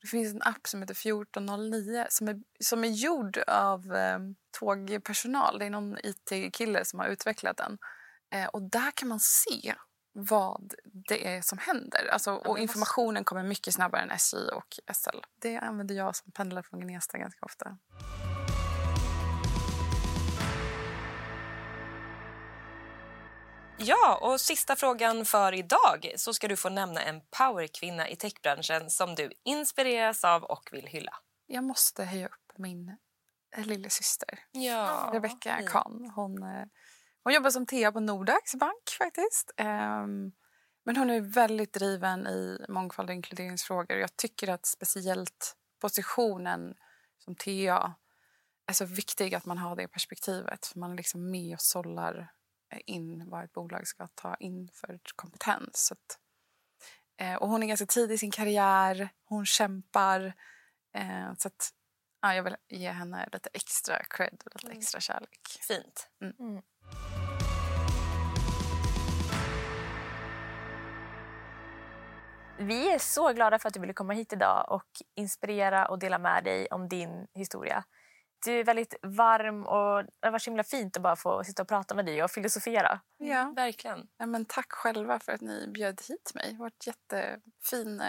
Det 0.00 0.06
finns 0.06 0.34
en 0.34 0.42
app 0.42 0.66
som 0.66 0.80
heter 0.80 0.94
1409 0.94 2.06
som 2.08 2.28
är, 2.28 2.40
som 2.60 2.84
är 2.84 2.88
gjord 2.88 3.38
av 3.46 3.94
eh, 3.94 4.18
tågpersonal. 4.58 5.58
Det 5.58 5.64
är 5.64 5.70
någon 5.70 5.98
IT-kille 6.02 6.84
som 6.84 6.98
har 6.98 7.06
utvecklat 7.06 7.56
den. 7.56 7.78
Eh, 8.34 8.46
och 8.46 8.62
där 8.62 8.90
kan 8.90 9.08
man 9.08 9.20
se 9.20 9.74
vad 10.14 10.74
det 10.84 11.26
är 11.26 11.42
som 11.42 11.58
händer. 11.58 12.08
Alltså, 12.12 12.32
och 12.32 12.58
informationen 12.58 13.24
kommer 13.24 13.42
mycket 13.42 13.74
snabbare 13.74 14.02
än 14.02 14.10
SJ 14.10 14.36
och 14.36 14.78
SL. 14.92 15.18
Det 15.42 15.56
använder 15.56 15.94
jag 15.94 16.16
som 16.16 16.32
pendlar 16.32 16.62
från 16.62 16.80
Gnesta 16.80 17.18
ganska 17.18 17.46
ofta. 17.46 17.78
Ja, 23.78 24.18
och 24.22 24.40
sista 24.40 24.76
frågan 24.76 25.24
för 25.24 25.52
idag 25.52 26.12
så 26.16 26.34
ska 26.34 26.48
du 26.48 26.56
få 26.56 26.68
nämna 26.68 27.02
en 27.02 27.20
powerkvinna 27.38 28.08
i 28.08 28.16
techbranschen 28.16 28.90
som 28.90 29.14
du 29.14 29.32
inspireras 29.44 30.24
av 30.24 30.44
och 30.44 30.68
vill 30.72 30.86
hylla. 30.86 31.14
Jag 31.46 31.64
måste 31.64 32.04
höja 32.04 32.26
upp 32.26 32.52
min 32.58 32.96
eh, 33.56 33.66
lilla 33.66 33.88
syster. 33.88 34.38
Ja, 34.52 35.10
Rebecca. 35.12 35.62
Kahn. 35.66 36.12
Hon, 36.14 36.42
eh, 36.42 36.64
hon 37.24 37.32
jobbar 37.32 37.50
som 37.50 37.66
TA 37.66 37.92
på 37.92 38.00
Nordax 38.00 38.54
bank 38.54 38.90
faktiskt. 38.98 39.50
Ehm, 39.56 40.32
men 40.84 40.96
hon 40.96 41.10
är 41.10 41.20
väldigt 41.20 41.72
driven 41.72 42.26
i 42.26 42.64
mångfald 42.68 43.08
och 43.08 43.14
inkluderingsfrågor. 43.14 43.96
Jag 43.96 44.16
tycker 44.16 44.48
att 44.48 44.66
speciellt 44.66 45.56
positionen 45.80 46.74
som 47.18 47.34
TA 47.34 47.94
är 48.66 48.72
så 48.72 48.84
viktig 48.84 49.34
att 49.34 49.46
man 49.46 49.58
har 49.58 49.76
det 49.76 49.88
perspektivet. 49.88 50.66
För 50.66 50.78
man 50.78 50.92
är 50.92 50.96
liksom 50.96 51.30
med 51.30 51.54
och 51.54 51.60
sållar 51.60 52.32
eh, 52.72 52.80
in 52.86 53.30
vad 53.30 53.44
ett 53.44 53.52
bolag 53.52 53.86
ska 53.86 54.06
ta 54.06 54.34
in 54.34 54.68
för 54.74 55.00
kompetens. 55.16 55.92
Att, 55.92 56.18
eh, 57.20 57.34
och 57.34 57.48
hon 57.48 57.62
är 57.62 57.66
ganska 57.66 57.86
tidig 57.86 58.14
i 58.14 58.18
sin 58.18 58.30
karriär. 58.30 59.08
Hon 59.24 59.46
kämpar. 59.46 60.34
Eh, 60.94 61.34
så 61.38 61.48
att, 61.48 61.70
ja, 62.22 62.34
jag 62.34 62.42
vill 62.42 62.56
ge 62.68 62.90
henne 62.90 63.28
lite 63.32 63.48
extra 63.52 64.04
cred 64.04 64.42
och 64.54 64.64
lite 64.64 64.76
extra 64.76 65.00
kärlek. 65.00 65.58
Fint. 65.60 66.10
Vi 72.58 72.92
är 72.92 72.98
så 72.98 73.32
glada 73.32 73.58
för 73.58 73.68
att 73.68 73.74
du 73.74 73.80
ville 73.80 73.92
komma 73.92 74.12
hit 74.12 74.32
idag 74.32 74.66
och 74.68 74.88
inspirera 75.14 75.86
och 75.86 75.98
dela 75.98 76.18
med 76.18 76.44
dig 76.44 76.66
om 76.70 76.88
din 76.88 77.26
historia. 77.34 77.84
Du 78.44 78.60
är 78.60 78.64
väldigt 78.64 78.94
varm 79.02 79.66
och 79.66 80.04
det 80.22 80.30
var 80.30 80.38
så 80.38 80.50
himla 80.50 80.64
fint 80.64 80.96
att 80.96 81.02
bara 81.02 81.16
få 81.16 81.44
sitta 81.44 81.62
och 81.62 81.68
prata 81.68 81.94
med 81.94 82.06
dig 82.06 82.24
och 82.24 82.30
filosofera. 82.30 83.00
Ja. 83.18 83.52
Verkligen. 83.56 84.08
Ja, 84.18 84.26
men 84.26 84.44
tack 84.44 84.72
själva 84.72 85.18
för 85.18 85.32
att 85.32 85.40
ni 85.40 85.68
bjöd 85.68 86.00
hit 86.08 86.32
mig. 86.34 86.52
Det 86.52 86.58
var 86.58 86.66
en 86.66 86.72
jättefin 86.86 88.02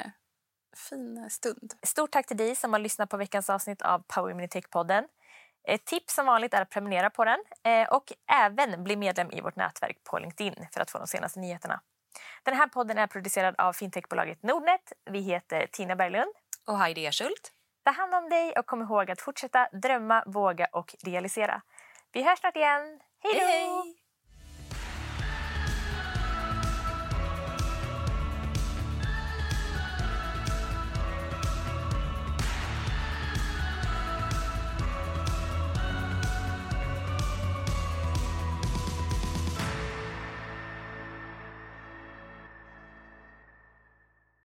fin 0.90 1.30
stund. 1.30 1.74
Stort 1.84 2.12
tack 2.12 2.28
till 2.28 2.38
dig 2.38 2.56
som 2.56 2.74
har 2.74 2.80
lyssnat 2.80 3.10
på 3.10 3.18
veckans 3.18 3.50
avsnitt 3.50 3.82
av 3.82 4.04
Power 4.08 4.34
Immunitech-podden. 4.34 5.04
Ett 5.68 5.86
tips 5.86 6.16
som 6.16 6.26
vanligt 6.26 6.54
är 6.54 6.62
att 6.62 6.70
prenumerera 6.70 7.10
på 7.10 7.26
den 7.26 7.40
eh, 7.64 7.88
och 7.90 8.14
även 8.32 8.84
bli 8.84 8.96
medlem 8.96 9.32
i 9.32 9.42
vårt 9.42 9.56
nätverk 9.56 10.04
på 10.04 10.20
LinkedIn 10.20 10.68
för 10.72 10.82
att 10.82 10.92
få 10.92 10.98
de 10.98 11.08
senaste 11.08 11.40
nyheterna. 11.40 11.82
Den 12.44 12.56
här 12.56 12.68
podden 12.68 12.98
är 12.98 13.08
producerad 13.08 13.56
av 13.58 13.74
fintechbolaget 13.74 14.44
Nordnet. 14.44 14.94
Vi 15.06 15.20
heter 15.20 15.68
Tina 15.68 15.96
Berglund. 15.96 16.34
Och 16.68 16.78
Heidi 16.80 17.06
Ersult. 17.06 17.52
Ta 17.86 17.92
hand 17.92 18.16
om 18.16 18.30
dig 18.30 18.54
och 18.58 18.66
kom 18.66 18.82
ihåg 18.82 19.12
att 19.12 19.22
fortsätta 19.22 19.68
drömma, 19.82 20.24
våga 20.26 20.68
och 20.72 20.96
realisera. 21.04 21.62
Vi 22.12 22.24
hörs 22.24 22.40
snart 22.40 22.56
igen. 22.56 23.00
Hej 23.24 23.34
då! 23.34 23.40
Hej, 23.40 23.62
hej! 23.62 24.05